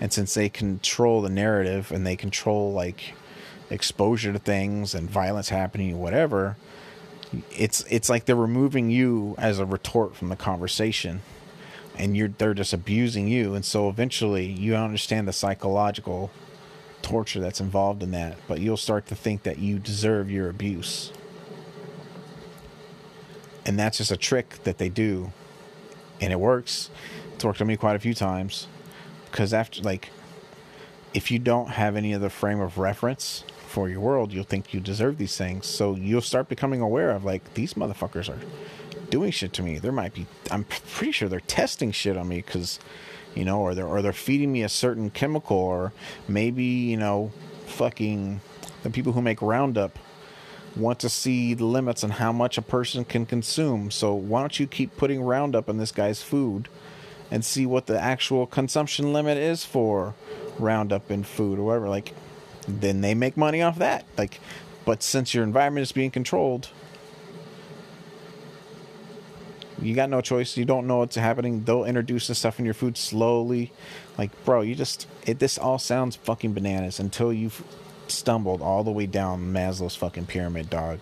and 0.00 0.12
since 0.12 0.34
they 0.34 0.48
control 0.48 1.22
the 1.22 1.28
narrative 1.28 1.90
and 1.92 2.06
they 2.06 2.16
control 2.16 2.72
like 2.72 3.14
exposure 3.70 4.32
to 4.32 4.38
things 4.38 4.94
and 4.94 5.10
violence 5.10 5.48
happening, 5.48 5.98
whatever 5.98 6.56
it's 7.50 7.84
it's 7.88 8.08
like 8.08 8.24
they're 8.24 8.36
removing 8.36 8.90
you 8.90 9.34
as 9.38 9.58
a 9.58 9.66
retort 9.66 10.14
from 10.14 10.28
the 10.28 10.36
conversation 10.36 11.22
and 11.96 12.16
you're 12.16 12.28
they're 12.28 12.54
just 12.54 12.72
abusing 12.72 13.28
you 13.28 13.54
and 13.54 13.64
so 13.64 13.88
eventually 13.88 14.46
you 14.46 14.74
understand 14.74 15.26
the 15.26 15.32
psychological 15.32 16.30
torture 17.04 17.40
that's 17.40 17.60
involved 17.60 18.02
in 18.02 18.10
that 18.10 18.36
but 18.48 18.60
you'll 18.60 18.76
start 18.76 19.06
to 19.06 19.14
think 19.14 19.42
that 19.42 19.58
you 19.58 19.78
deserve 19.78 20.30
your 20.30 20.48
abuse 20.48 21.12
and 23.66 23.78
that's 23.78 23.98
just 23.98 24.10
a 24.10 24.16
trick 24.16 24.62
that 24.64 24.78
they 24.78 24.88
do 24.88 25.30
and 26.20 26.32
it 26.32 26.40
works 26.40 26.90
it's 27.34 27.44
worked 27.44 27.60
on 27.60 27.66
me 27.66 27.76
quite 27.76 27.94
a 27.94 27.98
few 27.98 28.14
times 28.14 28.66
because 29.30 29.52
after 29.52 29.82
like 29.82 30.08
if 31.14 31.30
you 31.30 31.38
don't 31.38 31.68
have 31.70 31.94
any 31.94 32.12
other 32.12 32.28
frame 32.28 32.60
of 32.60 32.76
reference 32.76 33.44
for 33.74 33.88
your 33.88 34.00
world, 34.00 34.32
you'll 34.32 34.44
think 34.44 34.74
you 34.74 34.80
deserve 34.80 35.16
these 35.16 35.36
things. 35.36 35.66
So 35.66 35.94
you'll 35.94 36.20
start 36.20 36.48
becoming 36.48 36.80
aware 36.80 37.10
of 37.10 37.24
like 37.24 37.54
these 37.54 37.74
motherfuckers 37.74 38.28
are 38.28 38.40
doing 39.10 39.30
shit 39.30 39.52
to 39.54 39.62
me. 39.62 39.78
There 39.78 39.92
might 39.92 40.12
be 40.12 40.26
I'm 40.50 40.64
pretty 40.64 41.12
sure 41.12 41.28
they're 41.28 41.40
testing 41.40 41.92
shit 41.92 42.16
on 42.16 42.28
me 42.28 42.42
cuz 42.42 42.80
you 43.34 43.44
know, 43.44 43.60
or 43.60 43.74
they're 43.74 43.86
or 43.86 44.02
they're 44.02 44.12
feeding 44.12 44.52
me 44.52 44.62
a 44.62 44.68
certain 44.68 45.10
chemical 45.10 45.56
or 45.56 45.92
maybe, 46.28 46.64
you 46.64 46.96
know, 46.96 47.32
fucking 47.66 48.40
the 48.82 48.90
people 48.90 49.12
who 49.12 49.22
make 49.22 49.40
Roundup 49.42 49.98
want 50.76 50.98
to 51.00 51.08
see 51.08 51.54
the 51.54 51.64
limits 51.64 52.02
on 52.02 52.10
how 52.10 52.32
much 52.32 52.58
a 52.58 52.62
person 52.62 53.04
can 53.04 53.26
consume. 53.26 53.90
So 53.90 54.12
why 54.14 54.40
don't 54.40 54.58
you 54.58 54.66
keep 54.66 54.96
putting 54.96 55.22
Roundup 55.22 55.68
in 55.68 55.78
this 55.78 55.92
guy's 55.92 56.22
food 56.22 56.68
and 57.30 57.44
see 57.44 57.64
what 57.64 57.86
the 57.86 57.98
actual 57.98 58.46
consumption 58.46 59.12
limit 59.12 59.38
is 59.38 59.64
for 59.64 60.14
Roundup 60.58 61.10
in 61.10 61.24
food 61.24 61.58
or 61.58 61.62
whatever 61.62 61.88
like 61.88 62.12
then 62.68 63.00
they 63.00 63.14
make 63.14 63.36
money 63.36 63.62
off 63.62 63.78
that. 63.78 64.04
Like, 64.16 64.40
but 64.84 65.02
since 65.02 65.34
your 65.34 65.44
environment 65.44 65.82
is 65.82 65.92
being 65.92 66.10
controlled, 66.10 66.70
you 69.80 69.94
got 69.94 70.10
no 70.10 70.20
choice. 70.20 70.56
You 70.56 70.64
don't 70.64 70.86
know 70.86 70.98
what's 70.98 71.16
happening. 71.16 71.64
They'll 71.64 71.84
introduce 71.84 72.28
the 72.28 72.34
stuff 72.34 72.58
in 72.58 72.64
your 72.64 72.74
food 72.74 72.96
slowly. 72.96 73.72
Like, 74.16 74.44
bro, 74.44 74.62
you 74.62 74.74
just 74.74 75.06
it. 75.26 75.38
This 75.38 75.58
all 75.58 75.78
sounds 75.78 76.16
fucking 76.16 76.52
bananas 76.52 77.00
until 77.00 77.32
you've 77.32 77.62
stumbled 78.08 78.62
all 78.62 78.84
the 78.84 78.92
way 78.92 79.06
down 79.06 79.52
Maslow's 79.52 79.96
fucking 79.96 80.26
pyramid, 80.26 80.70
dog. 80.70 81.00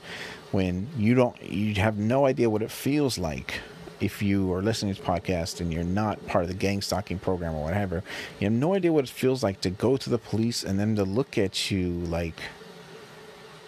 When 0.50 0.88
you 0.96 1.14
don't, 1.14 1.40
you 1.42 1.74
have 1.74 1.98
no 1.98 2.26
idea 2.26 2.50
what 2.50 2.62
it 2.62 2.70
feels 2.70 3.18
like 3.18 3.60
if 4.00 4.20
you 4.20 4.52
are 4.52 4.62
listening 4.62 4.94
to 4.94 5.00
this 5.00 5.08
podcast 5.08 5.60
and 5.60 5.72
you're 5.72 5.84
not 5.84 6.26
part 6.26 6.42
of 6.42 6.48
the 6.48 6.56
gang 6.56 6.82
stalking 6.82 7.18
program 7.18 7.54
or 7.54 7.62
whatever, 7.62 8.02
you 8.38 8.46
have 8.46 8.52
no 8.52 8.74
idea 8.74 8.92
what 8.92 9.04
it 9.04 9.10
feels 9.10 9.42
like 9.42 9.60
to 9.60 9.70
go 9.70 9.96
to 9.96 10.10
the 10.10 10.18
police 10.18 10.64
and 10.64 10.78
then 10.78 10.96
to 10.96 11.04
look 11.04 11.38
at 11.38 11.70
you 11.70 11.88
like, 11.88 12.40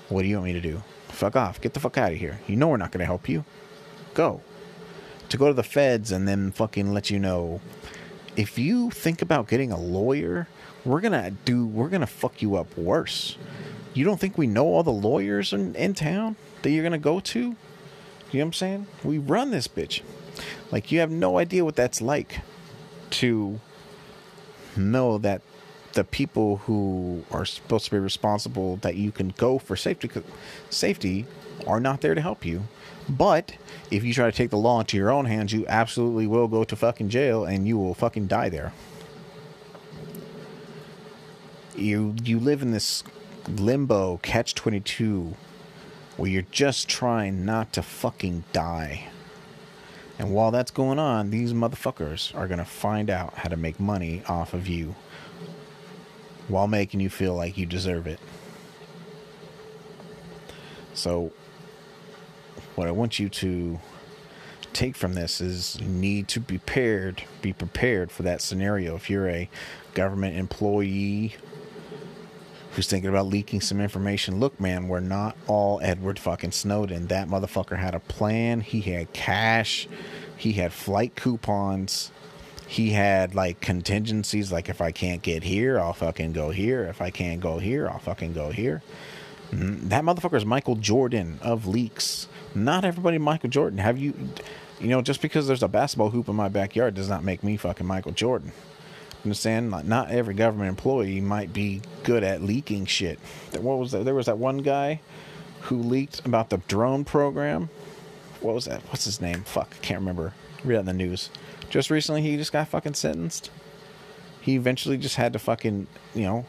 what 0.09 0.23
do 0.23 0.29
you 0.29 0.37
want 0.37 0.47
me 0.47 0.53
to 0.53 0.61
do? 0.61 0.83
Fuck 1.09 1.37
off. 1.37 1.61
Get 1.61 1.73
the 1.73 1.81
fuck 1.81 1.97
out 1.97 2.13
of 2.13 2.19
here. 2.19 2.41
You 2.49 2.57
know 2.57 2.69
we're 2.69 2.77
not 2.77 2.91
going 2.91 2.99
to 2.99 3.07
help 3.07 3.29
you. 3.29 3.45
Go. 4.13 4.43
To 5.31 5.37
go 5.37 5.49
to 5.49 5.55
the 5.55 5.63
feds 5.63 6.13
and 6.13 6.29
then 6.29 6.53
fucking 6.53 6.93
let 6.93 7.11
you 7.11 7.19
know 7.19 7.61
if 8.37 8.59
you 8.59 8.91
think 8.91 9.23
about 9.23 9.49
getting 9.49 9.71
a 9.71 9.79
lawyer, 9.79 10.49
we're 10.85 11.01
to 11.13 11.33
do, 11.45 11.67
we're 11.67 11.89
to 12.01 12.07
fuck 12.07 12.43
you 12.43 12.57
up 12.57 12.77
worse. 12.77 13.37
You 13.93 14.05
don't 14.05 14.19
think 14.19 14.37
we 14.37 14.47
know 14.47 14.67
all 14.67 14.83
the 14.83 14.91
lawyers 14.91 15.53
in, 15.53 15.75
in 15.77 15.95
town 15.95 16.37
that 16.63 16.71
you're 16.71 16.83
to 16.93 16.99
go 16.99 17.21
to? 17.21 17.39
You 17.39 17.47
know 17.47 17.57
what 18.33 18.43
I'm 18.43 18.53
saying? 18.53 18.87
We 19.05 19.19
run 19.19 19.51
this 19.51 19.69
bitch. 19.69 20.03
Like 20.73 20.91
you 20.91 20.99
have 20.99 21.11
no 21.11 21.39
idea 21.39 21.65
what 21.65 21.77
that's 21.77 22.03
like 22.03 22.41
to 23.11 23.61
know 24.77 25.19
that 25.19 25.43
the 25.95 26.05
people 26.05 26.59
who 26.59 27.25
are 27.31 27.45
supposed 27.45 27.87
to 27.87 27.91
be 27.91 27.99
responsible 27.99 28.77
that 28.77 28.97
you 28.97 29.11
can 29.11 29.29
go 29.37 29.59
for 29.59 29.77
safety 29.77 30.11
safety 30.71 31.27
are 31.67 31.81
not 31.81 32.01
there 32.01 32.15
to 32.15 32.21
help 32.21 32.45
you. 32.45 32.65
But 33.09 33.57
if 33.91 34.05
you 34.05 34.13
try 34.13 34.31
to 34.31 34.37
take 34.37 34.51
the 34.51 34.57
law 34.59 34.81
into 34.81 34.97
your 34.97 35.11
own 35.11 35.27
hands, 35.27 35.53
you 35.53 35.65
absolutely 35.69 36.27
will 36.27 36.49
go 36.49 36.65
to 36.65 36.77
fucking 36.77 37.11
jail 37.11 37.45
and 37.45 37.67
you 37.67 37.79
will 37.79 37.95
fucking 37.95 38.27
die 38.27 38.49
there. 38.49 38.73
You 41.77 42.15
you 42.23 42.39
live 42.39 42.63
in 42.63 42.71
this 42.71 43.03
limbo 43.49 44.19
catch 44.19 44.55
22 44.55 45.35
where 46.17 46.31
you're 46.31 46.47
just 46.51 46.89
trying 46.89 47.45
not 47.45 47.73
to 47.73 47.83
fucking 47.83 48.45
die. 48.53 49.09
And 50.19 50.33
while 50.33 50.53
that's 50.53 50.71
going 50.71 51.01
on, 51.01 51.31
these 51.31 51.53
motherfuckers 51.53 52.35
are 52.37 52.47
going 52.47 52.59
to 52.59 52.65
find 52.65 53.11
out 53.11 53.35
how 53.35 53.49
to 53.49 53.57
make 53.57 53.81
money 53.81 54.23
off 54.29 54.55
of 54.55 54.69
you 54.69 54.95
while 56.49 56.67
making 56.67 57.01
you 57.01 57.11
feel 57.11 57.35
like 57.35 57.57
you 57.57 57.67
deserve 57.67 58.07
it. 58.07 58.21
So, 60.95 61.33
what 62.77 62.87
I 62.87 62.91
want 62.91 63.19
you 63.19 63.29
to 63.29 63.81
take 64.73 64.97
from 64.97 65.15
this 65.15 65.41
is 65.41 65.79
you 65.81 65.87
need 65.87 66.29
to 66.29 66.41
be 66.41 66.59
prepared, 66.59 67.23
be 67.41 67.53
prepared 67.53 68.11
for 68.11 68.25
that 68.25 68.43
scenario. 68.43 68.97
If 68.97 69.09
you're 69.09 69.29
a 69.29 69.49
government 69.95 70.37
employee 70.37 71.37
who's 72.73 72.89
thinking 72.89 73.09
about 73.09 73.27
leaking 73.27 73.61
some 73.61 73.81
information, 73.81 74.41
look, 74.41 74.59
man, 74.61 74.89
we're 74.89 75.01
not 75.01 75.37
all 75.47 75.81
Edward 75.83 76.19
fucking 76.19 76.53
Snowden. 76.53 77.07
That 77.07 77.29
motherfucker 77.29 77.79
had 77.79 77.95
a 77.95 78.01
plan. 78.01 78.61
He 78.61 78.81
had 78.81 79.13
cash. 79.13 79.89
He 80.37 80.53
had 80.53 80.73
flight 80.73 81.15
coupons. 81.15 82.11
He 82.75 82.91
had 82.91 83.37
like 83.37 83.61
contingencies, 83.61 84.51
like 84.51 84.69
if 84.69 84.81
I 84.81 84.91
can't 84.91 85.23
get 85.23 85.45
here, 85.45 85.79
I'll 85.79 85.93
fucking 85.93 86.33
go 86.33 86.51
here. 86.51 86.83
If 86.87 87.01
I 87.01 87.11
can't 87.11 87.41
go 87.41 87.61
here, 87.61 87.89
I'll 87.89 88.01
fucking 88.01 88.33
go 88.33 88.51
here. 88.51 88.83
Mm-hmm. 89.53 89.91
That 89.91 90.03
motherfucker 90.03 90.35
is 90.35 90.45
Michael 90.45 90.75
Jordan 90.75 91.39
of 91.41 91.69
leaks. 91.69 92.27
Not 92.53 92.85
everybody 92.85 93.19
Michael 93.19 93.49
Jordan. 93.49 93.79
Have 93.79 93.97
you, 93.97 94.13
you 94.81 94.89
know, 94.89 95.03
just 95.03 95.23
because 95.23 95.47
there's 95.47 95.63
a 95.63 95.69
basketball 95.69 96.11
hoop 96.11 96.29
in 96.29 96.35
my 96.35 96.49
backyard 96.49 96.95
does 96.95 97.09
not 97.09 97.23
make 97.23 97.45
me 97.45 97.57
fucking 97.57 97.87
Michael 97.87 98.11
Jordan 98.11 98.51
You 99.23 99.29
understand? 99.29 99.71
Like, 99.71 99.85
not 99.85 100.11
every 100.11 100.35
government 100.35 100.69
employee 100.69 101.21
might 101.21 101.53
be 101.53 101.81
good 102.03 102.25
at 102.25 102.43
leaking 102.43 102.87
shit. 102.87 103.21
What 103.53 103.79
was 103.79 103.93
that? 103.93 104.05
There 104.05 104.17
was 104.17 104.27
that 104.27 104.39
one 104.39 104.59
guy 104.59 105.01
who 105.61 105.77
leaked 105.77 106.27
about 106.27 106.51
the 106.51 106.57
drone 106.67 107.05
program. 107.05 107.71
What 108.41 108.57
was 108.57 108.65
that? 108.65 108.83
What's 108.89 109.05
his 109.05 109.21
name? 109.21 109.45
Fuck, 109.45 109.77
I 109.81 109.85
can't 109.85 110.01
remember. 110.01 110.35
Read 110.65 110.75
it 110.75 110.81
in 110.81 110.87
the 110.87 110.93
news. 110.93 111.31
Just 111.71 111.91
recently, 111.91 112.23
he 112.23 112.37
just 112.37 112.53
got 112.53 112.69
fucking 112.69 112.95
sentenced. 112.95 113.51
He 114.41 114.57
eventually 114.57 114.97
just 114.99 115.17
had 115.17 115.33
to 115.33 115.39
fucking, 115.39 115.87
you 116.15 116.23
know, 116.23 116.47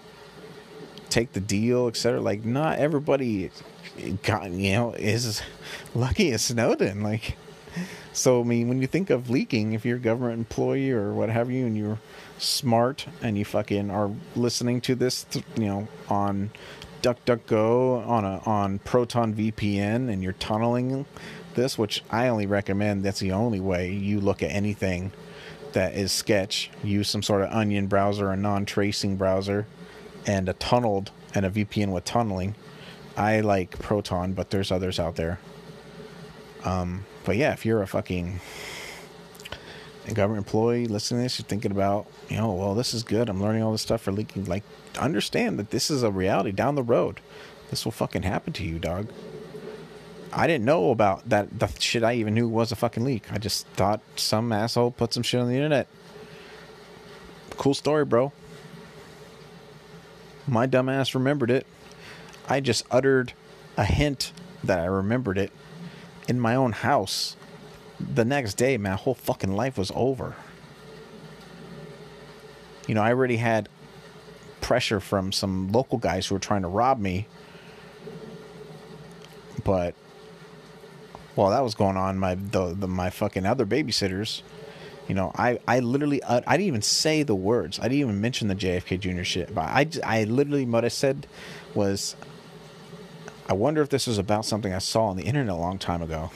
take 1.10 1.34
the 1.34 1.40
deal, 1.40 1.88
etc. 1.88 2.20
Like, 2.22 2.44
not 2.46 2.78
everybody 2.78 3.50
got, 4.24 4.52
you 4.52 4.74
know, 4.74 4.94
is 4.94 5.42
lucky 5.96 6.32
as 6.32 6.44
Snowden. 6.44 7.02
Like, 7.02 7.38
so 8.14 8.42
I 8.42 8.44
mean, 8.44 8.68
when 8.68 8.82
you 8.82 8.88
think 8.88 9.10
of 9.10 9.30
leaking, 9.30 9.74
if 9.74 9.86
you're 9.86 9.98
a 9.98 10.00
government 10.00 10.40
employee 10.40 10.92
or 10.92 11.14
what 11.14 11.30
have 11.30 11.50
you, 11.50 11.66
and 11.66 11.78
you're 11.78 12.00
smart 12.38 13.06
and 13.22 13.38
you 13.38 13.46
fucking 13.46 13.90
are 13.90 14.12
listening 14.36 14.82
to 14.82 14.96
this, 14.96 15.26
you 15.56 15.66
know, 15.66 15.88
on 16.10 16.52
DuckDuckGo 17.02 18.08
on 18.08 18.26
a 18.26 18.40
on 18.46 18.80
Proton 18.80 19.34
VPN 19.34 20.10
and 20.10 20.24
you're 20.24 20.34
tunneling 20.34 21.06
this, 21.56 21.78
which 21.78 22.04
I 22.12 22.28
only 22.28 22.46
recommend. 22.46 23.04
That's 23.04 23.20
the 23.20 23.32
only 23.32 23.60
way 23.60 23.92
you 23.92 24.20
look 24.20 24.44
at 24.44 24.52
anything 24.52 25.12
that 25.74 25.94
is 25.94 26.12
sketch. 26.12 26.70
Use 26.84 27.10
some 27.10 27.24
sort 27.24 27.42
of 27.42 27.52
Onion 27.52 27.88
browser, 27.88 28.32
a 28.32 28.38
non-tracing 28.38 29.18
browser, 29.18 29.66
and 30.26 30.48
a 30.48 30.54
tunneled 30.54 31.12
and 31.34 31.46
a 31.46 31.50
VPN 31.50 31.92
with 31.92 32.06
tunneling. 32.06 32.56
I 33.18 33.42
like 33.42 33.80
Proton, 33.80 34.34
but 34.34 34.50
there's 34.50 34.72
others 34.72 35.00
out 35.00 35.16
there. 35.16 35.40
Um, 36.64 37.06
but 37.24 37.38
yeah, 37.38 37.54
if 37.54 37.66
you're 37.66 37.82
a 37.82 37.88
fucking 37.88 38.40
government 40.14 40.46
employee 40.46 40.86
listening 40.88 41.20
to 41.20 41.24
this, 41.24 41.40
you're 41.40 41.48
thinking 41.48 41.72
about, 41.72 42.08
you 42.30 42.38
know, 42.38 42.54
well, 42.54 42.76
this 42.76 42.94
is 42.94 43.04
good. 43.04 43.30
I'm 43.30 43.42
learning 43.42 43.64
all 43.64 43.72
this 43.72 43.82
stuff 43.82 44.02
for 44.02 44.12
leaking. 44.12 44.46
Like, 44.46 44.64
understand 45.00 45.60
that 45.60 45.72
this 45.72 45.90
is 45.90 46.04
a 46.04 46.12
reality 46.12 46.52
down 46.52 46.76
the 46.76 46.84
road. 46.84 47.22
This 47.70 47.86
will 47.86 47.92
fucking 47.92 48.24
happen 48.24 48.54
to 48.54 48.64
you, 48.64 48.80
dog. 48.80 49.10
I 50.38 50.48
didn't 50.48 50.66
know 50.66 50.92
about 50.92 51.30
that. 51.30 51.60
The 51.60 51.68
shit 51.80 52.04
I 52.04 52.16
even 52.16 52.34
knew 52.34 52.50
was 52.50 52.74
a 52.74 52.76
fucking 52.76 53.06
leak. 53.06 53.32
I 53.32 53.38
just 53.38 53.66
thought 53.68 54.02
some 54.18 54.52
asshole 54.52 54.92
put 54.92 55.14
some 55.14 55.24
shit 55.24 55.40
on 55.40 55.48
the 55.48 55.56
internet. 55.56 55.88
Cool 57.52 57.74
story, 57.74 58.04
bro. 58.04 58.34
My 60.46 60.68
dumbass 60.68 61.16
remembered 61.16 61.50
it. 61.50 61.66
I 62.50 62.60
just 62.60 62.86
uttered 62.92 63.32
a 63.78 63.86
hint 63.86 64.34
that 64.62 64.78
I 64.78 64.86
remembered 64.86 65.38
it 65.38 65.54
in 66.28 66.38
my 66.38 66.54
own 66.54 66.74
house. 66.74 67.38
The 67.98 68.26
next 68.26 68.56
day, 68.56 68.78
my 68.78 68.92
whole 68.92 69.16
fucking 69.16 69.56
life 69.56 69.78
was 69.78 69.90
over. 69.96 70.36
You 72.88 72.96
know, 72.96 73.02
I 73.02 73.10
already 73.12 73.38
had 73.38 73.70
pressure 74.60 75.00
from 75.00 75.32
some 75.32 75.72
local 75.72 75.98
guys 75.98 76.28
who 76.28 76.36
were 76.36 76.40
trying 76.40 76.64
to 76.64 76.68
rob 76.68 77.00
me. 77.00 77.28
But 79.64 79.96
while 81.36 81.52
that 81.52 81.64
was 81.64 81.76
going 81.76 81.98
on, 81.98 82.18
my 82.18 82.36
the, 82.36 82.74
the 82.74 82.88
my 82.88 83.10
fucking 83.10 83.46
other 83.46 83.66
babysitters, 83.66 84.42
you 85.08 85.16
know, 85.16 85.32
I 85.36 85.60
I 85.68 85.80
literally 85.80 86.24
uh, 86.24 86.42
I 86.48 86.58
didn't 86.58 86.68
even 86.68 86.82
say 86.82 87.24
the 87.24 87.36
words. 87.36 87.80
I 87.80 87.84
didn't 87.84 88.00
even 88.00 88.22
mention 88.22 88.48
the 88.48 88.56
JFK 88.56 89.00
Jr. 89.00 89.24
shit. 89.24 89.54
But 89.54 89.66
I 89.66 89.88
I 90.04 90.24
literally 90.24 90.66
what 90.66 90.86
I 90.86 90.90
said 90.90 91.28
was, 91.74 92.16
I 93.48 93.54
wonder 93.54 93.82
if 93.82 93.90
this 93.90 94.08
was 94.08 94.18
about 94.18 94.46
something 94.46 94.74
I 94.74 94.80
saw 94.80 95.08
on 95.08 95.18
the 95.18 95.24
internet 95.24 95.54
a 95.54 95.58
long 95.58 95.78
time 95.78 96.02
ago. 96.02 96.32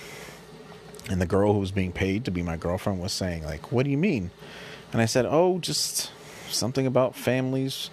And 1.09 1.19
the 1.19 1.25
girl 1.25 1.53
who 1.53 1.59
was 1.59 1.71
being 1.71 1.91
paid 1.91 2.25
to 2.25 2.31
be 2.31 2.43
my 2.43 2.55
girlfriend 2.55 3.01
was 3.01 3.13
saying 3.13 3.43
like, 3.43 3.71
"What 3.71 3.85
do 3.85 3.89
you 3.89 3.97
mean?" 3.97 4.29
And 4.91 5.01
I 5.01 5.05
said, 5.05 5.25
"Oh, 5.27 5.57
just 5.57 6.11
something 6.49 6.85
about 6.85 7.15
families, 7.15 7.89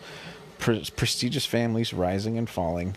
pre- 0.58 0.84
prestigious 0.96 1.46
families 1.46 1.94
rising 1.94 2.36
and 2.36 2.50
falling." 2.50 2.96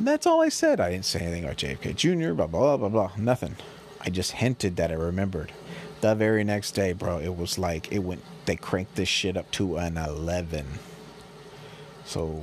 And 0.00 0.06
that's 0.06 0.26
all 0.26 0.40
I 0.40 0.48
said. 0.48 0.80
I 0.80 0.92
didn't 0.92 1.04
say 1.04 1.20
anything 1.20 1.44
about 1.44 1.58
JFK 1.58 1.94
Jr., 1.94 2.32
blah, 2.32 2.46
blah, 2.46 2.78
blah, 2.78 2.88
blah, 2.88 3.08
blah. 3.08 3.10
nothing. 3.18 3.56
I 4.00 4.08
just 4.08 4.32
hinted 4.32 4.76
that 4.76 4.90
I 4.90 4.94
remembered. 4.94 5.52
The 6.00 6.14
very 6.14 6.42
next 6.42 6.70
day, 6.70 6.94
bro, 6.94 7.18
it 7.18 7.36
was 7.36 7.58
like, 7.58 7.92
it 7.92 7.98
went, 7.98 8.22
they 8.46 8.56
cranked 8.56 8.94
this 8.94 9.10
shit 9.10 9.36
up 9.36 9.50
to 9.50 9.76
an 9.76 9.98
11. 9.98 10.64
So, 12.06 12.42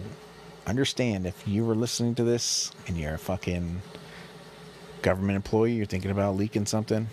understand 0.68 1.26
if 1.26 1.48
you 1.48 1.66
were 1.66 1.74
listening 1.74 2.14
to 2.16 2.24
this 2.24 2.72
and 2.86 2.96
you're 2.96 3.16
a 3.16 3.18
fucking 3.18 3.82
government 5.02 5.38
employee, 5.38 5.74
you're 5.74 5.88
thinking 5.88 6.12
about 6.12 6.36
leaking 6.36 6.68
something, 6.68 7.08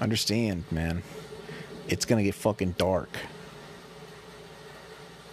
understand, 0.00 0.64
man, 0.70 1.02
it's 1.88 2.06
gonna 2.06 2.22
get 2.22 2.34
fucking 2.34 2.76
dark. 2.78 3.10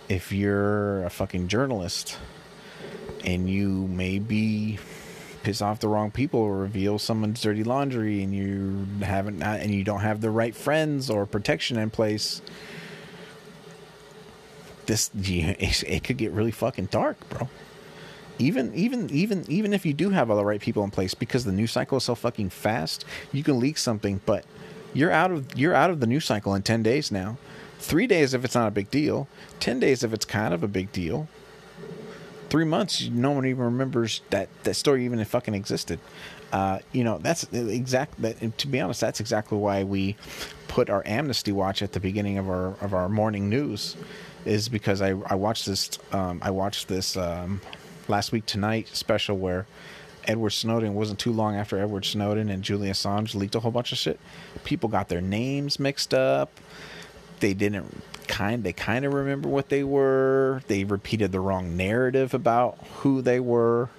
If 0.10 0.34
you're 0.34 1.06
a 1.06 1.10
fucking 1.10 1.48
journalist, 1.48 2.18
and 3.26 3.50
you 3.50 3.88
maybe 3.88 4.80
piss 5.44 5.62
off 5.62 5.80
the 5.80 5.88
wrong 5.88 6.10
people 6.10 6.40
or 6.40 6.58
reveal 6.58 6.98
someone's 6.98 7.42
dirty 7.42 7.64
laundry 7.64 8.24
and 8.24 8.34
you 8.34 8.88
haven't 9.06 9.44
uh, 9.44 9.58
and 9.60 9.74
you 9.74 9.84
don't 9.84 10.00
have 10.00 10.22
the 10.22 10.32
right 10.32 10.56
friends 10.56 11.10
or 11.10 11.26
protection 11.26 11.78
in 11.78 11.90
place 11.90 12.42
this 14.86 15.12
it 15.16 16.04
could 16.04 16.18
get 16.18 16.32
really 16.32 16.52
fucking 16.52 16.86
dark 16.86 17.18
bro. 17.30 17.50
Even 18.38 18.74
even 18.74 19.10
even 19.12 19.46
even 19.48 19.74
if 19.74 19.86
you 19.86 19.94
do 19.94 20.10
have 20.10 20.30
all 20.30 20.38
the 20.38 20.46
right 20.46 20.60
people 20.60 20.84
in 20.84 20.92
place 20.92 21.14
because 21.14 21.46
the 21.46 21.52
news 21.52 21.72
cycle 21.72 21.98
is 21.98 22.04
so 22.04 22.16
fucking 22.16 22.50
fast 22.50 23.06
you 23.32 23.44
can 23.44 23.60
leak 23.60 23.78
something 23.78 24.20
but 24.26 24.46
you're 24.94 25.12
out 25.12 25.32
of 25.32 25.58
you're 25.58 25.76
out 25.76 25.90
of 25.90 26.00
the 26.00 26.08
news 26.08 26.26
cycle 26.26 26.54
in 26.56 26.62
10 26.62 26.84
days 26.84 27.12
now. 27.12 27.38
3 27.80 28.08
days 28.08 28.34
if 28.34 28.44
it's 28.44 28.56
not 28.56 28.68
a 28.68 28.72
big 28.72 28.90
deal. 28.90 29.28
10 29.60 29.80
days 29.80 30.04
if 30.04 30.12
it's 30.12 30.26
kind 30.26 30.54
of 30.54 30.64
a 30.64 30.68
big 30.68 30.92
deal 30.92 31.28
three 32.56 32.64
months, 32.64 33.10
no 33.10 33.32
one 33.32 33.46
even 33.46 33.66
remembers 33.66 34.22
that 34.30 34.48
that 34.64 34.76
story 34.76 35.04
even 35.04 35.22
fucking 35.26 35.54
existed. 35.54 36.00
Uh, 36.54 36.80
you 36.94 37.04
know, 37.04 37.18
that's 37.18 37.44
exact. 37.52 38.22
That 38.22 38.58
to 38.60 38.68
be 38.70 38.80
honest, 38.80 39.02
that's 39.02 39.20
exactly 39.20 39.58
why 39.58 39.84
we 39.84 40.16
put 40.70 40.90
our 40.90 41.04
amnesty 41.06 41.52
watch 41.52 41.82
at 41.82 41.92
the 41.92 42.00
beginning 42.00 42.38
of 42.38 42.48
our 42.48 42.68
of 42.80 42.94
our 42.94 43.10
morning 43.10 43.50
news, 43.50 43.98
is 44.46 44.70
because 44.70 45.02
I 45.02 45.10
I 45.26 45.36
watched 45.36 45.66
this 45.66 46.00
um, 46.14 46.40
I 46.42 46.52
watched 46.52 46.88
this 46.88 47.18
um, 47.18 47.60
last 48.08 48.32
week 48.32 48.46
tonight 48.46 48.88
special 48.94 49.38
where. 49.38 49.66
Edward 50.28 50.50
Snowden 50.50 50.96
wasn't 50.96 51.20
too 51.20 51.32
long 51.32 51.56
after 51.56 51.78
Edward 51.78 52.04
Snowden 52.04 52.50
and 52.50 52.64
Julian 52.64 52.96
Assange 52.96 53.36
leaked 53.36 53.54
a 53.54 53.60
whole 53.60 53.70
bunch 53.70 53.92
of 53.92 54.00
shit. 54.00 54.20
People 54.64 54.90
got 54.90 55.08
their 55.08 55.22
names 55.22 55.80
mixed 55.80 56.16
up. 56.16 56.50
They 57.42 57.54
didn't 57.54 58.02
kind 58.36 58.66
they 58.66 58.74
kind 58.74 59.06
of 59.06 59.14
remember 59.14 59.48
what 59.48 59.70
they 59.70 59.84
were. 59.84 60.62
They 60.68 60.84
repeated 60.84 61.32
the 61.32 61.40
wrong 61.40 61.78
narrative 61.78 62.34
about 62.34 62.78
who 62.98 63.22
they 63.22 63.40
were. 63.40 63.90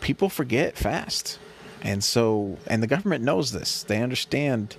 People 0.00 0.28
forget 0.28 0.76
fast. 0.76 1.38
And 1.82 2.04
so 2.04 2.58
and 2.66 2.82
the 2.82 2.86
government 2.86 3.24
knows 3.24 3.52
this. 3.52 3.82
They 3.82 4.02
understand 4.02 4.76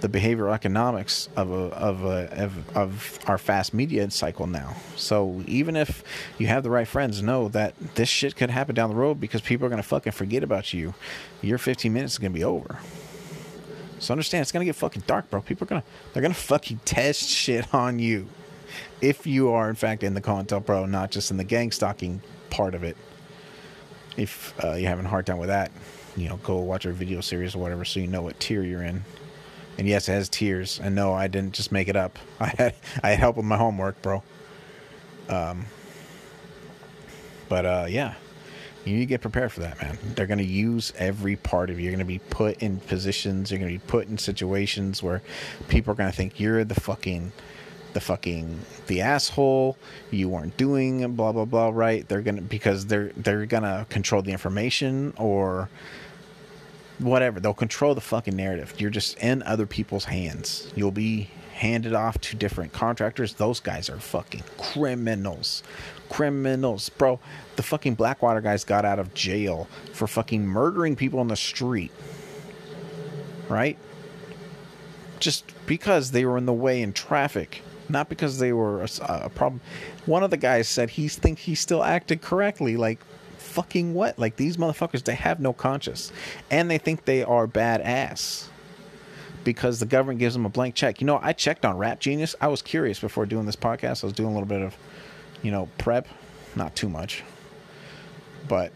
the 0.00 0.08
behavioral 0.08 0.54
economics 0.54 1.28
of 1.36 1.50
a, 1.50 1.54
of 1.74 2.04
a, 2.04 2.44
of, 2.44 2.76
of 2.76 3.18
our 3.26 3.38
fast 3.38 3.74
media 3.74 4.08
cycle 4.10 4.46
now. 4.46 4.76
So 4.96 5.42
even 5.46 5.74
if 5.74 6.04
you 6.38 6.46
have 6.46 6.62
the 6.62 6.70
right 6.70 6.86
friends, 6.86 7.20
know 7.20 7.48
that 7.48 7.74
this 7.96 8.08
shit 8.08 8.36
could 8.36 8.50
happen 8.50 8.76
down 8.76 8.90
the 8.90 8.96
road 8.96 9.20
because 9.20 9.40
people 9.40 9.66
are 9.66 9.70
gonna 9.70 9.82
fucking 9.82 10.12
forget 10.12 10.44
about 10.44 10.72
you. 10.72 10.94
Your 11.42 11.58
15 11.58 11.92
minutes 11.92 12.14
is 12.14 12.18
gonna 12.18 12.30
be 12.30 12.44
over. 12.44 12.78
So 14.04 14.12
understand, 14.12 14.42
it's 14.42 14.52
gonna 14.52 14.66
get 14.66 14.76
fucking 14.76 15.04
dark, 15.06 15.30
bro. 15.30 15.40
People 15.40 15.64
are 15.64 15.68
gonna 15.68 15.84
they're 16.12 16.22
gonna 16.22 16.34
fucking 16.34 16.80
test 16.84 17.26
shit 17.28 17.72
on 17.74 17.98
you 17.98 18.28
if 19.00 19.26
you 19.26 19.50
are 19.50 19.68
in 19.68 19.76
fact 19.76 20.02
in 20.02 20.14
the 20.14 20.20
COINTELPRO, 20.20 20.88
not 20.88 21.10
just 21.10 21.30
in 21.30 21.38
the 21.38 21.44
gang 21.44 21.72
stalking 21.72 22.20
part 22.50 22.74
of 22.74 22.84
it. 22.84 22.96
If 24.16 24.54
uh, 24.62 24.74
you're 24.74 24.90
having 24.90 25.06
a 25.06 25.08
hard 25.08 25.26
time 25.26 25.38
with 25.38 25.48
that, 25.48 25.72
you 26.16 26.28
know, 26.28 26.36
go 26.36 26.58
watch 26.58 26.84
our 26.86 26.92
video 26.92 27.20
series 27.20 27.54
or 27.54 27.58
whatever, 27.58 27.84
so 27.84 27.98
you 27.98 28.06
know 28.06 28.22
what 28.22 28.38
tier 28.38 28.62
you're 28.62 28.82
in. 28.82 29.02
And 29.78 29.88
yes, 29.88 30.08
it 30.08 30.12
has 30.12 30.28
tiers. 30.28 30.78
And 30.80 30.94
no, 30.94 31.14
I 31.14 31.26
didn't 31.26 31.54
just 31.54 31.72
make 31.72 31.88
it 31.88 31.96
up. 31.96 32.18
I 32.40 32.46
had 32.58 32.74
I 33.02 33.10
had 33.10 33.18
help 33.18 33.36
with 33.36 33.46
my 33.46 33.56
homework, 33.56 34.00
bro. 34.02 34.22
Um, 35.30 35.64
but 37.48 37.64
uh, 37.64 37.86
yeah, 37.88 38.14
you 38.84 38.94
need 38.94 39.00
to 39.00 39.06
get 39.06 39.20
prepared 39.20 39.50
for 39.50 39.60
that, 39.60 39.80
man. 39.80 39.98
They're 40.14 40.26
going 40.26 40.38
to 40.38 40.44
use 40.44 40.92
every 40.96 41.36
part 41.36 41.70
of 41.70 41.78
you. 41.78 41.84
You're 41.84 41.92
going 41.92 41.98
to 42.00 42.04
be 42.04 42.18
put 42.18 42.62
in 42.62 42.78
positions. 42.80 43.50
You're 43.50 43.58
going 43.60 43.72
to 43.72 43.78
be 43.78 43.90
put 43.90 44.08
in 44.08 44.18
situations 44.18 45.02
where 45.02 45.22
people 45.68 45.92
are 45.92 45.96
going 45.96 46.10
to 46.10 46.16
think 46.16 46.38
you're 46.38 46.64
the 46.64 46.74
fucking, 46.74 47.32
the 47.94 48.00
fucking, 48.00 48.60
the 48.86 49.00
asshole. 49.00 49.78
You 50.10 50.28
weren't 50.28 50.56
doing 50.56 51.14
blah 51.14 51.32
blah 51.32 51.46
blah 51.46 51.70
right. 51.72 52.06
They're 52.06 52.22
gonna 52.22 52.42
because 52.42 52.86
they're 52.86 53.12
they're 53.16 53.46
gonna 53.46 53.86
control 53.88 54.20
the 54.20 54.32
information 54.32 55.14
or 55.16 55.70
whatever. 56.98 57.40
They'll 57.40 57.54
control 57.54 57.94
the 57.94 58.00
fucking 58.00 58.36
narrative. 58.36 58.74
You're 58.78 58.90
just 58.90 59.16
in 59.18 59.42
other 59.44 59.66
people's 59.66 60.04
hands. 60.04 60.72
You'll 60.76 60.90
be 60.90 61.30
handed 61.54 61.94
off 61.94 62.18
to 62.20 62.36
different 62.36 62.72
contractors. 62.72 63.34
Those 63.34 63.60
guys 63.60 63.88
are 63.88 63.98
fucking 63.98 64.42
criminals 64.58 65.62
criminals. 66.08 66.88
Bro, 66.88 67.20
the 67.56 67.62
fucking 67.62 67.94
Blackwater 67.94 68.40
guys 68.40 68.64
got 68.64 68.84
out 68.84 68.98
of 68.98 69.14
jail 69.14 69.68
for 69.92 70.06
fucking 70.06 70.46
murdering 70.46 70.96
people 70.96 71.20
on 71.20 71.28
the 71.28 71.36
street. 71.36 71.92
Right? 73.48 73.78
Just 75.20 75.52
because 75.66 76.10
they 76.10 76.24
were 76.24 76.38
in 76.38 76.46
the 76.46 76.52
way 76.52 76.82
in 76.82 76.92
traffic, 76.92 77.62
not 77.88 78.08
because 78.08 78.38
they 78.38 78.52
were 78.52 78.82
a, 78.82 78.88
a 79.24 79.30
problem. 79.30 79.60
One 80.06 80.22
of 80.22 80.30
the 80.30 80.36
guys 80.36 80.68
said 80.68 80.90
he 80.90 81.08
think 81.08 81.40
he 81.40 81.54
still 81.54 81.82
acted 81.82 82.22
correctly. 82.22 82.76
Like, 82.76 83.00
fucking 83.38 83.94
what? 83.94 84.18
Like, 84.18 84.36
these 84.36 84.56
motherfuckers, 84.56 85.04
they 85.04 85.14
have 85.14 85.40
no 85.40 85.52
conscience. 85.52 86.10
And 86.50 86.70
they 86.70 86.78
think 86.78 87.04
they 87.04 87.22
are 87.22 87.46
badass 87.46 88.48
because 89.44 89.78
the 89.78 89.86
government 89.86 90.18
gives 90.18 90.34
them 90.34 90.46
a 90.46 90.48
blank 90.48 90.74
check. 90.74 91.00
You 91.00 91.06
know, 91.06 91.20
I 91.22 91.32
checked 91.32 91.64
on 91.64 91.76
Rap 91.76 92.00
Genius. 92.00 92.34
I 92.40 92.48
was 92.48 92.62
curious 92.62 92.98
before 92.98 93.26
doing 93.26 93.46
this 93.46 93.56
podcast. 93.56 94.02
I 94.02 94.06
was 94.06 94.14
doing 94.14 94.30
a 94.30 94.32
little 94.32 94.48
bit 94.48 94.62
of 94.62 94.76
you 95.44 95.52
know, 95.52 95.68
prep, 95.78 96.08
not 96.56 96.74
too 96.74 96.88
much. 96.88 97.22
But 98.48 98.72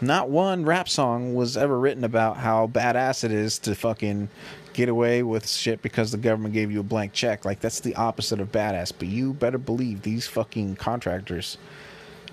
not 0.00 0.28
one 0.28 0.66
rap 0.66 0.88
song 0.88 1.34
was 1.34 1.56
ever 1.56 1.78
written 1.78 2.04
about 2.04 2.36
how 2.36 2.66
badass 2.66 3.24
it 3.24 3.32
is 3.32 3.58
to 3.60 3.74
fucking 3.74 4.28
get 4.74 4.88
away 4.90 5.22
with 5.22 5.48
shit 5.48 5.80
because 5.80 6.10
the 6.10 6.18
government 6.18 6.52
gave 6.52 6.70
you 6.70 6.80
a 6.80 6.82
blank 6.82 7.14
check. 7.14 7.46
Like 7.46 7.60
that's 7.60 7.80
the 7.80 7.94
opposite 7.94 8.40
of 8.40 8.52
badass. 8.52 8.92
But 8.96 9.08
you 9.08 9.32
better 9.32 9.58
believe 9.58 10.02
these 10.02 10.26
fucking 10.26 10.76
contractors, 10.76 11.56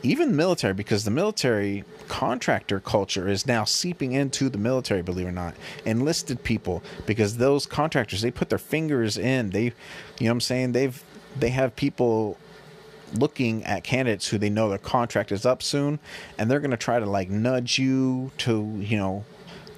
even 0.01 0.35
military, 0.35 0.73
because 0.73 1.05
the 1.05 1.11
military 1.11 1.85
contractor 2.09 2.79
culture 2.81 3.29
is 3.29 3.47
now 3.47 3.63
seeping 3.63 4.11
into 4.11 4.49
the 4.49 4.57
military, 4.57 5.01
believe 5.01 5.27
it 5.27 5.29
or 5.29 5.31
not. 5.31 5.55
Enlisted 5.85 6.43
people, 6.43 6.83
because 7.05 7.37
those 7.37 7.65
contractors, 7.65 8.21
they 8.21 8.31
put 8.31 8.49
their 8.49 8.57
fingers 8.57 9.17
in. 9.17 9.51
They, 9.51 9.63
you 9.63 9.71
know 10.21 10.25
what 10.25 10.31
I'm 10.31 10.41
saying? 10.41 10.71
They've, 10.73 11.01
they 11.39 11.49
have 11.49 11.75
people 11.77 12.37
looking 13.13 13.63
at 13.63 13.83
candidates 13.83 14.27
who 14.27 14.37
they 14.37 14.49
know 14.49 14.69
their 14.69 14.77
contract 14.77 15.31
is 15.31 15.45
up 15.45 15.61
soon 15.61 15.99
and 16.37 16.49
they're 16.49 16.59
going 16.59 16.71
to 16.71 16.77
try 16.77 16.99
to 16.99 17.05
like 17.05 17.29
nudge 17.29 17.77
you 17.77 18.31
to 18.37 18.77
you 18.79 18.97
know 18.97 19.23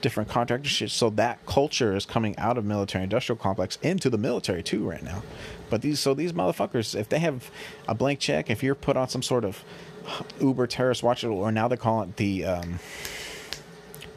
different 0.06 0.30
contractor 0.30 0.70
shit. 0.70 0.92
So 0.92 1.10
that 1.12 1.44
culture 1.48 1.96
is 1.96 2.06
coming 2.06 2.38
out 2.38 2.60
of 2.60 2.66
military 2.66 3.04
industrial 3.04 3.38
complex 3.38 3.80
into 3.82 4.08
the 4.08 4.20
military 4.20 4.62
too 4.62 4.88
right 4.88 5.02
now. 5.02 5.24
But 5.70 5.82
these 5.82 6.00
so 6.00 6.14
these 6.14 6.32
motherfuckers, 6.32 6.94
if 6.94 7.10
they 7.10 7.18
have 7.20 7.50
a 7.88 7.96
blank 7.96 8.20
check, 8.20 8.52
if 8.52 8.62
you're 8.62 8.76
put 8.76 8.98
on 8.98 9.10
some 9.10 9.24
sort 9.24 9.44
of 9.44 9.64
Uber 10.40 10.68
terrorist 10.68 11.02
watch, 11.02 11.24
or 11.24 11.52
now 11.52 11.68
they 11.68 11.78
call 11.78 12.04
it 12.04 12.18
the 12.18 12.46
um, 12.46 12.80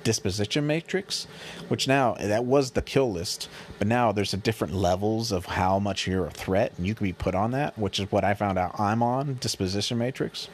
disposition 0.05 0.67
matrix, 0.67 1.27
which 1.69 1.89
now 1.89 2.15
that 2.15 2.45
was 2.45 2.73
the 2.73 2.83
kill 2.83 3.11
list, 3.13 3.49
but 3.79 3.87
now 3.87 4.13
there's 4.13 4.35
a 4.35 4.39
different 4.39 4.75
levels 4.75 5.33
of 5.33 5.47
how 5.47 5.79
much 5.79 6.07
you're 6.07 6.27
a 6.27 6.31
threat, 6.31 6.73
and 6.77 6.87
you 6.87 6.95
can 6.95 7.05
be 7.07 7.13
put 7.13 7.35
on 7.35 7.51
that, 7.53 7.79
which 7.79 7.99
is 7.99 8.11
what 8.11 8.25
I 8.25 8.35
found 8.35 8.59
out 8.59 8.79
I'm 8.79 9.03
on 9.03 9.39
disposition 9.41 9.99
matrix. 9.99 10.49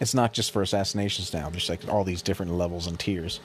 It's 0.00 0.14
not 0.14 0.32
just 0.32 0.50
for 0.50 0.62
assassinations 0.62 1.32
now. 1.32 1.48
There's 1.50 1.68
like 1.68 1.88
all 1.88 2.04
these 2.04 2.22
different 2.22 2.52
levels 2.52 2.86
and 2.86 2.98
tiers. 2.98 3.40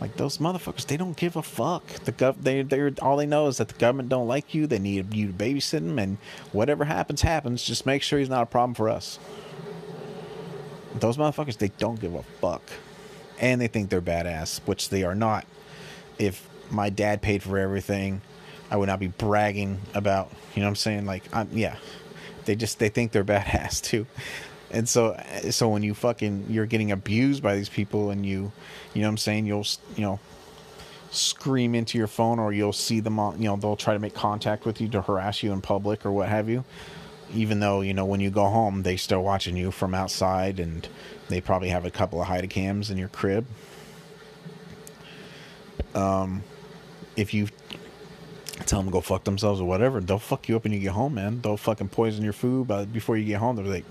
Like 0.00 0.16
those 0.16 0.38
motherfuckers, 0.38 0.86
they 0.86 0.96
don't 0.96 1.16
give 1.16 1.36
a 1.36 1.42
fuck. 1.42 1.86
The 1.86 2.12
gov, 2.12 2.42
they 2.42 2.62
they 2.62 2.90
all 3.00 3.16
they 3.16 3.26
know 3.26 3.46
is 3.46 3.58
that 3.58 3.68
the 3.68 3.78
government 3.78 4.08
don't 4.08 4.26
like 4.26 4.52
you. 4.52 4.66
They 4.66 4.80
need 4.80 5.14
you 5.14 5.28
to 5.28 5.32
babysit 5.32 5.70
them, 5.70 5.98
and 5.98 6.18
whatever 6.50 6.84
happens, 6.84 7.22
happens. 7.22 7.62
Just 7.62 7.86
make 7.86 8.02
sure 8.02 8.18
he's 8.18 8.28
not 8.28 8.42
a 8.42 8.46
problem 8.46 8.74
for 8.74 8.88
us. 8.88 9.20
Those 10.94 11.16
motherfuckers, 11.18 11.58
they 11.58 11.68
don't 11.78 12.00
give 12.00 12.14
a 12.14 12.22
fuck, 12.22 12.62
and 13.42 13.60
they 13.60 13.66
think 13.66 13.90
they're 13.90 14.00
badass, 14.00 14.60
which 14.60 14.88
they 14.88 15.02
are 15.02 15.14
not. 15.14 15.44
If 16.18 16.48
my 16.70 16.88
dad 16.88 17.20
paid 17.20 17.42
for 17.42 17.58
everything, 17.58 18.22
I 18.70 18.76
would 18.76 18.88
not 18.88 19.00
be 19.00 19.08
bragging 19.08 19.80
about. 19.92 20.30
You 20.54 20.60
know 20.60 20.66
what 20.66 20.70
I'm 20.70 20.76
saying? 20.76 21.04
Like, 21.04 21.24
I'm 21.34 21.48
yeah. 21.52 21.76
They 22.46 22.54
just 22.56 22.78
they 22.78 22.88
think 22.88 23.12
they're 23.12 23.24
badass 23.24 23.82
too 23.82 24.06
and 24.72 24.88
so 24.88 25.20
so 25.50 25.68
when 25.68 25.82
you 25.82 25.94
fucking 25.94 26.46
you're 26.48 26.66
getting 26.66 26.90
abused 26.90 27.42
by 27.42 27.54
these 27.54 27.68
people 27.68 28.10
and 28.10 28.26
you 28.26 28.50
you 28.94 29.02
know 29.02 29.06
what 29.06 29.12
i'm 29.12 29.16
saying 29.18 29.46
you'll 29.46 29.66
you 29.96 30.02
know 30.02 30.18
scream 31.10 31.74
into 31.74 31.98
your 31.98 32.06
phone 32.06 32.38
or 32.38 32.52
you'll 32.52 32.72
see 32.72 32.98
them 32.98 33.18
on 33.18 33.40
you 33.40 33.44
know 33.44 33.56
they'll 33.56 33.76
try 33.76 33.92
to 33.92 34.00
make 34.00 34.14
contact 34.14 34.64
with 34.64 34.80
you 34.80 34.88
to 34.88 35.02
harass 35.02 35.42
you 35.42 35.52
in 35.52 35.60
public 35.60 36.04
or 36.06 36.10
what 36.10 36.28
have 36.28 36.48
you 36.48 36.64
even 37.34 37.60
though 37.60 37.80
you 37.80 37.94
know 37.94 38.04
when 38.04 38.20
you 38.20 38.30
go 38.30 38.48
home 38.48 38.82
they 38.82 38.96
still 38.96 39.22
watching 39.22 39.56
you 39.56 39.70
from 39.70 39.94
outside 39.94 40.60
and 40.60 40.88
they 41.28 41.40
probably 41.40 41.68
have 41.68 41.84
a 41.84 41.90
couple 41.90 42.20
of 42.20 42.28
hide 42.28 42.48
cams 42.50 42.90
in 42.90 42.98
your 42.98 43.08
crib. 43.08 43.46
Um 45.94 46.42
if 47.16 47.34
you 47.34 47.48
tell 48.66 48.80
them 48.80 48.90
go 48.90 49.00
fuck 49.00 49.24
themselves 49.24 49.60
or 49.60 49.66
whatever 49.66 50.00
they'll 50.00 50.18
fuck 50.18 50.48
you 50.48 50.56
up 50.56 50.64
when 50.64 50.72
you 50.72 50.78
get 50.78 50.92
home 50.92 51.14
man. 51.14 51.40
They'll 51.40 51.56
fucking 51.56 51.88
poison 51.88 52.24
your 52.24 52.32
food 52.32 52.68
but 52.68 52.92
before 52.92 53.16
you 53.16 53.24
get 53.24 53.38
home. 53.38 53.56
They're 53.56 53.64
like 53.64 53.84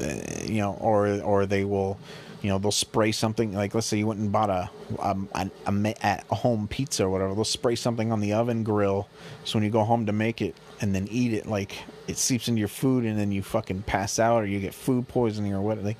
uh, 0.00 0.14
you 0.44 0.58
know, 0.58 0.76
or 0.80 1.20
or 1.22 1.46
they 1.46 1.64
will, 1.64 1.98
you 2.46 2.52
know, 2.52 2.58
they'll 2.58 2.70
spray 2.70 3.10
something. 3.10 3.54
Like 3.54 3.74
let's 3.74 3.88
say 3.88 3.98
you 3.98 4.06
went 4.06 4.20
and 4.20 4.30
bought 4.30 4.50
a 4.50 4.70
um, 5.00 5.28
a, 5.34 5.50
a, 5.66 6.06
at 6.06 6.24
home 6.28 6.68
pizza 6.68 7.02
or 7.04 7.10
whatever. 7.10 7.34
They'll 7.34 7.42
spray 7.42 7.74
something 7.74 8.12
on 8.12 8.20
the 8.20 8.34
oven 8.34 8.62
grill, 8.62 9.08
so 9.42 9.56
when 9.56 9.64
you 9.64 9.70
go 9.70 9.82
home 9.82 10.06
to 10.06 10.12
make 10.12 10.40
it 10.40 10.54
and 10.80 10.94
then 10.94 11.08
eat 11.10 11.32
it, 11.32 11.46
like 11.46 11.76
it 12.06 12.16
seeps 12.16 12.46
into 12.46 12.60
your 12.60 12.68
food, 12.68 13.04
and 13.04 13.18
then 13.18 13.32
you 13.32 13.42
fucking 13.42 13.82
pass 13.82 14.20
out 14.20 14.44
or 14.44 14.46
you 14.46 14.60
get 14.60 14.74
food 14.74 15.08
poisoning 15.08 15.54
or 15.54 15.60
what. 15.60 15.82
They 15.82 15.96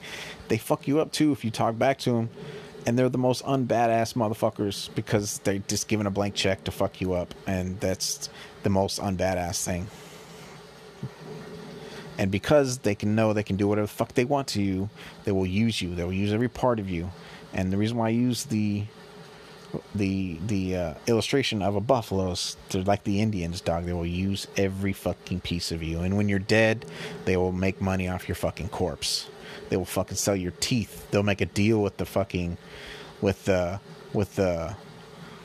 they 0.46 0.56
fuck 0.56 0.86
you 0.86 1.00
up 1.00 1.10
too 1.10 1.32
if 1.32 1.44
you 1.44 1.50
talk 1.50 1.76
back 1.76 1.98
to 2.00 2.12
them. 2.12 2.30
And 2.86 2.96
they're 2.96 3.08
the 3.08 3.18
most 3.18 3.44
unbadass 3.44 4.14
motherfuckers 4.14 4.94
because 4.94 5.38
they're 5.38 5.58
just 5.58 5.88
giving 5.88 6.06
a 6.06 6.10
blank 6.12 6.36
check 6.36 6.62
to 6.62 6.70
fuck 6.70 7.00
you 7.00 7.14
up, 7.14 7.34
and 7.44 7.80
that's 7.80 8.28
the 8.62 8.70
most 8.70 9.00
unbadass 9.00 9.64
thing 9.64 9.88
and 12.18 12.30
because 12.30 12.78
they 12.78 12.94
can 12.94 13.14
know 13.14 13.32
they 13.32 13.42
can 13.42 13.56
do 13.56 13.68
whatever 13.68 13.86
the 13.86 13.92
fuck 13.92 14.14
they 14.14 14.24
want 14.24 14.48
to 14.48 14.62
you, 14.62 14.88
they 15.24 15.32
will 15.32 15.46
use 15.46 15.80
you. 15.82 15.94
They 15.94 16.04
will 16.04 16.12
use 16.12 16.32
every 16.32 16.48
part 16.48 16.78
of 16.78 16.88
you. 16.88 17.10
And 17.52 17.72
the 17.72 17.76
reason 17.76 17.96
why 17.96 18.06
I 18.06 18.10
use 18.10 18.44
the 18.44 18.84
the 19.94 20.38
the 20.46 20.76
uh, 20.76 20.94
illustration 21.06 21.62
of 21.62 21.76
a 21.76 21.80
buffalo 21.80 22.32
is 22.32 22.56
they're 22.70 22.82
like 22.82 23.04
the 23.04 23.20
Indians, 23.20 23.60
dog. 23.60 23.84
They 23.84 23.92
will 23.92 24.06
use 24.06 24.46
every 24.56 24.92
fucking 24.92 25.40
piece 25.40 25.72
of 25.72 25.82
you. 25.82 26.00
And 26.00 26.16
when 26.16 26.28
you're 26.28 26.38
dead, 26.38 26.86
they 27.24 27.36
will 27.36 27.52
make 27.52 27.80
money 27.80 28.08
off 28.08 28.28
your 28.28 28.36
fucking 28.36 28.68
corpse. 28.68 29.28
They 29.68 29.76
will 29.76 29.84
fucking 29.84 30.16
sell 30.16 30.36
your 30.36 30.52
teeth. 30.60 31.10
They'll 31.10 31.22
make 31.22 31.40
a 31.40 31.46
deal 31.46 31.82
with 31.82 31.96
the 31.96 32.06
fucking 32.06 32.56
with 33.20 33.44
the 33.44 33.80
with 34.12 34.36
the 34.36 34.76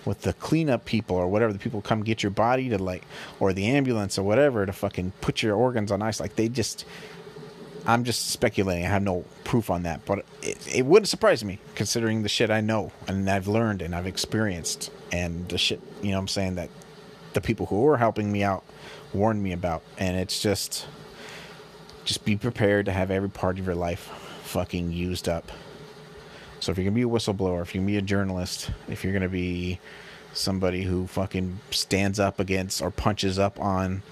with 0.06 0.22
the 0.22 0.34
cleanup 0.34 0.86
people 0.86 1.16
or 1.16 1.28
whatever 1.28 1.54
the 1.54 1.60
people 1.60 1.82
come 1.82 2.04
get 2.04 2.24
your 2.24 2.32
body 2.32 2.70
to 2.70 2.78
like 2.78 3.04
or 3.40 3.54
the 3.54 3.68
ambulance 3.68 4.18
or 4.18 4.24
whatever 4.24 4.66
to 4.66 4.74
fucking 4.74 5.14
put 5.22 5.44
your 5.44 5.56
organs 5.56 5.92
on 5.92 6.02
ice. 6.02 6.20
Like 6.20 6.36
they 6.36 6.50
just 6.50 6.86
i'm 7.86 8.04
just 8.04 8.30
speculating. 8.30 8.86
I 8.86 8.90
have 8.90 9.04
no 9.04 9.26
proof 9.44 9.70
on 9.70 9.84
that. 9.84 10.06
But 10.06 10.26
it, 10.42 10.76
it 10.76 10.86
wouldn't 10.86 11.10
surprise 11.10 11.44
me 11.44 11.60
considering 11.76 12.24
the 12.24 12.30
shit 12.30 12.50
i 12.50 12.62
know 12.62 12.92
and 13.08 13.30
i've 13.30 13.48
learned 13.48 13.82
and 13.82 13.96
i've 13.96 14.08
experienced 14.08 14.92
and 15.12 15.48
the 15.50 15.58
shit 15.58 15.82
you 16.02 16.12
know 16.12 16.20
i'm 16.20 16.28
saying 16.28 16.56
that 16.56 16.70
the 17.34 17.42
people 17.42 17.66
who 17.68 17.82
were 17.82 17.98
helping 17.98 18.32
me 18.32 18.44
out 18.44 18.64
warned 19.14 19.42
me 19.42 19.52
about. 19.52 19.82
And 19.98 20.18
it's 20.18 20.40
just 20.40 20.88
just 22.04 22.26
be 22.26 22.36
prepared 22.36 22.86
to 22.88 22.92
have 22.92 23.12
every 23.12 23.30
part 23.30 23.60
of 23.60 23.66
your 23.66 23.76
life 23.76 24.10
fucking 24.44 24.92
used 24.92 25.30
up 25.30 25.52
so 26.62 26.72
if 26.72 26.78
you're 26.78 26.86
gonna 26.86 26.96
be 26.96 27.02
a 27.02 27.06
whistleblower, 27.06 27.62
if 27.62 27.74
you're 27.74 27.82
gonna 27.82 27.92
be 27.92 27.98
a 27.98 28.02
journalist, 28.02 28.70
if 28.88 29.04
you're 29.04 29.14
gonna 29.14 29.28
be 29.28 29.80
somebody 30.34 30.84
who 30.84 31.08
fucking 31.08 31.60
stands 31.72 32.20
up 32.20 32.40
against 32.40 32.82
or 32.82 32.92
punches 32.92 33.38
up 33.40 33.60
on 33.60 34.04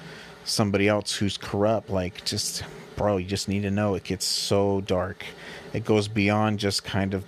somebody 0.43 0.87
else 0.87 1.15
who's 1.15 1.37
corrupt, 1.37 1.91
like 1.91 2.25
just 2.25 2.63
bro, 2.95 3.17
you 3.17 3.27
just 3.27 3.47
need 3.47 3.61
to 3.61 3.71
know 3.71 3.93
it 3.93 4.03
gets 4.03 4.25
so 4.25 4.81
dark. 4.81 5.23
It 5.73 5.85
goes 5.85 6.07
beyond 6.07 6.59
just 6.59 6.83
kind 6.83 7.13
of 7.13 7.23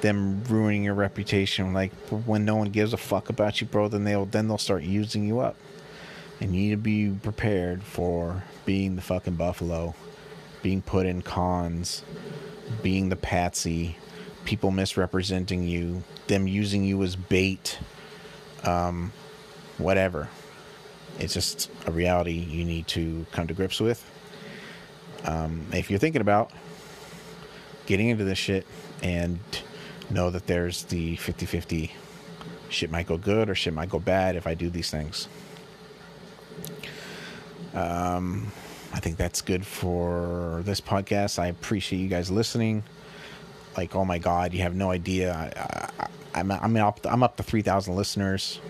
them 0.00 0.42
ruining 0.44 0.84
your 0.84 0.94
reputation. 0.94 1.72
Like 1.72 1.92
when 2.10 2.44
no 2.44 2.56
one 2.56 2.70
gives 2.70 2.92
a 2.92 2.96
fuck 2.96 3.30
about 3.30 3.60
you, 3.60 3.66
bro, 3.68 3.86
then 3.86 4.02
they'll 4.02 4.26
then 4.26 4.48
they'll 4.48 4.58
start 4.58 4.82
using 4.82 5.26
you 5.26 5.38
up. 5.38 5.56
And 6.40 6.54
you 6.54 6.62
need 6.62 6.70
to 6.70 6.76
be 6.76 7.10
prepared 7.22 7.82
for 7.84 8.42
being 8.66 8.96
the 8.96 9.02
fucking 9.02 9.34
buffalo, 9.34 9.94
being 10.62 10.82
put 10.82 11.06
in 11.06 11.22
cons, 11.22 12.02
being 12.82 13.08
the 13.08 13.16
patsy, 13.16 13.96
people 14.48 14.70
misrepresenting 14.70 15.62
you, 15.62 16.02
them 16.26 16.48
using 16.48 16.82
you 16.82 17.02
as 17.02 17.16
bait, 17.16 17.78
um, 18.64 19.12
whatever. 19.76 20.26
It's 21.18 21.34
just 21.34 21.70
a 21.84 21.90
reality 21.90 22.32
you 22.32 22.64
need 22.64 22.86
to 22.88 23.26
come 23.30 23.46
to 23.48 23.52
grips 23.52 23.78
with. 23.78 24.02
Um, 25.26 25.66
if 25.74 25.90
you're 25.90 25.98
thinking 25.98 26.22
about 26.22 26.50
getting 27.84 28.08
into 28.08 28.24
this 28.24 28.38
shit 28.38 28.66
and 29.02 29.38
know 30.08 30.30
that 30.30 30.46
there's 30.46 30.84
the 30.84 31.16
50 31.16 31.44
50 31.44 31.92
shit 32.70 32.90
might 32.90 33.06
go 33.06 33.18
good 33.18 33.50
or 33.50 33.54
shit 33.54 33.74
might 33.74 33.90
go 33.90 33.98
bad 33.98 34.34
if 34.34 34.46
I 34.46 34.54
do 34.54 34.70
these 34.70 34.90
things. 34.90 35.28
Um, 37.74 38.50
I 38.94 39.00
think 39.00 39.18
that's 39.18 39.42
good 39.42 39.66
for 39.66 40.62
this 40.64 40.80
podcast. 40.80 41.38
I 41.38 41.48
appreciate 41.48 41.98
you 41.98 42.08
guys 42.08 42.30
listening 42.30 42.82
like 43.76 43.94
oh 43.94 44.04
my 44.04 44.18
god 44.18 44.52
you 44.52 44.60
have 44.62 44.74
no 44.74 44.90
idea. 44.90 45.34
I, 46.34 46.40
am 46.40 46.50
I'm, 46.50 46.76
I'm 46.76 46.76
up 46.76 47.00
I'm 47.08 47.22
up 47.22 47.36
to 47.36 47.42
3000 47.42 47.94
listeners. 47.94 48.60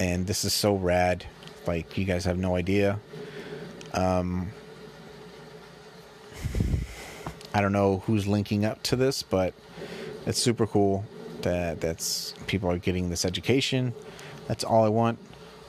And 0.00 0.26
this 0.26 0.44
is 0.44 0.52
so 0.52 0.74
rad. 0.74 1.26
Like 1.66 1.96
you 1.96 2.04
guys 2.04 2.24
have 2.24 2.38
no 2.38 2.56
idea. 2.56 2.98
Um 3.92 4.50
I 7.54 7.60
don't 7.60 7.72
know 7.72 7.98
who's 8.06 8.26
linking 8.26 8.64
up 8.64 8.82
to 8.84 8.96
this 8.96 9.22
but 9.22 9.54
it's 10.26 10.40
super 10.40 10.66
cool 10.66 11.04
that 11.42 11.80
that's 11.80 12.34
people 12.46 12.70
are 12.70 12.78
getting 12.78 13.10
this 13.10 13.24
education. 13.24 13.92
That's 14.48 14.64
all 14.64 14.84
I 14.84 14.88
want. 14.88 15.18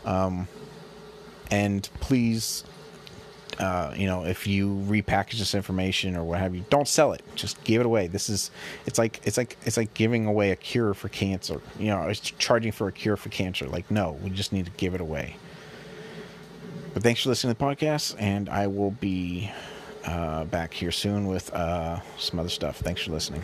Um 0.05 0.47
and 1.51 1.87
please 1.99 2.63
uh, 3.59 3.93
you 3.95 4.05
know, 4.05 4.25
if 4.25 4.47
you 4.47 4.83
repackage 4.87 5.39
this 5.39 5.55
information 5.55 6.15
or 6.15 6.23
what 6.23 6.39
have 6.39 6.55
you, 6.55 6.63
don't 6.69 6.87
sell 6.87 7.13
it. 7.13 7.21
Just 7.35 7.63
give 7.63 7.79
it 7.79 7.85
away. 7.85 8.07
This 8.07 8.29
is, 8.29 8.51
it's 8.85 8.97
like, 8.97 9.21
it's 9.25 9.37
like, 9.37 9.57
it's 9.65 9.77
like 9.77 9.93
giving 9.93 10.25
away 10.25 10.51
a 10.51 10.55
cure 10.55 10.93
for 10.93 11.09
cancer. 11.09 11.61
You 11.77 11.87
know, 11.87 12.07
it's 12.07 12.19
charging 12.19 12.71
for 12.71 12.87
a 12.87 12.91
cure 12.91 13.17
for 13.17 13.29
cancer. 13.29 13.67
Like, 13.67 13.89
no, 13.91 14.17
we 14.23 14.29
just 14.29 14.51
need 14.53 14.65
to 14.65 14.71
give 14.71 14.95
it 14.95 15.01
away. 15.01 15.37
But 16.93 17.01
thanks 17.01 17.23
for 17.23 17.29
listening 17.29 17.55
to 17.55 17.59
the 17.59 17.65
podcast, 17.65 18.15
and 18.19 18.49
I 18.49 18.67
will 18.67 18.91
be 18.91 19.51
uh, 20.05 20.45
back 20.45 20.73
here 20.73 20.91
soon 20.91 21.27
with 21.27 21.51
uh, 21.53 21.99
some 22.17 22.39
other 22.39 22.49
stuff. 22.49 22.77
Thanks 22.77 23.01
for 23.01 23.11
listening. 23.11 23.43